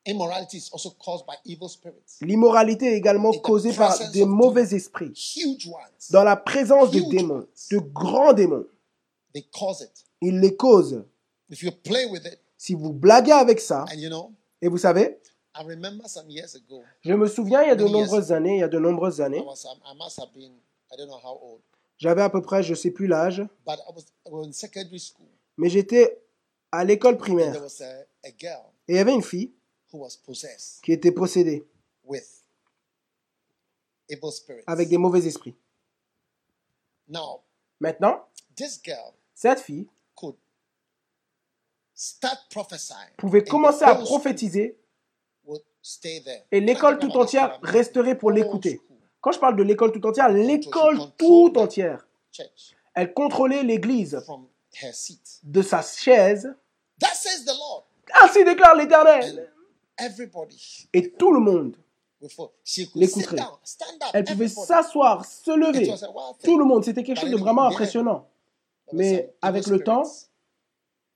[0.06, 2.20] Immorality is also caused by evil spirits.
[2.22, 5.12] L'immoralité est également causée par des mauvais esprits.
[6.12, 8.66] Dans la présence de démons, de grands démons.
[9.34, 10.06] They cause it.
[10.22, 11.04] Il les cause.
[11.50, 14.78] If you play with it, Si vous blaguez avec ça, and you know, et vous
[14.78, 15.20] savez,
[17.02, 19.44] Je me souviens, il y a de nombreuses années, il y a de nombreuses années,
[19.44, 20.02] um,
[21.98, 23.44] j'avais à peu près, je sais plus l'âge,
[25.58, 26.22] mais j'étais
[26.72, 27.56] à l'école primaire.
[28.24, 29.54] Et il y avait une fille
[30.84, 31.68] qui était possédée.
[34.68, 35.56] avec des mauvais esprits.
[37.80, 38.28] Maintenant,
[39.34, 39.88] cette fille
[43.18, 44.78] pouvait commencer à prophétiser.
[46.52, 48.82] Et l'école tout entière resterait pour l'écouter.
[49.22, 52.08] Quand je parle de l'école tout entière, l'école tout entière.
[52.94, 54.48] Elle contrôlait l'église from
[54.82, 55.40] her seat.
[55.44, 56.54] de sa chaise.
[58.22, 59.52] Ainsi déclare l'Éternel.
[60.00, 61.76] Everybody Et tout le monde,
[62.96, 63.38] L'écouterait.
[64.14, 65.92] elle pouvait s'asseoir, se lever.
[66.44, 68.28] Tout le monde, c'était quelque chose de vraiment impressionnant.
[68.94, 70.04] Mais avec le temps,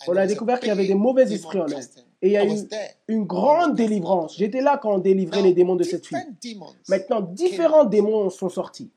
[0.08, 1.86] on a découvert qu'il y avait des mauvais esprits en elle.
[2.22, 2.68] Et il y a eu
[3.08, 4.38] une grande délivrance.
[4.38, 6.58] J'étais là quand on délivrait les démons de cette fille.
[6.88, 8.92] Maintenant, différents démons sont sortis.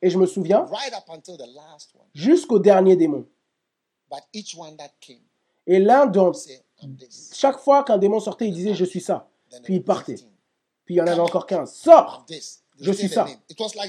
[0.00, 0.66] Et je me souviens,
[2.14, 3.26] jusqu'au dernier démon.
[5.66, 6.38] Et l'un d'entre
[7.32, 9.28] chaque fois qu'un démon sortait, il disait Je suis ça.
[9.64, 10.14] Puis il partait.
[10.14, 10.28] 15.
[10.84, 11.72] Puis il y en avait encore 15.
[11.72, 12.24] Sors
[12.80, 13.26] Je suis ça.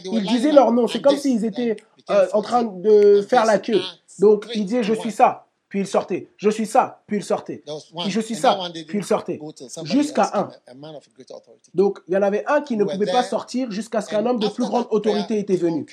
[0.03, 0.87] Ils disaient leur nom.
[0.87, 1.77] C'est comme s'ils étaient
[2.09, 2.81] euh, en train 14.
[2.81, 3.81] de I'm faire la queue.
[4.19, 5.43] Donc three, il disait Je suis ça.
[5.69, 6.29] Puis il sortait.
[6.37, 7.03] Je suis ça.
[7.07, 7.61] Puis il sortait.
[7.65, 8.03] There was one.
[8.03, 8.57] Puis je suis ça.
[8.71, 9.37] Puis il didn't sortait.
[9.37, 10.43] go till somebody Jusqu'à un.
[10.43, 11.69] a- a man of greater authority.
[11.73, 14.39] Donc il y en avait un qui ne pouvait pas sortir jusqu'à ce qu'un homme
[14.39, 15.85] de plus grande autorité était venu.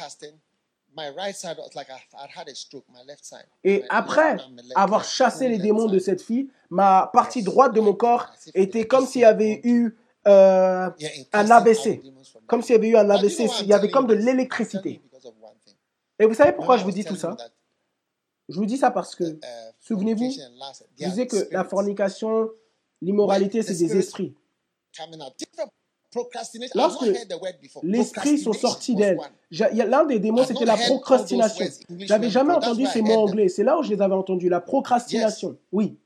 [3.65, 4.37] Et après
[4.77, 9.07] avoir chassé les démons de cette fille, ma partie droite de mon corps était comme
[9.07, 9.97] s'il y avait eu
[10.29, 10.89] euh,
[11.33, 12.01] un casting
[12.47, 12.65] Comme me.
[12.65, 13.49] s'il y avait eu un AVC.
[13.63, 15.01] Il y avait comme de l'électricité.
[16.19, 17.37] Et vous savez pourquoi je vous dis tout ça?
[18.49, 19.41] Je vous dis ça parce que uh,
[19.81, 22.51] Souvenez-vous, and lust, je disais que la fornication,
[23.01, 24.35] l'immoralité, c'est des esprits.
[26.75, 27.07] Lorsque.
[27.83, 29.19] L'esprit sont sortis d'elle.
[29.51, 31.67] L'un des démons, c'était la procrastination.
[31.99, 33.49] J'avais jamais entendu ces mots anglais.
[33.49, 34.49] C'est là où je les avais entendus.
[34.49, 35.59] La procrastination.
[35.73, 35.99] Oui.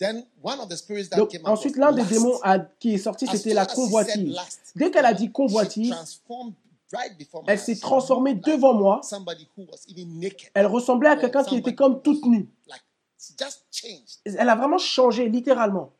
[0.00, 2.04] When she said, then one of the spirits that Donc, came out ensuite, l'un des
[2.04, 4.36] démons a- qui est sorti, c'était la convoitise.
[4.74, 5.94] Dès qu'elle a dit convoitise,
[7.46, 9.00] elle s'est transformée devant moi.
[10.54, 12.48] Elle ressemblait à quelqu'un qui était comme toute nue.
[14.24, 15.92] Elle a vraiment changé, littéralement.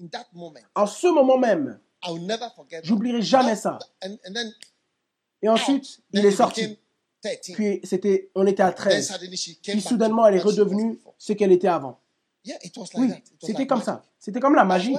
[0.00, 2.80] In that moment, En ce moment même, I will never forget.
[2.80, 2.88] that.
[2.88, 3.78] j'oublierai jamais ça.
[5.40, 6.76] Et ensuite, il est sorti.
[7.22, 7.54] Became 13.
[7.54, 9.08] Puis c'était, on était à Then 13.
[9.12, 11.98] suddenly she came Puis soudainement, elle est redevenue ce qu'elle était avant.
[12.96, 13.08] Oui,
[13.40, 14.02] c'était comme ça.
[14.18, 14.96] C'était comme la magie.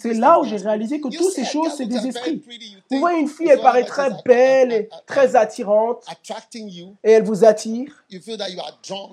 [0.00, 2.42] C'est là où j'ai réalisé que toutes ces choses, c'est des esprits.
[2.90, 6.96] Vous voyez une fille, elle paraît très belle et att- att- très attirante attracting you.
[7.04, 8.04] et elle vous attire.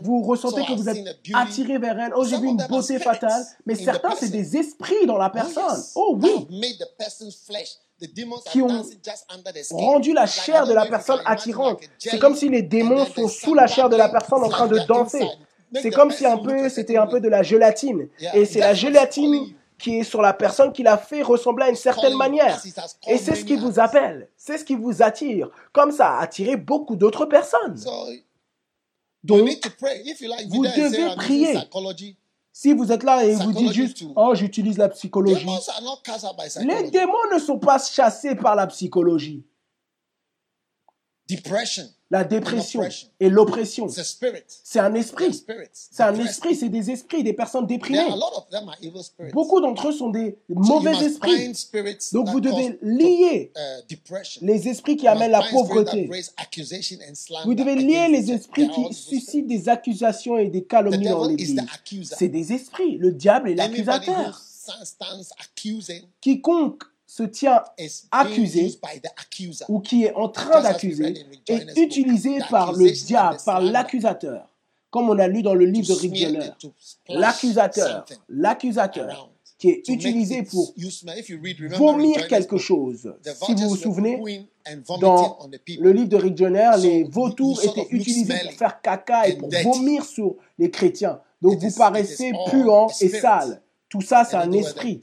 [0.02, 1.06] Vous ressentez que vous êtes
[1.36, 2.14] attiré vers elle.
[2.16, 3.46] Oh, j'ai vu une beauté fatale.
[3.68, 5.84] Mais certains, c'est des esprits dans la Oh, personne.
[5.96, 6.48] Oh oui.
[8.52, 8.84] Qui ont
[9.72, 11.80] rendu la chair de la personne attirante.
[11.98, 14.80] C'est comme si les démons sont sous la chair de la personne en train de
[14.88, 15.26] danser.
[15.82, 18.10] C'est comme si un peu, c'était un peu de la gélatine.
[18.34, 21.76] Et c'est la gélatine qui est sur la personne qui l'a fait ressembler à une
[21.76, 22.62] certaine manière.
[23.08, 24.30] Et c'est ce qui vous appelle.
[24.38, 25.50] C'est ce qui vous attire.
[25.74, 27.78] Comme ça a attiré beaucoup d'autres personnes.
[29.24, 29.50] Donc,
[30.50, 31.58] vous devez prier.
[32.58, 34.14] Si vous êtes là et vous dites juste, too.
[34.16, 35.46] oh, j'utilise la psychologie.
[36.62, 39.46] Les démons ne sont pas chassés par la psychologie.
[41.30, 41.84] Depression.
[42.12, 42.82] La dépression
[43.20, 43.88] et l'oppression,
[44.64, 45.44] c'est un esprit.
[45.74, 48.06] C'est un esprit, c'est des esprits, des personnes déprimées.
[49.34, 51.52] Beaucoup d'entre eux sont des mauvais esprits.
[52.14, 53.96] Donc that vous devez lier uh,
[54.42, 56.10] les esprits qui amènent la pauvreté.
[57.44, 61.60] Vous devez lier les esprits qui suscitent des accusations et des calomnies dans l'église.
[62.16, 62.98] C'est des esprits.
[62.98, 64.42] Le diable est l'accusateur.
[66.22, 66.84] Quiconque
[67.16, 67.64] se tient
[68.12, 68.78] accusé
[69.70, 71.14] ou qui est en train d'accuser
[71.48, 74.50] est utilisé par le diable, par l'accusateur.
[74.90, 76.50] Comme on a lu dans le livre de Rick Joyner.
[77.08, 80.74] L'accusateur, l'accusateur qui est utilisé pour
[81.78, 83.14] vomir quelque chose.
[83.46, 84.46] Si vous vous souvenez,
[85.00, 85.40] dans
[85.80, 90.04] le livre de Rick Joyner, les vautours étaient utilisés pour faire caca et pour vomir
[90.04, 91.22] sur les chrétiens.
[91.42, 93.62] Donc vous paraissez a et sales.
[93.88, 95.00] Tout ça, c'est un esprit.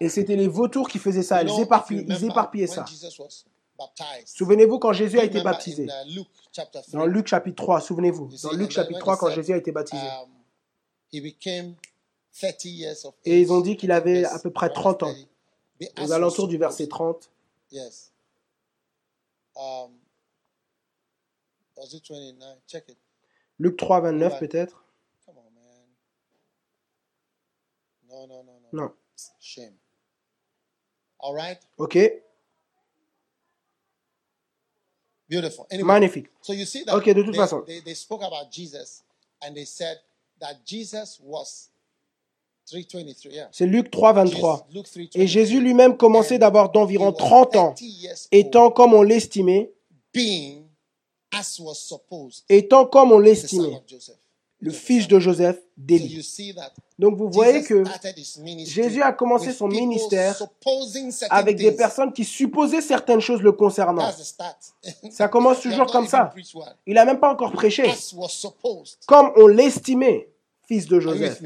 [0.00, 1.42] Et c'était les vautours qui faisaient ça.
[1.42, 2.84] Ils éparpillaient, ils éparpillaient when ça.
[2.86, 3.44] Jesus was
[3.76, 5.84] baptized, Souvenez-vous quand Jésus a été baptisé.
[5.84, 5.88] uh,
[6.92, 8.30] Dans 3, Luc chapitre 3, souvenez-vous.
[8.42, 10.06] Dans Luc chapitre when 3, he quand Jésus a été baptisé.
[10.06, 10.28] um,
[11.12, 11.74] he became
[12.40, 15.12] 30 years of Et ils ont dit qu'il avait à peu près 1 30 ans.
[15.12, 15.28] 30.
[15.80, 16.90] Be Aux alentours du verset supposed.
[16.90, 17.30] 30.
[17.72, 18.12] Yes.
[19.56, 19.90] Um,
[21.76, 22.58] was it 29?
[22.68, 22.96] Check it.
[23.58, 24.38] Luc 3, 29 Ouais.
[24.38, 24.84] peut-être.
[25.26, 25.82] Come on, man.
[28.14, 28.84] No, no, no, no.
[28.84, 28.92] Non.
[29.40, 29.74] Shame.
[31.18, 31.58] All right?
[31.78, 31.96] Ok.
[35.28, 35.66] Beautiful.
[35.70, 36.28] Anyway, Magnifique.
[36.42, 37.62] so you see that Ok, de toute they, façon.
[37.66, 39.02] they, they spoke about Jesus
[39.42, 39.96] and they said
[40.38, 41.70] that Jesus was
[42.70, 43.32] 323.
[43.34, 43.48] Yeah.
[43.50, 44.66] C'est Luc 3, 23.
[44.68, 45.20] Jesus- Luke 3:23.
[45.20, 49.02] Et Jésus lui-même commençait d'avoir d'environ He was 30 ans, 30 years étant comme on
[49.02, 49.72] l'estimait,
[50.12, 50.66] being
[51.32, 53.82] as was supposed étant comme on l'estimait,
[54.60, 56.22] le fils de Joseph, d'Élie.
[56.98, 59.56] You see that Donc vous voyez Jesus que started his ministry Jésus a commencé with
[59.56, 60.36] son people ministère
[61.30, 61.76] avec des things.
[61.76, 64.10] personnes qui supposaient certaines choses le concernant.
[65.10, 66.32] Ça commence toujours comme ça.
[66.86, 67.90] Il n'a même pas encore prêché.
[69.06, 70.28] Comme on l'estimait,
[70.66, 71.40] fils de Joseph.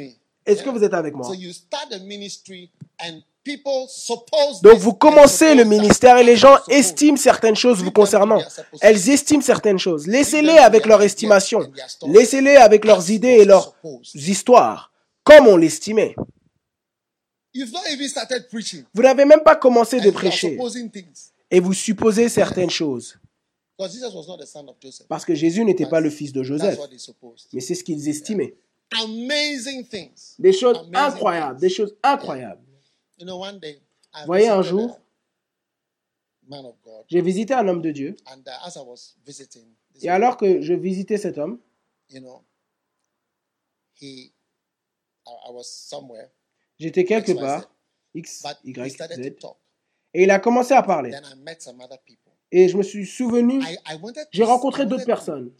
[0.47, 1.27] Est-ce que vous êtes avec moi?
[1.27, 2.71] So you start the ministry
[3.01, 7.91] and people suppose Donc vous commencez le ministère et les gens estiment certaines choses vous
[7.91, 8.41] concernant.
[8.81, 10.07] Elles estiment certaines choses.
[10.07, 11.61] Laissez-les avec leur estimation.
[12.07, 13.75] Laissez-les avec leurs idées et leurs
[14.15, 14.91] histoires,
[15.29, 16.15] comme on l'estimait.
[18.95, 20.59] Vous n'avez même pas commencé de prêcher.
[21.51, 23.19] et vous supposez certaines choses.
[25.09, 26.79] Parce que Jésus n'était pas le fils de Joseph,
[27.53, 28.57] mais c'est ce qu'ils estimaient.
[30.39, 32.63] Des choses incroyables, des choses incroyables.
[34.25, 34.99] Voyez, un jour,
[37.09, 38.17] J'ai visité un homme de Dieu.
[38.27, 38.41] Uh,
[40.01, 41.61] et alors que je visitais cet homme,
[46.79, 47.71] J'étais quelque part,
[48.15, 49.37] X, Y, Z.
[50.15, 51.11] Et il a commencé à parler.
[52.51, 53.63] Et je me suis souvenu,
[54.31, 55.53] j'ai rencontré d'autres personnes.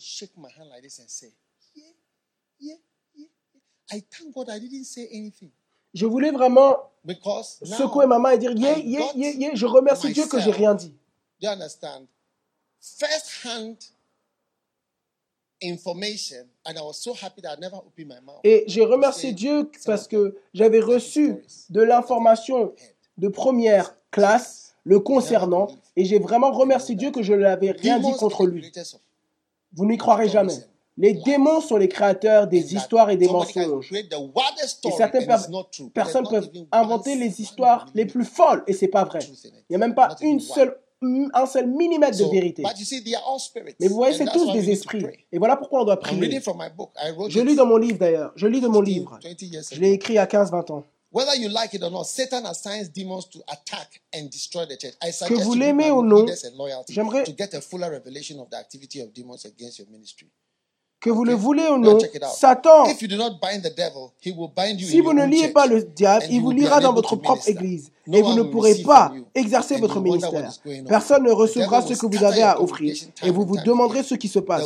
[5.95, 6.77] Je voulais vraiment
[7.65, 10.95] secouer ma main et dire, yeah, yeah, yeah, je remercie Dieu que j'ai rien dit.
[18.45, 22.73] Et j'ai remercié Dieu parce que j'avais reçu de l'information
[23.17, 28.13] de première classe le concernant et j'ai vraiment remercié Dieu que je n'avais rien dit
[28.13, 28.73] contre lui.
[29.75, 30.55] Vous n'y croirez jamais.
[30.97, 33.93] Les démons sont les créateurs des histoires et des mensonges.
[33.93, 35.27] Et certaines
[35.95, 39.21] personnes peuvent inventer les histoires les plus folles et c'est pas vrai.
[39.23, 42.63] Il n'y a même pas une seule un seul millimètre de vérité.
[43.81, 45.05] Mais vous voyez, c'est tous des esprits.
[45.33, 46.41] Et voilà pourquoi on doit prier.
[47.29, 48.33] Je lis dans mon livre d'ailleurs.
[48.37, 49.19] Je lis de mon livre.
[49.23, 50.85] Je l'ai écrit à 15-20 ans.
[55.29, 56.27] Que vous l'aimez ou non,
[56.89, 57.25] j'aimerais
[61.01, 61.97] que vous le voulez ou non,
[62.35, 63.07] Satan, si
[65.01, 68.35] vous ne liez pas le diable, il vous lira dans votre propre église et vous
[68.35, 70.51] ne pourrez pas exercer votre ministère.
[70.89, 74.27] Personne ne recevra ce que vous avez à offrir et vous vous demanderez ce qui
[74.27, 74.65] se passe.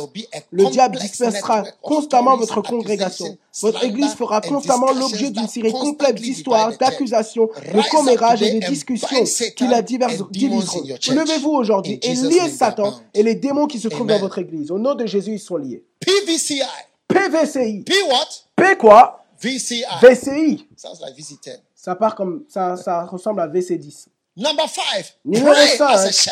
[0.49, 3.37] Le diable dispersera constamment votre congrégation.
[3.61, 9.23] Votre église fera constamment l'objet d'une série complète d'histoires, d'accusations, de commérages et de discussions
[9.55, 10.29] qui la diviseront.
[10.31, 14.71] Levez-vous aujourd'hui et liez Satan et les démons qui se trouvent dans votre église.
[14.71, 15.83] Au nom de Jésus, ils sont liés.
[16.05, 16.63] PVCI.
[17.07, 17.83] PVCI.
[17.83, 18.27] P what?
[18.55, 19.25] P quoi?
[19.41, 19.83] VCI.
[20.01, 20.67] VCI.
[20.77, 21.59] Sounds like VC10.
[21.75, 24.05] Ça part comme ça, ça ressemble à VC10.
[24.37, 25.11] Number five.
[25.25, 26.29] Numéro 5.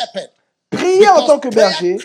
[0.70, 1.98] Priez en tant que berger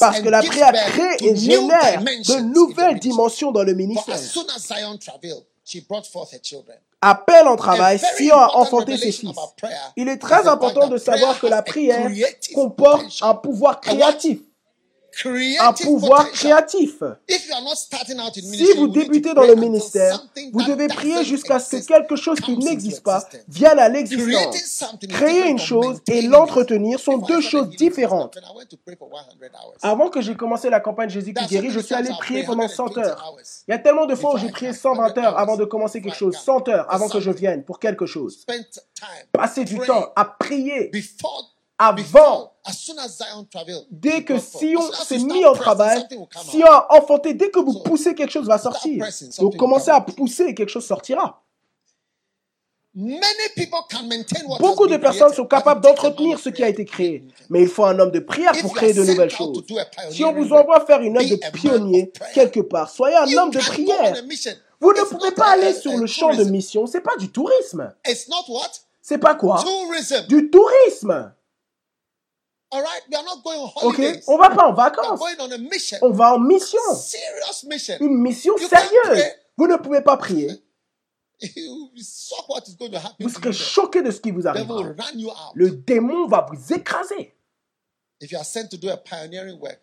[0.00, 4.16] parce que la prière crée et génère de nouvelles dimensions dans le ministère.
[7.02, 9.36] À peine en travail, Sion a enfanté ses fils.
[9.96, 12.10] Il est très important de savoir que la prière
[12.54, 14.38] comporte un pouvoir créatif
[15.60, 17.02] un pouvoir créatif.
[17.28, 22.56] Si vous débutez dans le ministère, vous devez prier jusqu'à ce que quelque chose qui
[22.56, 24.84] n'existe pas vienne à l'existence.
[25.08, 28.36] Créer une chose et l'entretenir sont deux choses différentes.
[29.82, 32.98] Avant que j'ai commencé la campagne Jésus qui guérit, je suis allé prier pendant 100
[32.98, 33.34] heures.
[33.68, 36.16] Il y a tellement de fois où j'ai prié 120 heures avant de commencer quelque
[36.16, 38.44] chose, 100 heures avant que je vienne pour quelque chose.
[39.32, 40.90] Passer du temps à prier
[41.78, 42.52] avant.
[43.90, 46.04] Dès que Sion s'est mis au travail,
[46.48, 49.06] Sion a enfanté, dès que vous poussez, quelque chose va sortir.
[49.38, 51.42] Donc commencez à pousser, et quelque chose sortira.
[54.58, 57.98] Beaucoup de personnes sont capables d'entretenir ce qui a été créé, mais il faut un
[57.98, 59.62] homme de prière pour créer de nouvelles choses.
[60.10, 63.58] Si on vous envoie faire une œuvre de pionnier quelque part, soyez un homme de
[63.58, 64.14] prière.
[64.80, 67.92] Vous ne pouvez pas aller sur le champ de mission, c'est pas du tourisme.
[69.02, 69.62] C'est pas quoi?
[70.28, 71.32] Du tourisme.
[72.72, 74.24] All right, we not going on holidays.
[74.26, 75.20] Va pas en vacances.
[75.38, 75.98] On, a mission.
[76.10, 76.78] va en mission.
[78.00, 79.24] Une mission sérieuse.
[79.56, 80.50] Vous ne pouvez pas prier.
[83.20, 84.66] vous serez choqué de ce qui vous arrive.
[85.54, 87.34] Le démon va vous écraser.
[88.20, 89.78] If you are sent to do a pioneering work,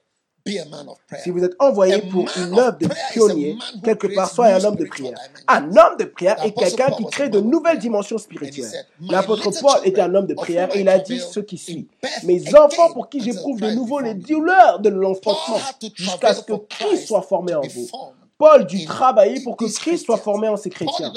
[1.24, 4.84] si vous êtes envoyé pour une œuvre de pionnier, quelque part, soyez un homme de
[4.84, 5.18] prière.
[5.48, 8.86] Un homme de prière est quelqu'un qui crée de nouvelles dimensions spirituelles.
[9.10, 11.88] L'apôtre Paul était un homme de prière et il a dit ce qui suit.
[12.24, 15.60] Mes enfants pour qui j'éprouve de nouveau les douleurs de l'enfantement
[15.96, 17.88] jusqu'à ce que Christ soit formé en vous.
[18.38, 21.14] Paul dut travailler pour que Christ soit formé en ses chrétiens.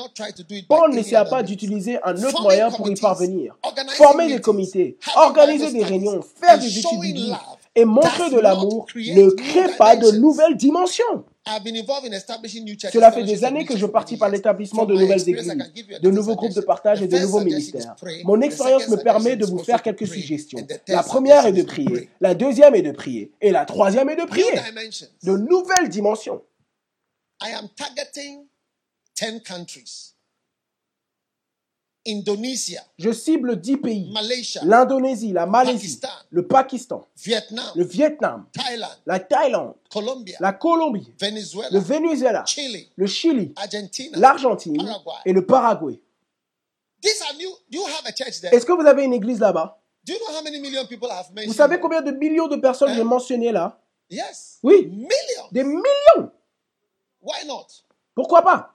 [0.68, 3.56] Paul n'essaya pas d'utiliser un autre moyen pour y parvenir.
[3.96, 7.00] Former des comités, organiser des réunions, faire des études
[7.76, 11.24] et montrer de l'amour ne crée pas de nouvelles dimensions.
[12.92, 15.54] Cela fait des années que je participe à l'établissement de nouvelles églises,
[16.02, 17.94] de nouveaux groupes de partage et de nouveaux ministères.
[18.24, 20.66] Mon expérience me permet de vous faire quelques suggestions.
[20.88, 24.24] La première est de prier, la deuxième est de prier, et la troisième est de
[24.24, 24.44] prier.
[25.22, 26.42] De nouvelles dimensions.
[32.06, 34.14] Indonesia, je cible 10 pays.
[34.62, 36.00] L'Indonésie, la Malaisie,
[36.30, 37.06] le Pakistan,
[37.74, 38.46] le Vietnam,
[39.04, 39.74] la Thaïlande,
[40.40, 42.44] la Colombie, le Venezuela,
[42.96, 43.54] le Chili,
[44.12, 44.76] l'Argentine
[45.24, 46.00] et le Paraguay.
[47.02, 49.80] Est-ce que vous avez une église là-bas?
[51.46, 53.80] Vous savez combien de millions de personnes j'ai mentionné là?
[54.62, 54.92] Oui,
[55.52, 56.30] des millions.
[58.14, 58.72] Pourquoi pas?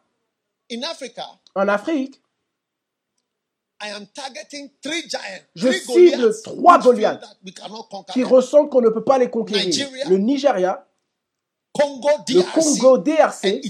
[1.56, 2.22] En Afrique,
[5.56, 7.24] je cible trois Goliaths
[8.14, 9.66] qui ressentent qu'on ne peut pas les conquérir.
[10.10, 10.86] Le Nigeria,
[12.36, 13.62] le Congo DRC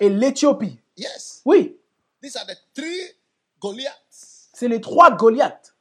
[0.00, 0.78] et l'Éthiopie.
[1.44, 1.76] Oui.
[4.52, 5.74] C'est les trois Goliaths.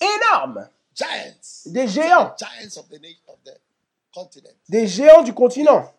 [0.00, 0.68] Énormes.
[1.66, 2.34] Des géants.
[4.68, 5.92] Des géants du continent.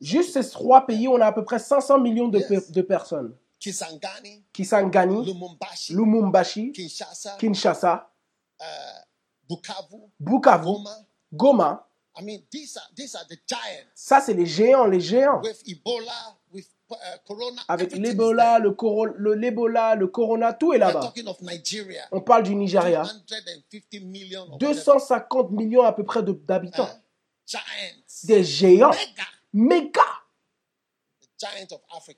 [0.00, 3.34] Juste ces trois pays, on a à peu près 500 millions de, pe- de personnes.
[3.58, 8.10] Kisangani, Kisangani, Lumumbashi, Lumumbashi, Kinshasa, Kinshasa,
[9.48, 10.96] Bukavu, Bukavu, Goma.
[11.32, 11.86] Goma.
[12.16, 13.92] I mean, these are these are the giants.
[13.94, 15.40] Ça, c'est les géants, les géants.
[15.42, 16.34] With Ebola, uh,
[17.68, 21.12] Avec everything is l'Ebola, le, l'Ebola, le Corona, tout est là-bas.
[22.12, 23.02] On parle du Nigeria.
[23.04, 24.74] 250 million or whatever.
[24.74, 26.88] 250 millions à peu près de- d'habitants.
[26.88, 28.26] Uh.
[28.26, 28.90] Des géants.
[29.52, 30.02] Méga.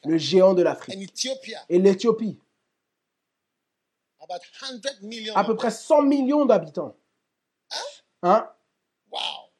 [0.04, 0.96] Le géant de l'Afrique.
[1.68, 2.38] Et l'Éthiopie.
[4.20, 5.34] about 100 million.
[5.36, 6.96] À peu près 100 millions d'habitants.
[8.22, 8.48] Hein?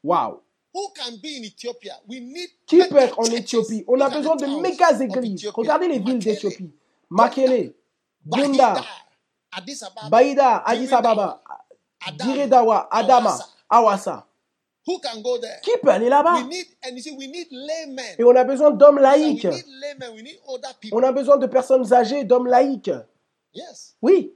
[0.03, 0.43] Wow.
[2.67, 3.25] Qui peut être en.
[3.25, 3.85] Éthiopie?
[3.87, 5.49] On a besoin de méga églises.
[5.49, 6.73] Regardez les villes d'Éthiopie.
[7.11, 7.75] Makele,
[8.25, 8.83] Bunda,
[10.09, 11.43] Baïda, Addis Ababa,
[12.19, 13.39] Diredawa, Adama,
[15.39, 15.61] there?
[15.63, 16.39] Qui peut aller là-bas?
[18.19, 19.47] Et on a besoin d'hommes laïcs.
[20.91, 22.91] On a besoin de personnes âgées, d'hommes laïcs.
[24.01, 24.35] Oui,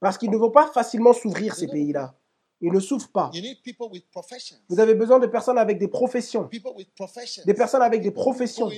[0.00, 2.14] parce qu'ils ne vont pas facilement s'ouvrir, ces pays-là.
[2.60, 3.30] Ils ne s'ouvrent pas.
[4.68, 6.48] Vous avez besoin de personnes avec des professions.
[7.44, 8.70] Des personnes avec des professions.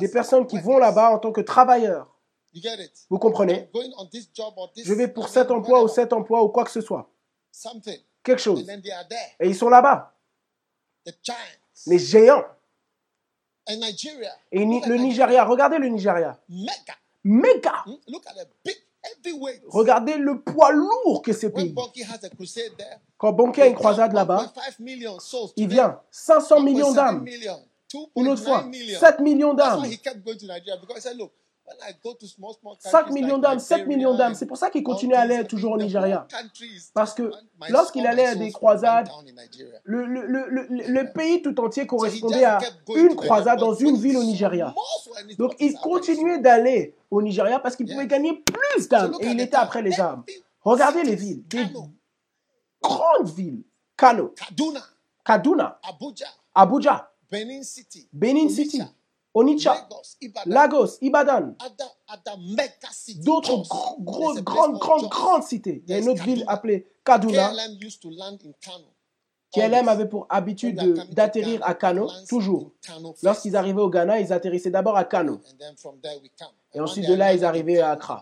[0.00, 2.14] Des personnes qui vont là-bas en tant que travailleurs.
[3.10, 3.70] Vous comprenez?
[4.82, 7.10] Je vais pour cet emploi ou cet emploi ou quoi que ce soit.
[8.22, 8.66] Quelque chose.
[9.40, 10.14] Et ils sont là-bas.
[11.86, 12.44] Les géants.
[14.50, 15.44] Et le Nigeria.
[15.44, 16.40] Regardez le Nigeria.
[16.48, 16.94] Mega.
[17.24, 17.84] Méga.
[19.68, 21.74] Regardez le poids lourd que ces pays.
[23.16, 25.50] Quand Banquet a une croisade là-bas, 1.5 million souls.
[25.56, 27.26] il vient 500 millions 1.7 d'âmes.
[28.16, 29.00] Une autre fois, 2.9 million.
[29.00, 29.84] 7 millions d'âmes.
[31.78, 32.54] Why he kept going to Nigeria because he said, look, when I go to small,
[32.54, 34.34] small countries 5 millions d'âmes, 7 Nigeria millions d'âmes.
[34.34, 36.26] C'est pour ça qu'il continue à aller toujours au Nigeria.
[36.94, 37.30] Parce que
[37.68, 39.08] lorsqu'il allait à des croisades.
[39.84, 42.58] Le, le, le, le, le pays tout entier correspondait à
[42.94, 44.74] une croisade dans une ville au Nigeria.
[45.38, 49.56] Donc il continuait d'aller au Nigeria parce qu'il pouvait gagner plus d'âmes et il était
[49.56, 50.24] après les âmes.
[50.62, 51.64] Regardez les villes, des
[52.82, 53.62] grandes villes.
[53.96, 54.80] Kano, Kaduna,
[55.24, 58.80] Kaduna, Abuja, Abuja, Benin City, Benin City,
[59.38, 59.88] Onitsha,
[60.46, 61.54] Lagos, Ibadan,
[63.24, 63.62] d'autres
[64.00, 65.84] grandes, grandes, grandes cités.
[65.86, 67.52] Il y a une autre ville appelée Kaduna.
[69.54, 70.76] KLM avait pour habitude
[71.12, 72.72] d'atterrir à Kano, toujours.
[73.22, 75.40] Lorsqu'ils arrivaient au Ghana, ils atterrissaient d'abord à Kano.
[76.74, 78.20] Et ensuite de là, ils arrivaient à Accra.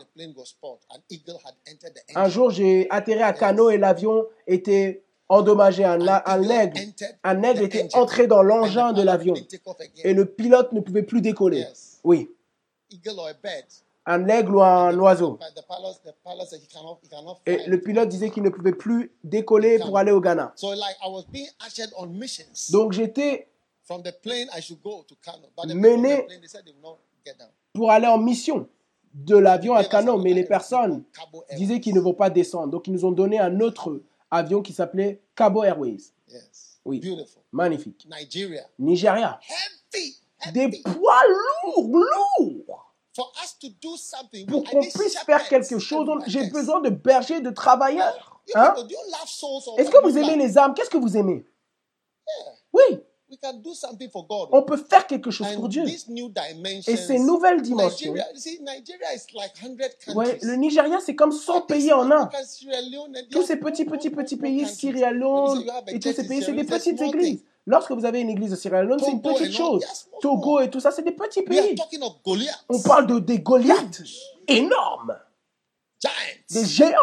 [2.14, 5.84] Un jour, j'ai atterri à Kano et l'avion était endommagé.
[5.84, 6.80] Un, un aigle,
[7.24, 9.34] un aigle était entré dans l'engin de l'avion.
[10.04, 11.66] Et le pilote ne pouvait plus décoller.
[12.04, 12.30] Oui,
[14.06, 15.38] un aigle ou un oiseau.
[17.46, 20.52] Et le pilote disait qu'il ne pouvait plus décoller pour aller au Ghana.
[20.54, 22.70] So like I was being ushered on missions.
[22.70, 23.48] Donc j'étais
[23.86, 25.46] From the plane, I should go to Kano.
[25.56, 26.26] But the Mené-
[27.72, 28.68] pour aller en mission
[29.14, 31.04] de l'avion à Kano, mais les another personnes
[31.56, 32.68] disaient qu'ils ne vont pas descendre.
[32.68, 34.00] Donc ils nous ont donné un autre
[34.30, 36.12] avion qui s'appelait Cabo Airways.
[36.28, 36.78] Yes.
[36.84, 37.00] Oui.
[37.00, 37.42] Beautiful.
[37.52, 38.06] Magnifique.
[38.08, 38.66] Nigeria.
[38.78, 39.40] Nigeria.
[39.42, 40.16] Heavy.
[40.52, 41.22] Des poids
[41.64, 42.82] lourds, lourds.
[43.14, 47.40] For us to do something, Pour qu'on puisse faire quelque chose, j'ai besoin de bergers,
[47.40, 48.42] de travailleurs.
[48.54, 48.74] Hein?
[49.78, 50.74] Est-ce que vous aimez les âmes?
[50.74, 51.44] Qu'est-ce que vous aimez?
[52.26, 52.52] Yeah.
[52.72, 54.50] Oui, We can do something for God.
[54.52, 55.82] on peut faire quelque chose pour Dieu.
[55.84, 60.14] Et ces nouvelles dimensions, Nigeria, you see, Nigeria is like 100 countries.
[60.14, 62.30] ouais, le Nigeria, c'est comme 100 All these pays en un.
[63.32, 64.64] Tous ces petits, petits, petits pays.
[64.68, 67.42] Sierra Leone et tous ces pays, c'est des petites églises.
[67.66, 69.84] Lorsque vous avez une église de Sierra Leone, c'est une petite chose.
[70.20, 71.74] Togo et tout ça, c'est des petits pays.
[71.74, 74.02] talking of Goliath, On parle de des Goliaths
[74.46, 75.18] énormes,
[76.50, 76.94] des géants.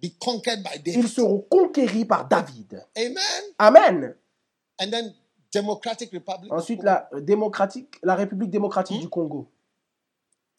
[0.00, 2.84] Be conquered by Ils seront conquéris par David.
[2.96, 3.42] Amen.
[3.58, 4.14] Amen.
[4.80, 5.14] And then
[5.52, 6.52] Democratic Republic.
[6.52, 9.00] Ensuite, la, euh, démocratique, la République démocratique Hmm?
[9.02, 9.50] du Congo.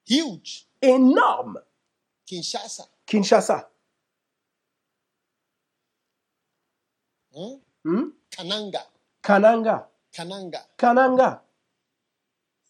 [0.09, 0.67] Huge.
[0.81, 1.61] Énorme.
[2.25, 2.87] Kinshasa.
[3.05, 3.69] Kinshasa.
[7.33, 7.59] Hmm?
[7.85, 8.09] Hmm?
[8.31, 8.81] Kananga.
[9.21, 9.89] Kananga.
[10.11, 10.65] Kananga.
[10.77, 11.43] Kananga.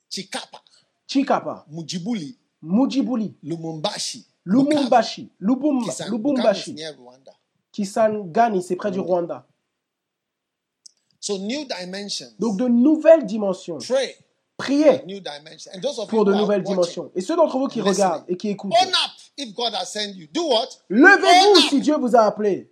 [0.09, 0.61] Chikapa.
[1.07, 1.65] Chikapa.
[1.69, 2.37] Mujibuli.
[2.61, 3.35] Mujibuli.
[3.43, 4.25] Lumumbashi.
[4.45, 5.31] Lumumbashi.
[5.39, 6.75] Lubumba, Lubumbashi.
[6.97, 7.31] Rwanda.
[7.71, 9.45] Kisangani, c'est près du Rwanda.
[11.19, 12.33] So new dimensions.
[12.39, 13.77] Donc de nouvelles dimensions.
[13.79, 14.15] Pray
[14.59, 15.03] Priez
[16.09, 17.11] pour de nouvelles dimensions.
[17.15, 18.73] Et ceux d'entre vous qui regardent et qui écoutent,
[20.89, 22.69] levez-vous si Dieu vous a appelé.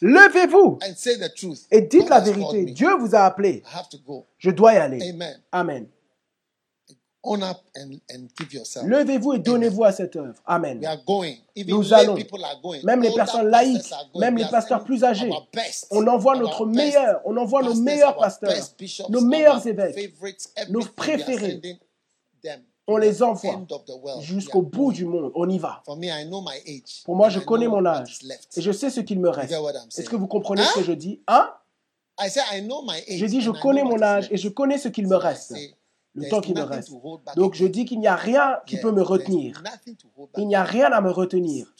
[0.00, 0.78] Levez-vous
[1.72, 2.64] et dites la vérité.
[2.66, 3.64] Dieu vous a appelé.
[4.38, 5.14] Je dois y aller.
[5.50, 5.88] Amen.
[8.84, 10.34] Levez-vous et donnez-vous à cette œuvre.
[10.46, 10.80] Amen.
[11.66, 12.16] Nous allons.
[12.84, 15.30] Même les personnes laïques, même les pasteurs plus âgés,
[15.90, 18.52] on envoie notre meilleur, on envoie nos meilleurs pasteurs,
[19.08, 20.12] nos meilleurs évêques,
[20.68, 21.60] nos préférés.
[22.86, 23.64] On les envoie
[24.20, 25.32] jusqu'au bout du monde.
[25.34, 25.82] On y va.
[27.06, 28.18] Pour moi, je connais mon âge.
[28.56, 29.54] et je sais ce qu'il me reste.
[29.96, 31.22] Est-ce que vous comprenez ce que je dis?
[31.26, 31.50] Hein?
[33.08, 35.54] J'ai dit, je connais mon âge et je connais ce qu'il me reste
[36.14, 36.92] le temps qui me reste.
[37.36, 39.62] Donc je dis qu'il n'y a rien qui peut me retenir.
[40.38, 41.74] Il n'y a rien à me retenir.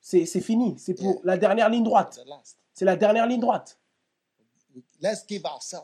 [0.00, 2.20] C'est fini, c'est pour la dernière ligne droite.
[2.74, 3.78] C'est la dernière ligne droite.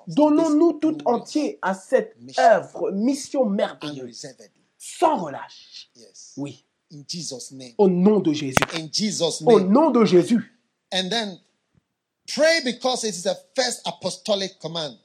[0.07, 4.26] Donnons-nous tout entier à cette œuvre, mission merveilleuse,
[4.78, 5.91] sans relâche.
[6.36, 6.64] Oui.
[7.76, 8.57] Au nom de Jésus.
[9.45, 10.59] Au nom de Jésus.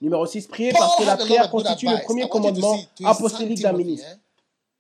[0.02, 4.08] Numéro 6, prier parce que la prière constitue le premier commandement apostolique d'un ministre.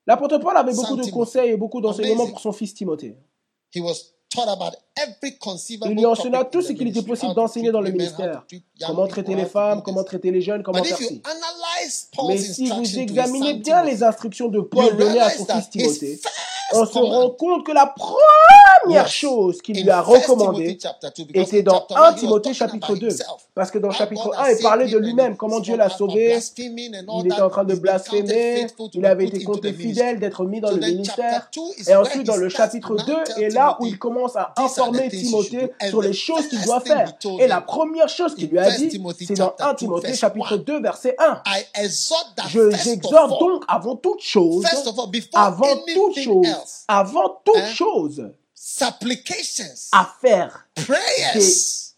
[0.05, 3.15] L'apôtre Paul avait beaucoup de conseils et beaucoup d'enseignements pour son fils Timothée.
[5.85, 8.43] Il lui enseignait tout ce qu'il était possible d'enseigner dans le ministère.
[8.85, 11.21] Comment traiter les femmes, comment traiter les jeunes, comment faire ci.
[12.27, 16.19] Mais si vous examinez bien les instructions de Paul données à son fils Timothée,
[16.73, 20.77] on se rend compte que la première chose qu'il lui a recommandée
[21.33, 23.07] était dans 1 Timothée chapitre 2.
[23.55, 26.37] Parce que dans chapitre 1, il parlait de lui-même, comment Dieu l'a sauvé.
[26.57, 28.67] Il était en train de blasphémer.
[28.93, 31.49] Il avait été compté fidèle d'être mis dans le ministère.
[31.87, 36.01] Et ensuite, dans le chapitre 2, est là où il commence à informer Timothée sur
[36.01, 37.13] les choses qu'il doit faire.
[37.39, 41.15] Et la première chose qu'il lui a dit, c'est dans 1 Timothée chapitre 2, verset
[41.19, 41.41] 1.
[42.49, 44.65] Je exhorte donc avant toute chose,
[45.33, 46.47] avant toute chose,
[46.87, 50.67] avant toute chose, supplications, à faire
[51.33, 51.53] des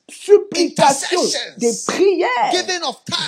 [0.09, 1.21] supplications,
[1.57, 2.65] des prières,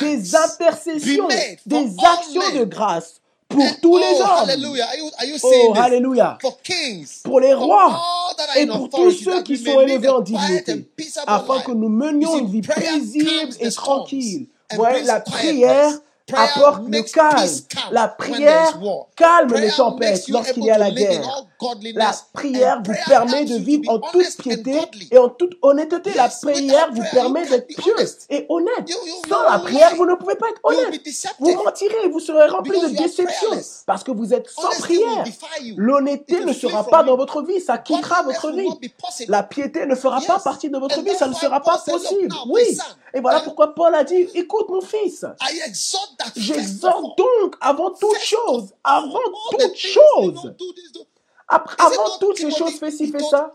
[0.01, 1.27] des intercessions,
[1.65, 4.49] des actions de grâce pour tous les hommes.
[4.49, 4.87] Hallelujah.
[5.41, 6.37] Oh, hallelujah.
[7.23, 8.01] Pour les rois
[8.55, 10.89] et pour tous ceux qui sont élevés en dignité,
[11.25, 14.47] afin que nous menions une vie paisible et tranquille.
[14.75, 15.93] Voilà la prière
[16.33, 17.49] apporte le calme.
[17.91, 18.79] La prière
[19.15, 21.21] calme les tempêtes lorsqu'il y a la guerre.
[21.95, 24.77] La prière vous permet de vivre en toute piété
[25.11, 26.11] et en toute honnêteté.
[26.15, 27.95] La prière vous permet d'être pieux
[28.29, 28.89] et honnête.
[29.27, 31.01] Sans la prière, vous ne pouvez pas être honnête.
[31.39, 33.49] Vous mentirez, vous serez rempli de déception
[33.85, 35.23] parce que vous êtes sans prière.
[35.75, 38.67] L'honnêteté ne sera pas dans votre vie, ça quittera votre vie.
[39.27, 42.33] La piété ne fera pas partie de votre vie, ça ne sera pas possible.
[42.49, 42.77] Oui.
[43.13, 45.25] Et voilà pourquoi Paul a dit, écoute mon fils.
[46.35, 49.19] J'exhorte donc avant toute chose, avant
[49.51, 50.53] toute chose,
[51.49, 53.51] avant toutes les choses, fais ci, fais ça.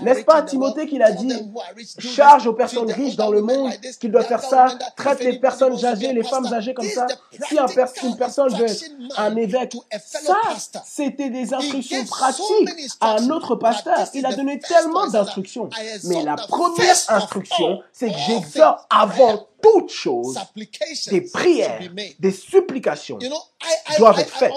[0.00, 1.30] N'est-ce pas Timothée qui l'a dit?
[1.98, 3.70] Charge aux personnes riches dans le monde
[4.00, 4.66] qu'ils doivent faire ça.
[4.96, 7.06] Traite les personnes âgées, les femmes âgées comme ça.
[7.48, 7.66] Si un
[8.04, 8.84] une personne veut être
[9.18, 10.38] un évêque, ça,
[10.86, 12.70] c'était des instructions pratiques
[13.00, 14.08] à un autre pasteur.
[14.14, 15.68] Il a donné tellement d'instructions.
[16.04, 20.38] Mais la première instruction, c'est que j'exhorte avant toutes choses,
[21.10, 21.80] des prières,
[22.18, 23.18] des supplications
[23.98, 24.52] doivent être faites.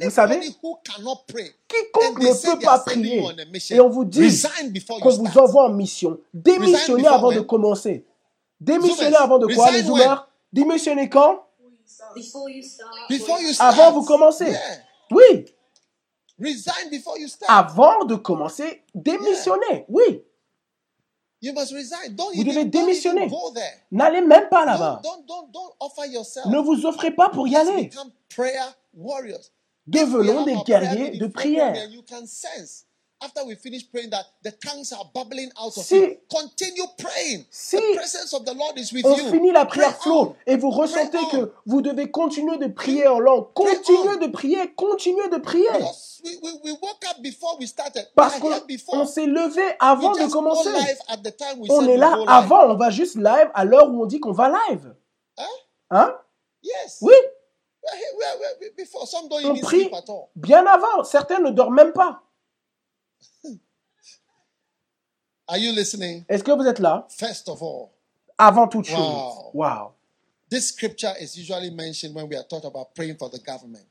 [0.00, 3.22] Vous savez, quiconque ne peut pas prier,
[3.70, 4.42] et on vous dit
[5.00, 8.04] qu'on vous envoie en mission, démissionnez avant de commencer.
[8.60, 11.46] Démissionnez avant de quoi, les joueurs Démissionnez quand?
[13.60, 14.52] Avant vous commencez.
[15.10, 15.44] Oui.
[17.48, 19.84] Avant de commencer, démissionnez.
[19.88, 20.22] Oui.
[21.42, 22.14] You must resign.
[22.14, 23.30] Don't vous devez démissionner.
[23.90, 25.00] N'allez même pas là-bas.
[26.46, 27.90] Ne vous offrez pas pour y aller.
[29.86, 31.74] Devenons des guerriers de prière
[35.82, 36.18] si.
[36.28, 36.82] Continue
[39.04, 43.20] on finit la prière flow et vous ressentez que vous devez continuer de prier en
[43.20, 43.46] langue.
[43.54, 45.68] Continuez de prier, continuez de prier.
[48.14, 50.70] Parce qu'on s'est levé avant de commencer.
[51.68, 54.48] on est là avant, on va juste live à l'heure où on dit qu'on va
[54.68, 54.94] live.
[55.38, 55.44] Hein?
[55.90, 56.16] hein?
[57.00, 57.14] Oui.
[59.44, 59.90] On prie
[60.36, 61.04] bien avant.
[61.04, 62.22] Certains ne dorment même pas.
[65.48, 66.24] Are you listening?
[66.28, 67.06] Est-ce que vous êtes là?
[67.10, 67.90] First of all,
[68.38, 69.50] avant toute chose.
[69.52, 69.92] Wow.
[70.48, 73.84] This scripture is usually mentioned when we are taught about praying for the government.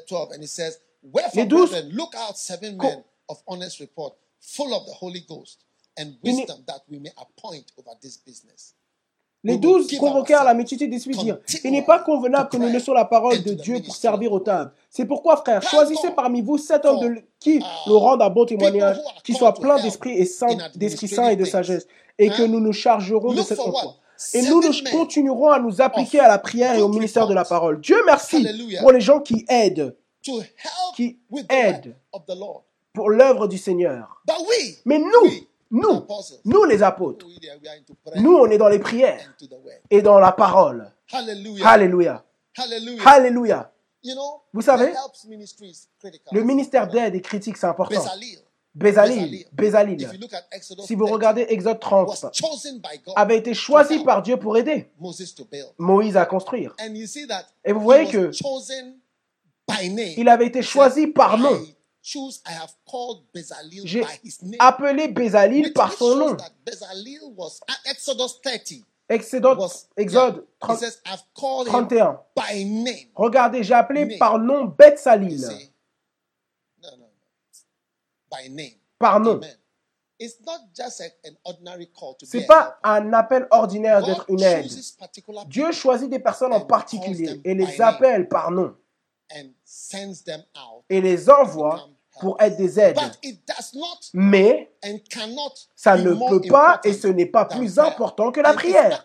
[0.07, 3.79] twelve, and he says, Wherefore, Les douze brethren, look out seven co- men of honest
[3.81, 5.61] report, full of the Holy Ghost
[5.99, 6.65] and Il n'est- wisdom,
[9.45, 12.95] Les douze convoquèrent la multitude dire continually Il n'est pas convenable que nous pray laissions
[12.95, 14.45] la parole de Dieu pour servir God.
[14.45, 14.73] tables.
[14.91, 18.47] C'est pourquoi, frères, choisissez parmi vous sept hommes de, qui uh, nous rendent un bon
[18.47, 20.27] témoignage, qui soient pleins d'esprit et
[20.77, 21.87] d'esprit saint et de sagesse,
[22.19, 22.49] et que Hein?
[22.49, 23.97] nous nous chargerons de cette emploi.
[24.33, 27.45] Et nous, nous continuerons à nous appliquer à la prière et au ministère de la
[27.45, 27.81] parole.
[27.81, 28.47] Dieu merci
[28.81, 31.87] pour les gens qui aident Qui with the aide.
[31.87, 32.63] work of the Lord.
[32.95, 34.23] pour l'œuvre du Seigneur.
[34.87, 35.31] Mais nous,
[35.75, 36.07] nous,
[36.45, 37.27] nous les apôtres,
[38.17, 39.35] nous, on est dans les prières
[39.91, 40.91] et dans la parole.
[41.13, 41.69] Hallelujah.
[41.69, 42.25] Alléluia.
[42.57, 43.03] Hallelujah.
[43.05, 43.73] Alléluia.
[44.53, 44.93] Vous savez.
[46.33, 48.05] Le ministère d'aide et critique, c'est important.
[48.75, 50.09] Bézalil, Bézalil,
[50.85, 54.37] si vous 30, regardez Exode was 30, chosen by God avait été choisi par Dieu
[54.37, 54.91] pour aider.
[55.79, 56.75] Moïse à construire.
[57.65, 58.33] Et vous voyez que
[60.19, 61.57] il avait été choisi par nom.
[63.85, 64.57] J'ai by his name.
[64.61, 66.37] appelé Bézalil Which par son nom.
[66.37, 68.85] that Bezalel was at Exodus 30.
[69.09, 72.19] Exode, Was, Exode yeah, he 30 says, I've called him 31.
[72.35, 73.09] by name.
[73.15, 75.47] Regardez, j'ai appelé par nom Bethsalil.
[78.99, 79.37] Par nom.
[79.37, 79.57] Amen.
[80.19, 84.03] It's not just a- an ordinary call to be C'est a pas un appel ordinaire
[84.05, 84.71] d'être une aide.
[85.49, 88.75] Dieu choisit des personnes en particulier et les appelle par nom
[90.89, 91.89] et les envoie
[92.21, 92.99] pour être des aides.
[94.13, 94.71] Mais
[95.75, 99.05] ça ne peut pas et ce n'est pas plus important que la prière.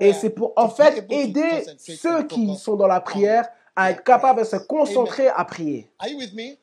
[0.00, 4.40] Et c'est pour en fait aider ceux qui sont dans la prière à être capables
[4.40, 5.90] de se concentrer à prier.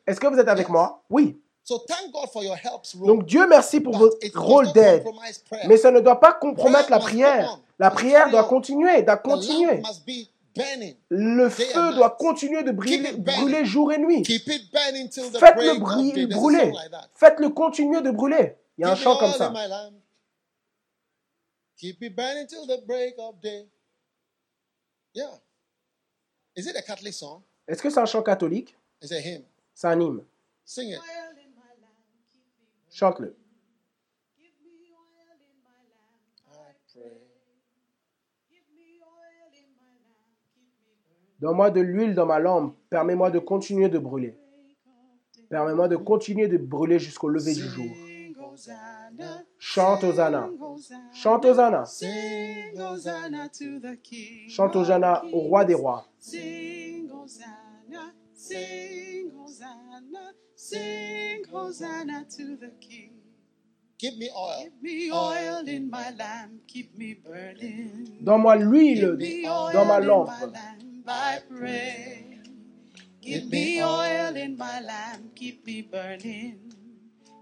[0.06, 1.02] Est-ce que vous êtes avec moi?
[1.10, 1.40] Oui.
[3.04, 5.04] Donc Dieu merci pour votre rôle d'aide.
[5.66, 7.58] Mais ça ne doit pas compromettre la prière.
[7.78, 8.48] La prière doit on.
[8.48, 9.82] continuer, doit continuer.
[11.10, 13.40] Le feu doit continuer de brûler, Keep it burning.
[13.42, 14.24] brûler jour et nuit.
[14.24, 16.28] Faites-le brûler.
[16.32, 17.08] song like that.
[17.14, 18.56] Faites-le continuer de brûler.
[18.78, 19.48] Il y a un Keep chant it comme ça.
[19.48, 19.94] in my lamp.
[21.78, 23.68] Keep it burning till the break of day.
[25.14, 25.30] Yeah.
[26.56, 27.42] Is it a Catholic song?
[27.68, 28.74] Est-ce que c'est un chant catholique?
[29.02, 29.42] It's a hymn?
[29.74, 30.24] C'est un hymne.
[30.64, 31.00] Sing it.
[32.90, 33.36] Chante-le.
[41.40, 42.74] Donne-moi de l'huile dans ma lampe.
[42.90, 44.34] Permets-moi de continuer de brûler.
[45.50, 47.86] Permets-moi de continuer de brûler jusqu'au lever du jour.
[49.58, 50.48] Chante Hosanna.
[51.12, 51.84] Chante Hosanna.
[51.84, 54.48] Sing Hosanna to the King.
[54.48, 56.06] Chante Hosanna au roi des rois.
[56.18, 63.12] Sing Hosanna, sing Hosanna, sing Hosanna to the King.
[63.98, 64.64] Give me oil.
[64.64, 68.22] Give me oil in my lamp, keep me burning.
[68.22, 69.18] Donne-moi l'huile
[69.72, 70.30] dans ma lampe.
[71.06, 72.38] My lamp, I pray.
[73.22, 76.72] Give me oil in my lamp, keep me burning.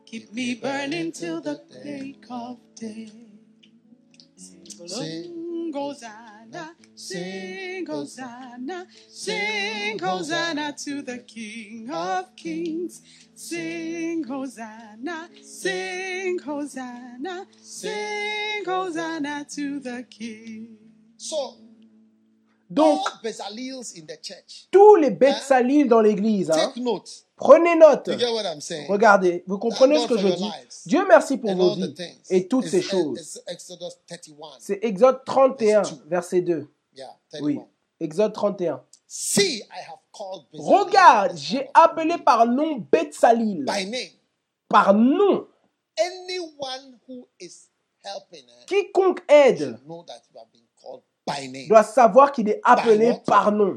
[0.07, 3.11] Keep me burning till the break of day.
[4.37, 13.03] Sing Hosanna, sing Hosanna, sing Hosanna to the King of Kings.
[13.35, 20.77] Sing Hosanna, sing Hosanna, sing Hosanna to the King.
[21.17, 21.64] So,
[22.71, 23.01] Donc,
[24.71, 26.73] tous les Betsalil dans l'église, hein,
[27.37, 28.11] prenez note.
[28.89, 30.51] Regardez, vous comprenez ce que je dis?
[30.87, 31.95] Dieu merci pour vos vies
[32.31, 33.19] et toutes ces choses.
[33.19, 34.49] It's Exodus 31.
[34.59, 36.09] C'est Exode 31, Verse two.
[36.09, 36.69] verset 2.
[36.95, 37.45] Yeah, 31.
[37.47, 37.61] Oui,
[38.01, 38.83] Exode 31.
[39.07, 43.65] See, I have called Bezalel, Regarde, j'ai appelé par nom Betsalil.
[44.69, 45.47] Par nom.
[48.67, 49.79] Quiconque aide
[51.69, 53.77] doit savoir qu'il est appelé par nom.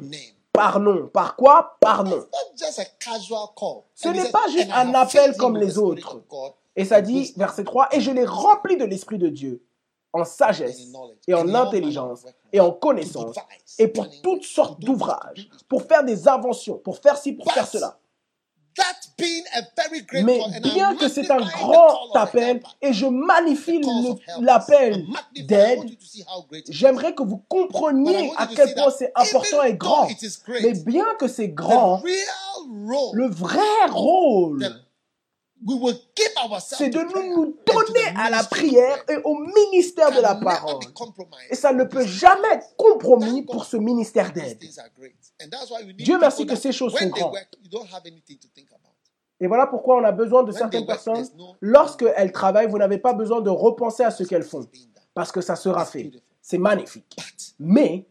[0.52, 1.08] Par nom.
[1.08, 1.78] Par quoi?
[1.80, 2.26] Par nom.
[2.56, 6.22] Ce n'est pas juste "And I un appel comme les autres.
[6.76, 9.64] Et ça dit, verset 3, et je l'ai rempli de l'Esprit de Dieu,
[10.14, 10.88] en sagesse
[11.28, 13.36] et en intelligence et en connaissance,
[13.80, 17.98] et pour toutes sortes d'ouvrages, pour faire des inventions, pour faire ci, pour faire cela.
[20.24, 23.82] Mais bien que c'est un grand appel, et je magnifie
[24.42, 25.04] l'appel
[25.36, 25.80] d'aide,
[26.70, 30.08] j'aimerais que vous compreniez à quel point c'est important et grand.
[30.62, 34.68] Mais bien que c'est grand, le vrai rôle,
[36.60, 40.80] c'est de nous nous donner à la prière et au ministère de la parole.
[41.50, 44.60] Et ça ne peut jamais être compromis pour ce ministère d'aide.
[45.98, 47.34] Dieu merci que ces choses sont grandes.
[47.34, 48.88] work, you don't have anything to think about.
[49.40, 51.28] Et voilà pourquoi on a besoin de certaines personnes.
[51.62, 54.68] Lorsqu'elles travaillent, vous n'avez pas besoin de repenser à ce qu'elles font.
[55.14, 56.12] Parce que ça sera fait.
[56.42, 57.16] C'est magnifique.
[57.18, 58.08] But Mais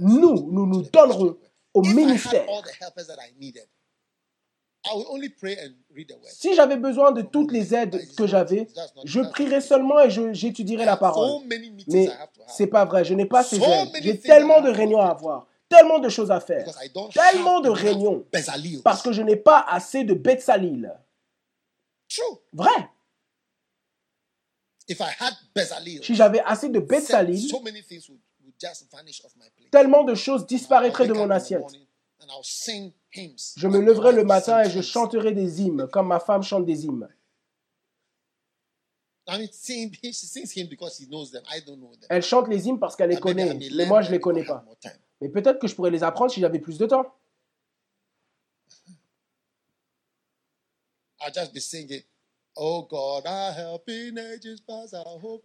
[0.00, 1.36] nous, nous nous donnerons
[1.74, 2.46] au ministère.
[6.28, 8.68] Si j'avais besoin de toutes les aides que j'avais,
[9.04, 11.42] je prierais seulement et j'étudierais la parole.
[11.88, 12.08] Mais
[12.46, 13.88] c'est pas vrai, je n'ai pas ces aides.
[14.00, 16.66] J'ai tellement de réunions à voir, tellement de choses à faire,
[17.12, 18.24] tellement de réunions
[18.84, 20.92] parce que je n'ai pas assez de Betsalil.
[22.08, 22.38] True.
[22.52, 22.88] Vrai.
[26.02, 27.52] Si j'avais assez de Betsalil,
[29.70, 31.66] tellement de choses disparaîtraient de mon assiette.
[33.12, 36.84] Je me my le matin et je chanterai des hymnes, comme ma femme chante des
[36.84, 37.08] hymnes.
[42.08, 44.64] Elle chante les hymnes parce qu'elle les connaît, mais moi je them les connais pas.
[45.20, 47.14] Mais peut-être que je pourrais les apprendre si j'avais plus de temps.
[52.56, 52.88] Oh.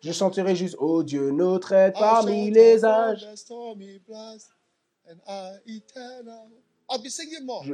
[0.01, 3.27] Je chanterai juste Oh Dieu, notre aide parmi les âges.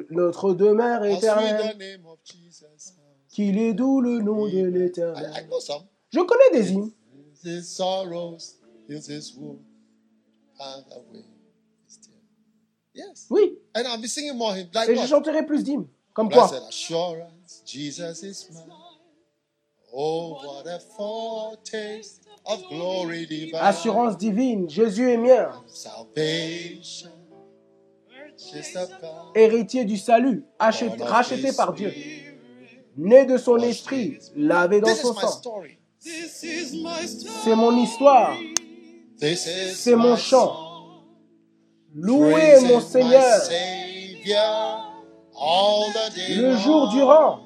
[0.09, 1.75] Notre demeure éternelle,
[3.29, 5.47] qu'il est doux le nom de l'éternel.
[5.47, 5.83] know some.
[6.11, 6.91] Je connais des hymnes.
[13.29, 15.87] Oui, et je chanterai plus d'hymnes.
[16.13, 17.63] Comme quoi assurance.
[19.91, 20.37] Oh,
[23.27, 23.55] divine.
[23.55, 25.51] Assurance divine, Jésus est mien.
[25.67, 27.09] Salvation.
[29.35, 31.93] Héritier du salut, acheté- racheté par Dieu.
[32.97, 35.41] Né de son esprit, lavé dans son sang.
[35.99, 38.35] C'est mon histoire.
[39.73, 40.55] C'est mon chant.
[41.93, 43.41] Louez mon Seigneur
[46.29, 47.39] le jour durant.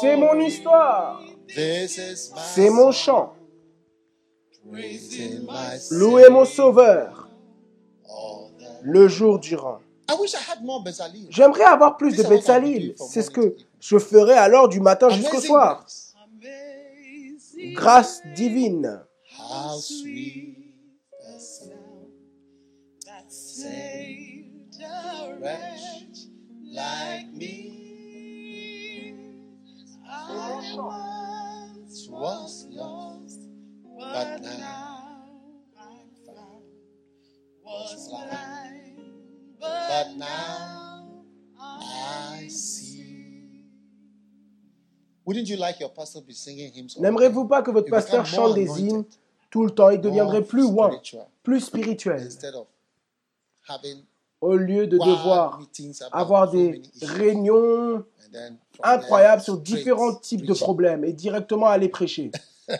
[0.00, 1.20] C'est mon histoire.
[2.54, 3.32] C'est mon chant.
[5.90, 7.25] Louez mon Sauveur
[8.86, 9.80] le jour durant.
[10.08, 11.26] I wish I had more Bezalel.
[11.30, 12.94] J'aimerais avoir plus de Betsalil.
[12.96, 15.84] C'est ce que je ferai alors du matin jusqu'au soir.
[17.74, 19.02] Grâce divine.
[32.08, 33.40] Was lost,
[33.98, 34.95] but now.
[37.66, 38.96] Was blind,
[39.58, 41.24] but but now
[41.60, 43.64] I see.
[45.24, 46.96] Wouldn't you like your pastor to be singing hymns?
[46.96, 49.04] all the N'aimerez-vous pas que votre pasteur chante des hymnes
[49.50, 49.90] tout le temps?
[49.90, 52.68] Il deviendrait plus loin, spiritual, plus spirituel, instead of
[53.68, 54.04] having
[54.40, 60.14] au lieu de devoir meetings about avoir des réunions And then from incroyables sur différents
[60.14, 62.30] types de problèmes et directement aller prêcher.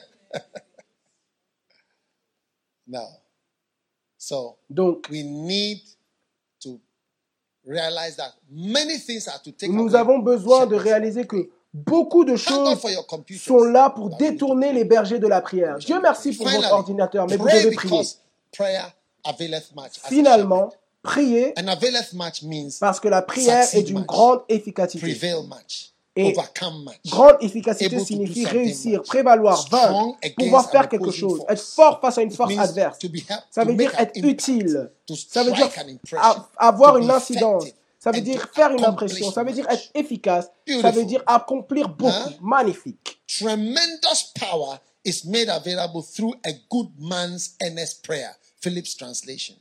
[2.89, 3.09] Now,
[4.29, 5.81] so Donc, we need
[6.61, 6.81] to
[7.65, 10.83] realize that many things are to take nous away avons besoin de shepherds.
[10.85, 13.43] réaliser que beaucoup de choses for your computers.
[13.45, 15.79] sont là pour that we détourner les bergers de la prière.
[15.79, 17.91] Dieu merci pour Finally, votre ordinateur, mais vous pray devez prier.
[17.91, 18.19] because
[18.53, 18.83] prayer
[19.25, 19.99] availeth much.
[20.03, 20.73] as a Finalement,
[21.03, 21.59] priez shepherd.
[21.65, 25.01] And availeth much means parce que la prière est d'une grande efficacité.
[25.07, 26.35] prevail much, Et.
[27.07, 32.31] Grande efficacité signifie réussir, prévaloir, vaincre, pouvoir faire quelque chose, être fort face à une
[32.31, 32.99] force adverse.
[33.51, 34.91] Ça veut dire être utile.
[35.29, 35.71] Ça veut dire
[36.57, 37.65] avoir une incidence.
[37.99, 39.31] Ça veut dire faire une impression.
[39.31, 40.49] Ça veut dire être efficace.
[40.81, 42.31] Ça veut dire accomplir beaucoup.
[42.41, 43.21] Magnifique.
[43.27, 48.37] Tremendous power is made available through a good man's earnest prayer.
[48.61, 49.57] Philip's translation.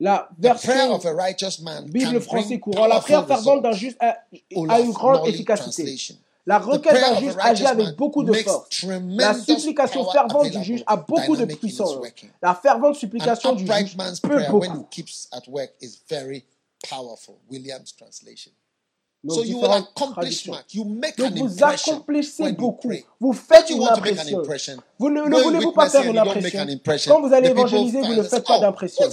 [0.00, 3.72] La version of a righteous man Bible can français bring courant, la prière fervente d'un
[3.72, 4.16] juste a,
[4.54, 6.16] Olaf a une grande efficacité.
[6.46, 8.84] La The requête d'un juste agit avec beaucoup de force.
[8.84, 11.96] La supplication fervente du juge a beaucoup de puissance.
[12.40, 14.88] La fervente supplication du juge peut prayer when he beaucoup.
[14.90, 16.44] keeps at work is very
[16.88, 17.38] powerful.
[17.50, 18.52] William's translation.
[19.24, 20.52] Donc, So you will différentes accomplish traductions.
[20.52, 20.74] much.
[20.74, 22.92] You make Donc an vous accomplissez beaucoup.
[23.18, 24.76] Vous faites une impression.
[24.96, 26.60] Vous ne, voulez-vous pas faire une impression?
[26.60, 27.14] an impression.
[27.14, 29.04] Quand vous allez évangéliser, vous ne faites pas oh, d'impression.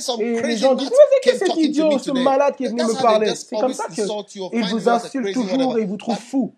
[0.00, 3.02] some Et les gens disent, mais c'est cet idiot, ce malade qui est venu me
[3.02, 3.86] parler C'est comme ça
[4.52, 6.54] find vous crazy toujours et vous trouvent But fou.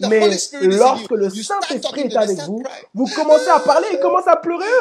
[0.00, 0.30] Mais
[0.62, 2.62] lorsque le Saint-Esprit est avec vous,
[2.92, 4.64] vous commencez à parler, il commence à pleurer.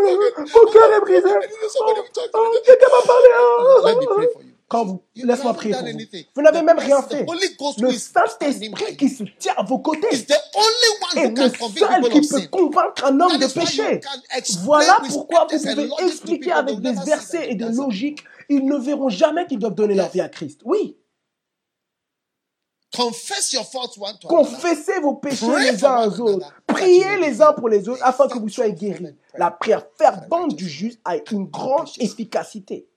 [0.00, 0.64] Oh.
[0.64, 1.28] Mon cœur est brisé.
[1.80, 2.54] Oh.
[2.64, 4.28] Quelqu'un m'a parlé.
[4.68, 6.42] Quand vous, laisse-moi prier pour vous.
[6.42, 7.24] n'avez même rien fait.
[7.78, 11.78] Le Saint-Esprit qui se tient à vos côtés is the only one est who le
[11.78, 14.00] seul qui peut convaincre un homme de péché.
[14.64, 17.82] Voilà pourquoi vous pouvez expliquer avec des versets et it de doesn't.
[17.82, 18.24] logique.
[18.50, 20.60] Ils ne verront jamais qu'ils doivent donner leur vie à Christ.
[20.64, 20.96] Oui.
[22.94, 23.58] Confessez
[25.00, 26.52] vos péchés Pray les uns aux autres.
[26.66, 29.14] Priez les uns pour les autres afin que vous soyez guéris.
[29.34, 32.88] La prière fervente du juste a une grande efficacité.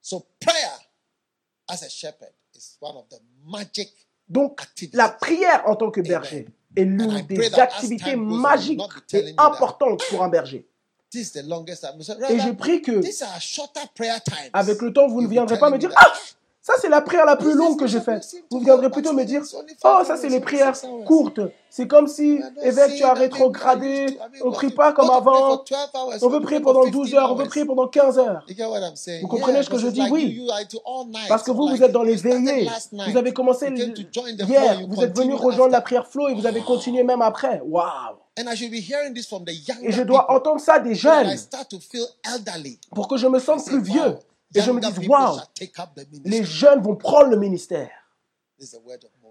[0.00, 0.79] So prayer
[1.70, 3.90] as a shepherd is one of the magic
[4.28, 4.96] Donc, activities.
[4.96, 8.80] la prière en tant que berger est l'une des activités magiques
[9.12, 10.66] et importantes pour un berger.
[11.10, 12.00] This is the longest time.
[12.02, 13.00] So Et je prie que,
[14.52, 15.90] avec le temps, vous ne viendrez pas me dire.
[15.96, 16.12] Ah
[16.62, 18.22] Ça, c'est la prière la plus longue que j'ai faite.
[18.50, 19.42] Vous viendrez plutôt me dire
[19.84, 20.74] Oh, ça, c'est les prières
[21.06, 21.40] courtes.
[21.70, 24.18] C'est comme si, évêque, tu as rétrogradé.
[24.44, 25.64] On prie pas comme avant.
[26.20, 28.44] On veut prier pendant 12 heures, on veut prier pendant 15 heures.
[28.46, 28.54] Vous
[29.22, 30.02] Vous comprenez ce que je dis?
[30.10, 30.46] Oui.
[31.28, 32.68] Parce que vous, vous êtes dans les veillées.
[32.92, 34.82] Vous avez commencé hier.
[34.88, 37.62] Vous êtes venu rejoindre la prière flow et vous avez continué même après.
[37.64, 38.16] Waouh
[39.82, 41.36] Et je dois entendre ça des jeunes
[42.94, 44.16] pour que je me sente plus vieux.
[44.54, 45.38] Et je me dise, waouh,
[46.24, 47.90] les jeunes vont prendre le ministère.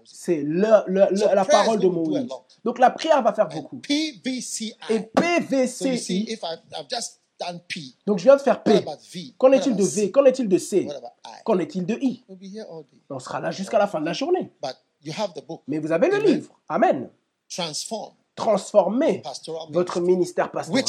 [0.04, 2.26] C'est la parole de Moïse.
[2.64, 3.80] Donc la prière va faire beaucoup.
[3.88, 6.38] Et PVCI,
[8.06, 8.84] donc je viens de faire P.
[9.38, 10.10] Qu'en est-il de V?
[10.10, 10.88] Qu'en est-il de C?
[11.44, 12.22] Qu'en est-il de I?
[13.08, 14.52] On sera là jusqu'à la fin de la journée.
[15.66, 16.60] Mais vous avez le livre.
[16.68, 17.10] Amen.
[17.48, 19.22] Transform Transformez
[19.70, 20.84] votre ministère pastoral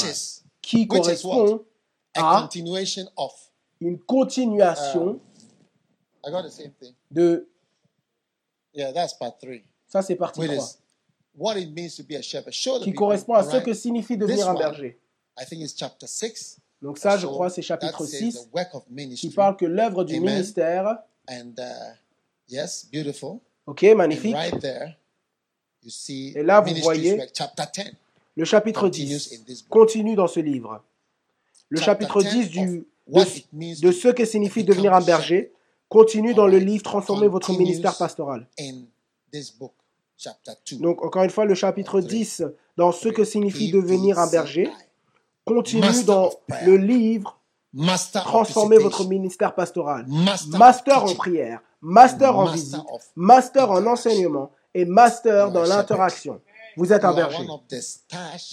[0.61, 1.63] qui correspond
[2.15, 2.49] à.
[3.81, 5.19] Une continuation
[6.25, 6.93] I got the same thing.
[7.09, 7.47] de...
[8.73, 9.63] Yeah, that's part three.
[9.87, 10.57] Ça, c'est partie Which 3.
[10.59, 10.77] is
[11.35, 12.53] what it means to be a shepherd.
[12.53, 13.65] Show the Qui people, correspond à ce right?
[13.65, 14.97] que signifie devenir un berger.
[15.37, 16.57] I think it's chapter 6.
[16.81, 18.83] Donc ça, je crois, c'est chapitre says 6 the work of
[19.15, 20.31] qui parle que l'œuvre du Amen.
[20.35, 20.99] ministère,
[21.29, 21.93] And uh,
[22.49, 23.39] yes, beautiful.
[23.67, 24.35] ok, magnifique.
[24.35, 24.97] right there,
[25.83, 27.91] you see Et là, vous voyez work, chapter 10.
[28.35, 29.69] Le chapitre continues 10 in this book.
[29.69, 30.83] continue dans ce livre.
[31.69, 35.51] Le chapitre 10 10 du, de, ce que signifie devenir un berger
[35.89, 38.47] continue dans le livre Transformer votre ministère pastoral.
[38.59, 38.83] in
[39.31, 39.73] this book,
[40.17, 40.77] chapter 2.
[40.77, 42.43] Donc, encore une fois, le chapitre 10
[42.77, 44.69] dans ce que signifie devenir un berger
[45.45, 46.31] continue dans
[46.65, 47.37] le livre
[48.13, 50.05] Transformer votre ministère pastoral.
[50.07, 52.81] Master, en prière, master en visite,
[53.15, 56.41] master en enseignement et master dans l'interaction.
[56.77, 57.45] Vous êtes un berger.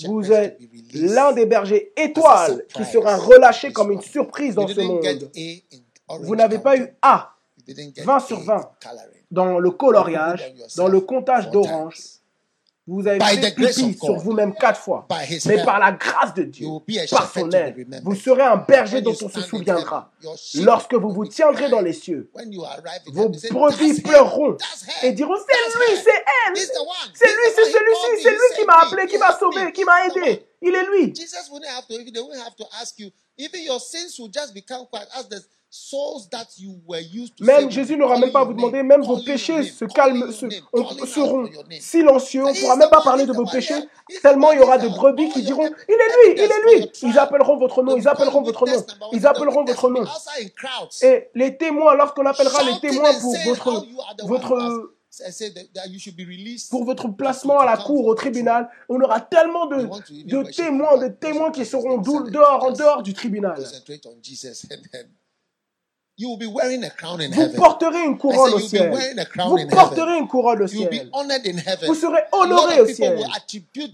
[0.07, 0.59] Vous êtes
[0.95, 5.31] l'un des bergers étoiles qui sera relâché comme une surprise dans ce monde.
[6.23, 7.35] Vous n'avez pas eu A
[7.69, 9.23] You didn't get 20 A sur in 20 coloring.
[9.31, 11.97] dans le coloriage, dans le comptage d'orange.
[12.90, 15.06] Vous avez fait pipi sur vous-même quatre fois.
[15.47, 16.66] Mais par la grâce de Dieu,
[17.10, 20.10] par son aide, vous serez un berger dont on se souviendra.
[20.65, 22.31] Lorsque vous vous tiendrez dans les cieux,
[23.12, 24.56] vos brebis "That's her, pleureront
[25.02, 26.10] et diront C'est lui, c'est
[26.47, 26.56] elle.
[27.12, 30.47] C'est lui, c'est celui-ci, c'est lui qui m'a appelé, qui m'a sauvé, qui m'a aidé.
[30.62, 31.12] Il est lui.
[37.40, 41.07] Même Jésus n'aura même pas à vous demander, même vos péchés se calment, se, on-
[41.07, 42.45] seront silencieux.
[42.45, 43.74] On ne pourra même pas parler de vos péchés,
[44.23, 44.99] tellement il y aura he's de the one.
[44.99, 46.90] brebis qui diront Il est lui, il est lui.
[47.03, 50.05] Ils appelleront votre nom, ils appelleront votre nom, ils appelleront votre nom.
[51.03, 53.86] Et les témoins, lorsqu'on appellera les témoins pour votre,
[54.24, 54.93] votre,
[56.70, 59.86] pour votre placement à la cour, au tribunal, on aura tellement de,
[60.24, 63.57] de témoins, de témoins qui seront dehors, en dehors du tribunal.
[63.57, 65.09] Concentrate on Jesus and then
[66.19, 67.57] you will be wearing a crown in Vous heaven.
[67.57, 68.90] porterez une couronne au ciel.
[68.90, 71.11] Vous porterez une couronne au ciel.
[71.86, 73.24] Vous serez honoré au ciel.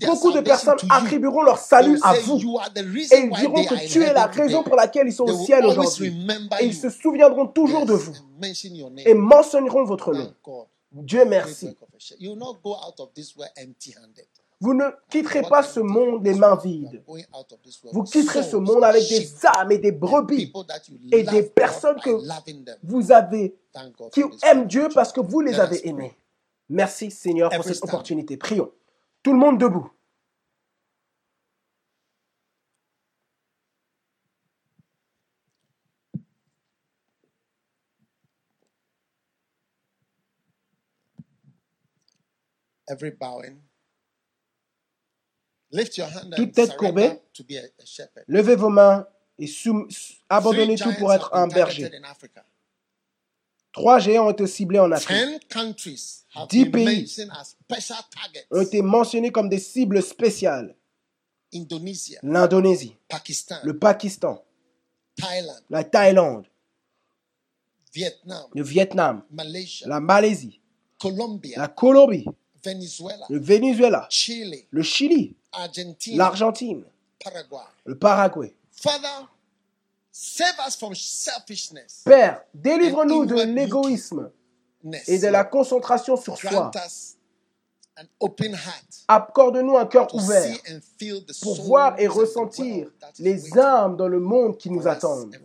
[0.06, 2.38] Beaucoup de personnes attribueront leur salut à vous.
[2.38, 6.12] Et ils diront que tu es la raison pour laquelle ils sont au ciel aujourd'hui.
[6.60, 8.14] Et ils se souviendront toujours de vous
[9.04, 10.34] et mentionneront votre nom.
[10.92, 11.76] Dieu merci.
[14.60, 17.02] Vous ne quitterez pas ce monde les mains vides.
[17.92, 20.52] Vous quitterez ce monde avec des âmes et des brebis
[21.12, 22.10] et des personnes que
[22.82, 23.56] vous avez,
[24.12, 26.16] qui aiment Dieu parce que vous les avez aimés.
[26.68, 28.36] Merci Seigneur pour cette opportunité.
[28.36, 28.70] Prions.
[29.22, 29.90] Tout le monde debout.
[42.86, 43.62] Every bowing.
[45.74, 47.20] Lift your hand Toute tête courbée.
[48.28, 49.06] Levez vos mains
[49.38, 49.48] et
[50.28, 51.90] abandonnez tout pour être un berger.
[53.72, 57.98] Trois géants ont été ciblés en Afrique, Ten countries have Dix pays mentioned as special
[58.14, 58.46] targets.
[58.52, 60.76] ont été mentionnés comme des cibles spéciales.
[62.22, 62.96] L'Indonésie,
[63.64, 64.44] le Pakistan,
[65.70, 66.46] la Thaïlande,
[67.96, 69.24] le Vietnam,
[69.86, 70.60] la Malaisie,
[70.98, 72.26] Colombia, la Colombie,
[72.64, 75.36] Venezuela, le Venezuela, Chile, le Chili,
[76.14, 76.84] l'Argentine,
[77.22, 77.58] Paraguay.
[77.84, 78.54] le Paraguay.
[78.72, 79.28] Father,
[80.10, 84.30] save us from selfishness Père, délivre-nous de l'égoïsme
[85.06, 86.70] et de la concentration sur soi.
[89.06, 90.56] Accorde-nous un cœur ouvert
[91.42, 95.36] pour voir et ressentir world that is les âmes dans le monde qui nous attendent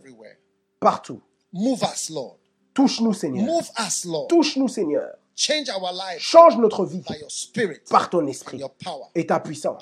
[0.79, 1.21] partout.
[1.53, 2.37] Move us, Lord.
[2.73, 3.45] Touche-nous, Seigneur.
[3.45, 4.27] Move us, Lord.
[4.27, 5.15] Touche-nous, Seigneur.
[5.39, 9.07] Change our lives Change notre vie by your spirit par ton and esprit your power.
[9.15, 9.81] et ta puissance.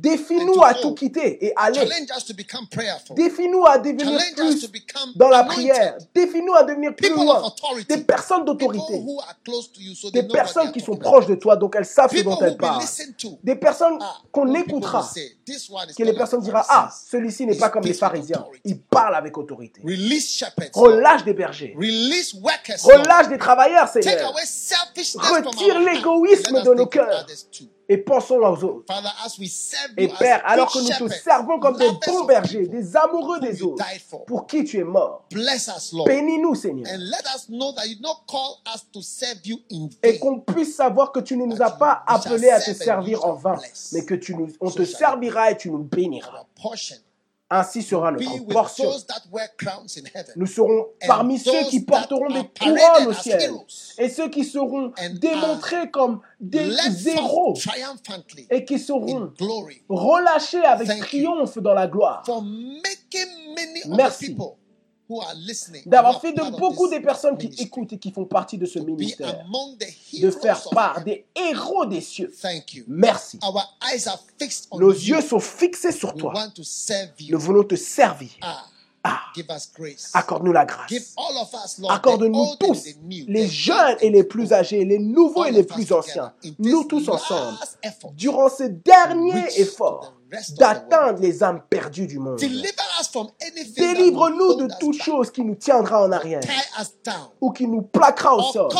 [0.00, 1.80] Défie-nous à tout quitter et aller.
[3.14, 4.68] Défie-nous à devenir plus
[5.14, 5.96] dans la prière.
[6.14, 7.52] Défie-nous à devenir plus loin.
[7.88, 9.02] Des personnes d'autorité.
[10.12, 12.82] Des personnes qui sont proches de toi, donc elles savent ce dont elles parlent.
[13.42, 15.00] Des personnes Ah, qu'on écoutera.
[15.00, 17.94] will say, "This one is Que les personnes diront, ah, celui-ci n'est pas comme les
[17.94, 18.38] pharisiens.
[18.38, 19.82] authority." Il parle avec autorité.
[20.74, 21.74] Relâche des bergers.
[21.76, 24.32] Relâche des travailleurs, Seigneur.
[24.34, 27.26] Retire l'égoïsme de nos cœurs.
[27.92, 28.94] Et pensons aux autres.
[29.96, 33.84] Et Père, alors que nous te servons comme des bons bergers, des amoureux des autres,
[34.28, 35.24] pour qui tu es mort,
[36.06, 36.86] bénis-nous, Seigneur.
[40.04, 43.34] Et qu'on puisse savoir que tu ne nous as pas appelés à te servir en
[43.34, 43.56] vain,
[43.92, 46.46] mais que tu nous, on te servira et tu nous béniras.
[47.52, 48.90] Ainsi sera notre portion.
[50.36, 53.50] Nous serons parmi ceux qui porteront des couronnes au ciel
[53.98, 56.70] et ceux qui seront démontrés comme des
[57.06, 57.54] héros
[58.50, 59.32] et qui seront
[59.88, 62.24] relâchés avec triomphe dans la gloire.
[63.88, 64.36] Merci.
[65.86, 68.78] D'avoir are fait de beaucoup des personnes qui écoutent et qui font partie de ce
[68.78, 69.44] ministère,
[70.20, 72.32] de faire part des héros des cieux.
[72.86, 73.38] Merci.
[74.72, 76.32] Nos yeux sont fixés sur toi.
[77.28, 78.30] Nous voulons te servir.
[78.42, 78.64] Ah,
[79.02, 79.20] Ah,
[80.12, 81.14] accorde-nous la grâce.
[81.88, 86.84] Accorde-nous tous, les jeunes et les plus âgés, les nouveaux et les plus anciens, nous
[86.84, 87.56] tous ensemble,
[88.14, 90.19] durant ce dernier effort
[90.58, 92.38] d'atteindre les âmes perdues du monde.
[93.76, 96.40] Délivre-nous de toute chose qui nous tiendra en arrière,
[97.40, 98.70] ou qui nous plaquera au sol,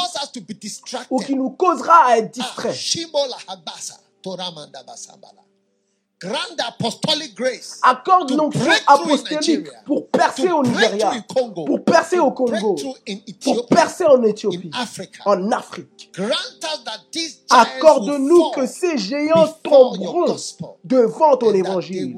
[1.10, 2.74] ou qui nous causera à être Ah, distraits.
[6.20, 12.18] Grant apostolic grace Accorde through in apostolique Nigeria, pour percer au Nigeria, Congo, pour percer
[12.18, 12.76] au Congo,
[13.42, 14.70] pour percer en Éthiopie,
[15.24, 16.12] en Afrique.
[17.48, 20.36] Accorde-nous que ces géants tomberont
[20.84, 22.16] devant ton évangile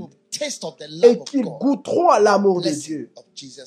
[1.04, 3.12] et qu'ils goûteront à l'amour de Dieu.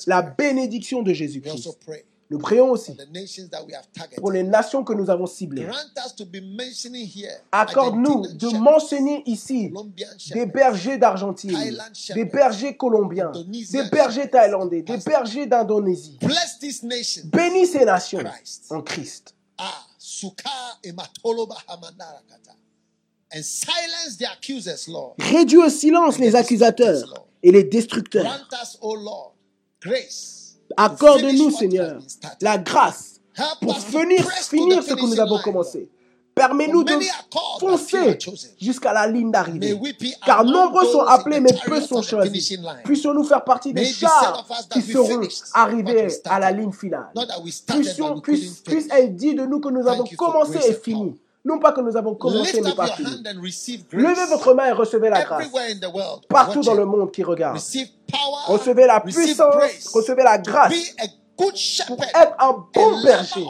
[0.06, 1.78] La bénédiction de Jésus-Christ.
[2.28, 2.96] Nous prions aussi
[4.16, 5.68] pour les nations que nous avons ciblées.
[7.52, 9.72] Accorde-nous de mentionner ici
[10.32, 11.56] des bergers d'Argentine,
[12.14, 16.18] des bergers colombiens, des bergers thaïlandais, des bergers d'Indonésie.
[17.26, 18.24] Bénis ces nations
[18.70, 19.34] en Christ.
[19.58, 19.86] Ah,
[24.88, 25.14] Lord.
[25.18, 28.46] Réduis au silence les accusateurs et les destructeurs.
[30.76, 31.98] Accorde-nous, Seigneur,
[32.40, 33.20] la grâce
[33.60, 35.88] pour finir, ce que nous avons commencé.
[36.34, 36.92] Permets-nous de
[37.58, 38.18] foncer
[38.60, 39.78] jusqu'à la ligne d'arrivée.
[40.24, 42.58] Car nombreux sont appelés, mais peu sont choisis.
[42.84, 45.20] Puissions-nous faire partie des chars qui seront
[45.54, 47.10] arrivés à la ligne finale.
[47.66, 51.16] Puissions, puisse, puisse être dit de nous que nous avons commencé et fini.
[51.46, 53.22] Non pas que nous avons commencé mais pas fini.
[53.92, 55.46] Levez votre main et recevez la grâce.
[56.28, 57.56] Partout dans le monde qui regarde.
[58.48, 59.54] Recevez la puissance,
[59.94, 60.74] recevez la grâce
[61.86, 63.46] pour être un bon berger,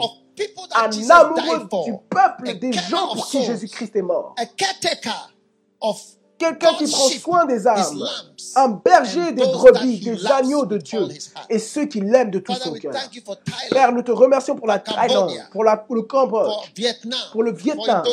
[0.75, 3.43] un amoureux du peuple, des gens pour qui.
[3.43, 4.35] Jésus-Christ est mort.
[6.37, 8.03] Quelqu'un qui prend soin des âmes,
[8.55, 11.07] un berger des brebis, des agneaux de Dieu
[11.49, 12.93] et ceux qui l'aiment de tout son cœur.
[13.71, 16.51] Père, nous te remercions pour la Thaïlande, pour, la, pour le Cambodge,
[17.31, 18.03] pour le Vietnam,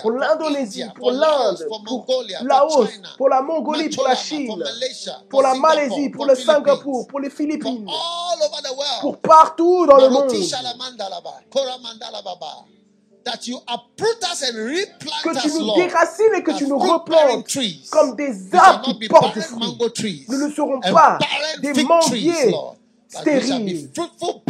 [0.00, 2.08] pour l'Indonésie, pour l'Inde, pour
[2.42, 4.62] Laos, pour la Mongolie, pour la Chine,
[5.28, 7.86] pour la Malaisie, pour le Singapour, pour les Philippines,
[9.00, 10.32] pour partout dans le monde.
[13.24, 16.78] That you uproot us and replant Que tu us, nous déracines et que tu nous
[16.78, 17.46] replantes
[17.90, 20.26] comme des arbres qui portent des fruits.
[20.28, 21.18] Nous ne serons pas
[21.60, 22.52] des manguiers
[23.08, 23.90] stériles,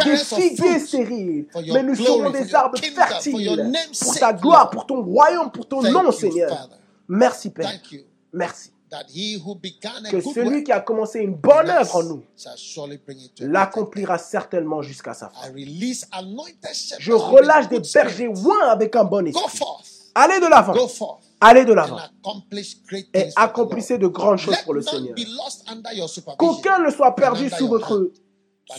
[0.05, 5.51] des figuiers stériles, mais nous serons des arbres fertiles pour ta gloire, pour ton royaume,
[5.51, 6.69] pour ton nom, Seigneur.
[7.09, 7.73] Merci, Père.
[8.33, 8.72] Merci.
[10.11, 12.23] Que celui qui a commencé une bonne œuvre en nous
[13.41, 15.49] l'accomplira certainement jusqu'à sa fin.
[16.99, 19.65] Je relâche des bergers loin avec un bon esprit.
[20.15, 20.75] Allez de l'avant.
[21.41, 21.99] Allez de l'avant
[23.15, 25.15] et accomplissez de grandes choses pour le Seigneur.
[26.39, 28.13] Qu'aucun ne soit perdu sous votre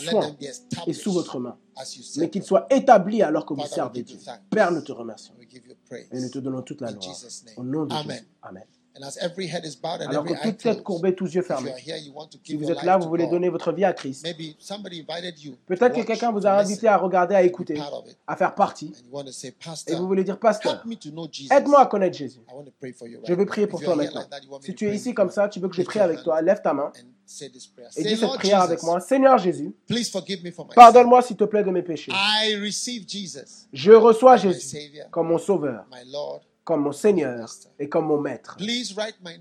[0.10, 0.36] soin
[0.88, 1.58] et sous votre main,
[2.18, 4.18] mais qu'il soit établi alors que vous servez Dieu.
[4.50, 5.34] Père, nous te remercions
[6.12, 7.16] et nous te donnons toute la gloire.
[7.58, 8.28] Au nom de Jésus.
[8.42, 8.64] Amen.
[8.96, 11.74] Alors que toute tête courbée, tous yeux fermés.
[12.44, 14.26] Si vous êtes là, vous voulez donner votre vie à Christ.
[15.66, 17.82] Peut-être que quelqu'un vous a invité à regarder, à écouter,
[18.28, 18.94] à faire partie.
[19.88, 20.84] Et vous voulez dire, Pasteur,
[21.52, 22.42] aide-moi à connaître Jésus.
[23.28, 24.24] Je vais prier pour toi maintenant.
[24.62, 26.74] Si tu es ici comme ça, tu veux que je prie avec toi, lève ta
[26.74, 26.92] main
[27.96, 29.00] et dis cette prière avec moi.
[29.00, 29.74] Seigneur Jésus,
[30.76, 32.12] pardonne-moi s'il te plaît de mes péchés.
[33.72, 34.78] Je reçois Jésus
[35.10, 35.86] comme mon sauveur
[36.64, 37.50] comme mon Seigneur
[37.80, 38.58] et comme mon Maître.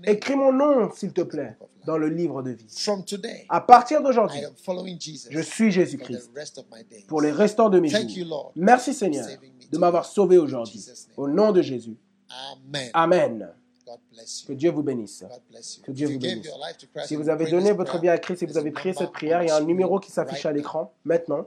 [0.05, 2.87] Écris mon nom, s'il te plaît, dans le livre de vie.
[3.49, 4.41] À partir d'aujourd'hui,
[5.29, 6.31] je suis Jésus-Christ
[7.07, 8.51] pour les restants de mes jours.
[8.55, 9.27] Merci Seigneur
[9.71, 10.85] de m'avoir sauvé aujourd'hui.
[11.17, 11.97] Au nom de Jésus.
[12.93, 13.49] Amen.
[14.47, 15.25] Que Dieu vous bénisse.
[15.83, 16.49] Que Dieu vous bénisse.
[17.05, 19.47] Si vous avez donné votre vie à Christ et vous avez prié cette prière, il
[19.47, 21.45] y a un numéro qui s'affiche à l'écran maintenant.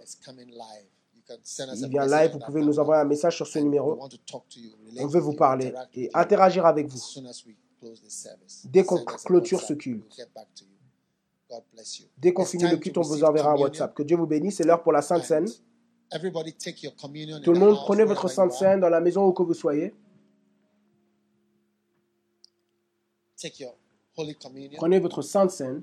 [1.29, 3.99] Il vient live, vous pouvez nous envoyer un message sur ce numéro.
[4.99, 7.01] On veut vous parler et interagir avec vous.
[8.65, 10.21] Dès qu'on clôture ce culte,
[12.19, 13.95] dès qu'on finit le culte, on vous enverra un WhatsApp.
[13.95, 14.57] Que Dieu vous bénisse.
[14.57, 15.47] C'est l'heure pour la Sainte Seine.
[16.09, 19.95] Tout le monde, prenez votre Sainte Seine dans la maison où que vous soyez.
[24.77, 25.83] Prenez votre Sainte Seine.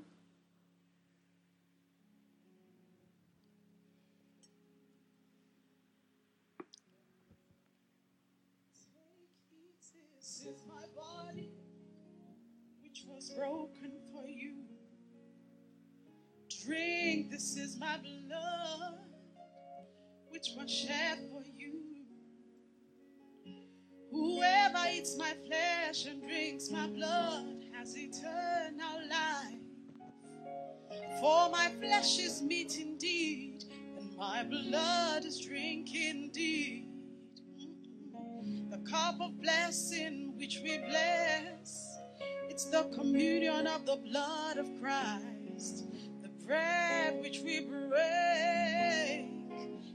[17.22, 18.98] This is my blood,
[20.30, 21.80] which was shed for you.
[24.10, 29.60] Whoever eats my flesh and drinks my blood has eternal life.
[31.20, 33.66] For my flesh is meat indeed,
[33.96, 36.88] and my blood is drink indeed.
[38.72, 41.96] The cup of blessing which we bless,
[42.50, 45.93] it's the communion of the blood of Christ
[46.46, 49.26] bread which we break.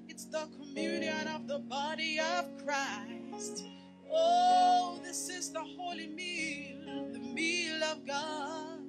[0.08, 3.64] It's the communion of the body of Christ.
[4.12, 8.80] Oh, this is the holy meal, the meal of God.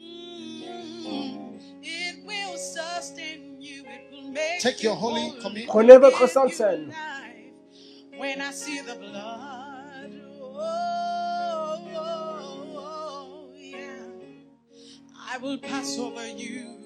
[0.00, 1.60] Mm.
[1.82, 5.68] It will sustain you, it will make Take your holy communion.
[5.68, 6.92] Prenez votre sainte scène.
[8.18, 10.10] When I see the blood,
[10.40, 14.08] oh, oh, oh, yeah,
[15.30, 16.85] I will pass over you.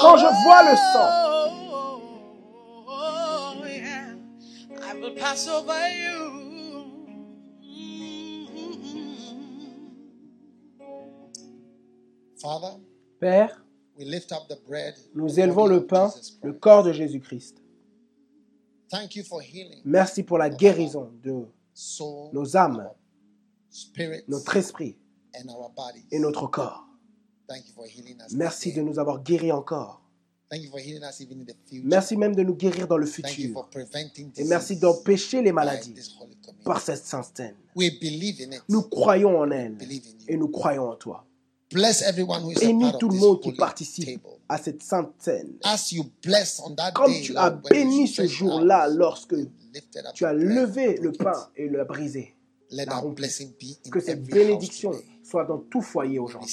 [0.00, 1.10] Quand je vois le sang,
[2.86, 4.14] oh, yeah,
[4.82, 6.44] I will pass over you.
[12.40, 12.78] Father,
[13.20, 13.64] Père,
[13.96, 16.12] we lift up the bread, nous élevons le pain,
[16.42, 17.56] le corps de Jésus-Christ.
[18.90, 21.46] Thank you for healing Merci pour la guérison de
[22.32, 22.88] nos âmes,
[24.28, 24.96] notre esprit
[26.12, 26.86] et notre corps.
[28.32, 30.00] Merci de nous avoir guéris encore.
[30.50, 31.84] Thank you for healing us even in the future.
[31.86, 33.68] Merci même de nous guérir dans le futur.
[34.36, 35.94] Et merci d'empêcher les maladies
[36.64, 37.56] par cette sainte scène.
[37.74, 38.62] We believe in it.
[38.68, 39.76] Nous croyons en elle
[40.28, 41.26] et nous croyons en toi.
[41.72, 45.54] Bless everyone who is a Bénis tout le monde qui participe à cette sainte scène.
[45.64, 49.34] As you bless on that Comme tu as béni ce jour-là lorsque
[50.14, 52.36] tu as levé le pain et l'as brisé.
[53.90, 54.92] Que cette bénédiction
[55.22, 56.50] soit dans tout foyer aujourd'hui.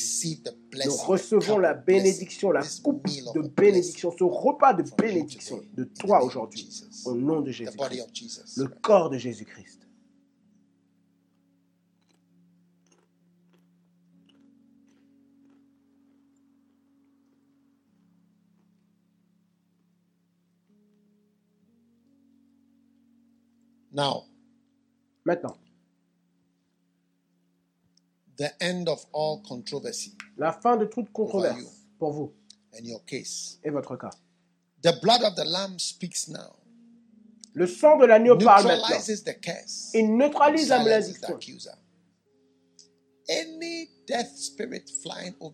[0.73, 6.69] Nous recevons la bénédiction, la coupe de bénédiction, ce repas de bénédiction de toi aujourd'hui,
[7.05, 8.57] au nom de Jésus-Christ.
[8.57, 9.79] Le corps de Jésus-Christ.
[23.93, 24.23] Now,
[25.25, 25.55] Maintenant,
[28.41, 32.33] the end of all controversy la fin de toute controverse pour vous
[32.73, 33.59] in your case.
[33.63, 34.11] et votre cas.
[34.81, 36.55] The blood of the Lamb speaks now.
[37.53, 38.97] Le sang de l'agneau parle maintenant.
[39.93, 41.37] Il neutralise la malédiction.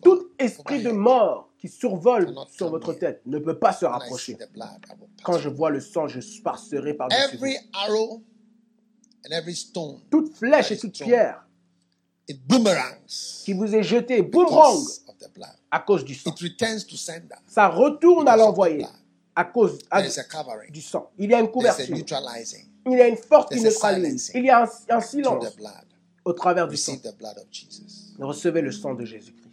[0.02, 4.38] Tout esprit de mort qui survole sur votre tête ne peut pas se rapprocher.
[5.22, 7.38] Quand je vois le sang, je sparserai par-dessus.
[10.10, 11.47] Toute flèche et toute pierre
[13.44, 14.78] qui vous est jetée, boomerang,
[15.70, 16.34] à cause du sang.
[17.46, 18.86] Ça retourne à l'envoyer
[19.34, 19.78] à cause
[20.70, 21.10] du sang.
[21.18, 21.96] Il y a une couverture.
[22.86, 24.32] Il y a une force qui neutralise.
[24.34, 25.46] Il y a un, silence
[26.24, 26.96] au travers du sang.
[28.18, 29.44] Recevez le sang de Jésus-Christ.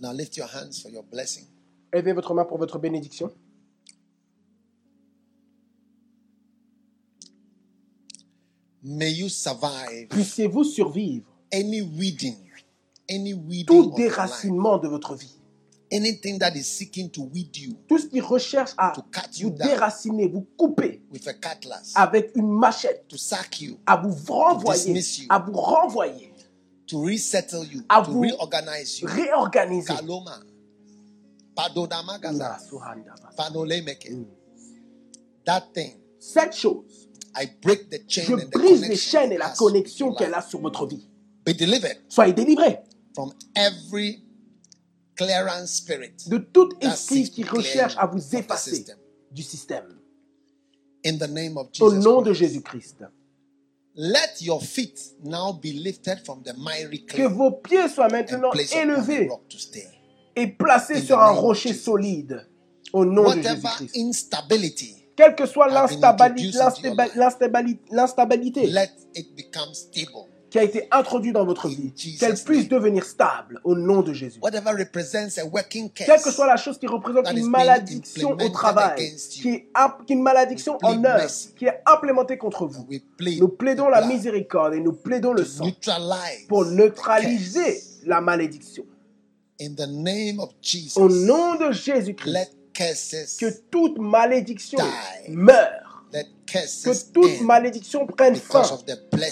[0.00, 1.46] Now lift your hands for your blessing.
[1.92, 3.30] Levez votre main pour votre bénédiction.
[8.82, 12.36] May you survive Puissiez-vous survivre any weeding,
[13.08, 15.38] any weeding tout déracinement de votre vie.
[15.92, 19.40] Anything that is seeking to weed you, Tout ce qui recherche à to cut vous
[19.40, 23.98] you down déraciner, vous couper with a cutlass, avec une machette, to sack you, à
[23.98, 25.26] vous renvoyer, dismiss you.
[25.28, 26.32] à vous renvoyer,
[26.86, 29.06] to resettle you, à to vous reorganize you.
[29.06, 29.94] réorganiser.
[29.94, 30.40] Kaloma.
[35.44, 39.32] That thing, Cette chose, I break the chain je and the brise les connection chaînes
[39.32, 41.08] et la connexion qu'elle a sur votre vie.
[41.44, 42.78] Be delivered Soyez délivrés
[43.14, 44.22] from every
[45.16, 48.84] clearance spirit de tout that esprit qui recherche à vous effacer
[49.32, 49.98] du système.
[51.04, 52.38] In the name of Au Jesus nom de Christ.
[52.38, 53.04] Jésus-Christ.
[53.94, 59.28] Let your feet now be lifted from the miry Que vos pieds soient maintenant élevés
[60.58, 62.46] placés In sur un rocher solide.
[62.92, 63.96] Au nom de Jésus-Christ.
[65.16, 68.68] Quelle que soit l'instabilité
[70.52, 74.38] qui a été introduite dans votre vie, qu'elle puisse devenir stable au nom de Jésus.
[75.94, 80.22] Quelle que soit la chose qui représente une malédiction au travail, qui est, est une
[80.22, 82.86] malédiction en œuvre, qui est implémentée contre vous,
[83.38, 85.64] nous plaidons the la miséricorde et nous plaidons le sang
[86.48, 88.84] pour neutraliser la malédiction.
[89.62, 92.50] In the name of Jesus, Au nom de Jésus-Christ,
[93.38, 95.30] que toute malédiction Die.
[95.30, 98.62] meure, let que toute malédiction prenne fin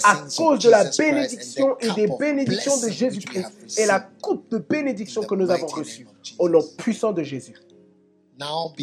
[0.03, 5.23] à cause de la bénédiction et des bénédictions de Jésus-Christ et la coupe de bénédiction
[5.23, 6.07] que nous avons reçue
[6.39, 7.55] au nom puissant de Jésus.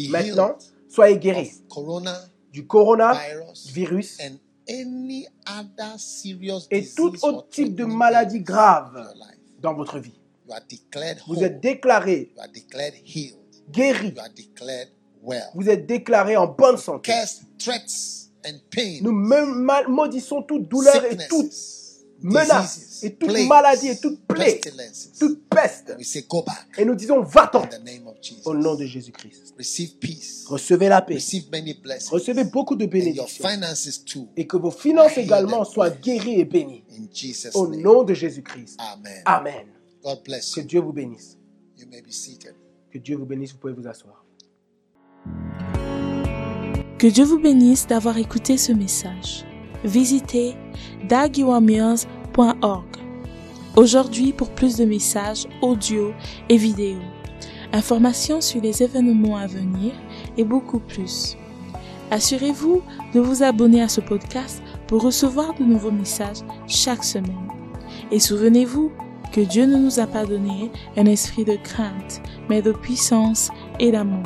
[0.09, 0.55] Maintenant,
[0.87, 1.63] soyez guéris
[2.53, 4.19] du coronavirus
[6.69, 9.13] et tout autre type de maladie grave
[9.61, 10.18] dans votre vie.
[10.49, 13.37] You are declared Vous êtes déclaré You are declared healed.
[13.71, 14.13] guéri.
[14.15, 14.89] You are declared
[15.21, 15.43] well.
[15.53, 17.11] Vous êtes déclaré en bonne santé.
[17.11, 18.99] Curse, threats, and pain.
[19.03, 21.53] Nous maudissons toute douleur et toute
[22.21, 24.59] menace et toute plagues, maladie et toute plaie,
[25.19, 25.91] toute peste.
[25.91, 27.63] And we say, go back Et nous disons, va-t'en
[28.45, 29.53] au nom de Jésus-Christ.
[30.47, 31.17] Recevez la paix.
[31.51, 31.79] Many.
[32.09, 33.45] Recevez beaucoup de bénédictions.
[34.35, 36.83] Et que vos finances également soient guéries et bénies.
[37.53, 38.79] Au nom de Jésus-Christ.
[38.79, 39.21] Amen.
[39.25, 39.65] Amen.
[40.03, 40.67] God bless Que you.
[40.67, 41.37] Dieu vous bénisse.
[41.77, 42.55] You may be seated.
[42.91, 43.53] Que Dieu vous bénisse.
[43.53, 44.25] Vous pouvez vous asseoir.
[46.97, 49.45] Que Dieu vous bénisse d'avoir écouté ce message.
[49.83, 50.55] Visitez
[51.07, 52.85] dagiwamirz.org
[53.75, 56.13] aujourd'hui pour plus de messages audio
[56.49, 56.99] et vidéo,
[57.71, 59.93] informations sur les événements à venir
[60.37, 61.37] et beaucoup plus.
[62.11, 62.81] Assurez-vous
[63.13, 67.47] de vous abonner à ce podcast pour recevoir de nouveaux messages chaque semaine.
[68.11, 68.91] Et souvenez-vous
[69.31, 73.49] que Dieu ne nous a pas donné un esprit de crainte, mais de puissance
[73.79, 74.23] et d'amour.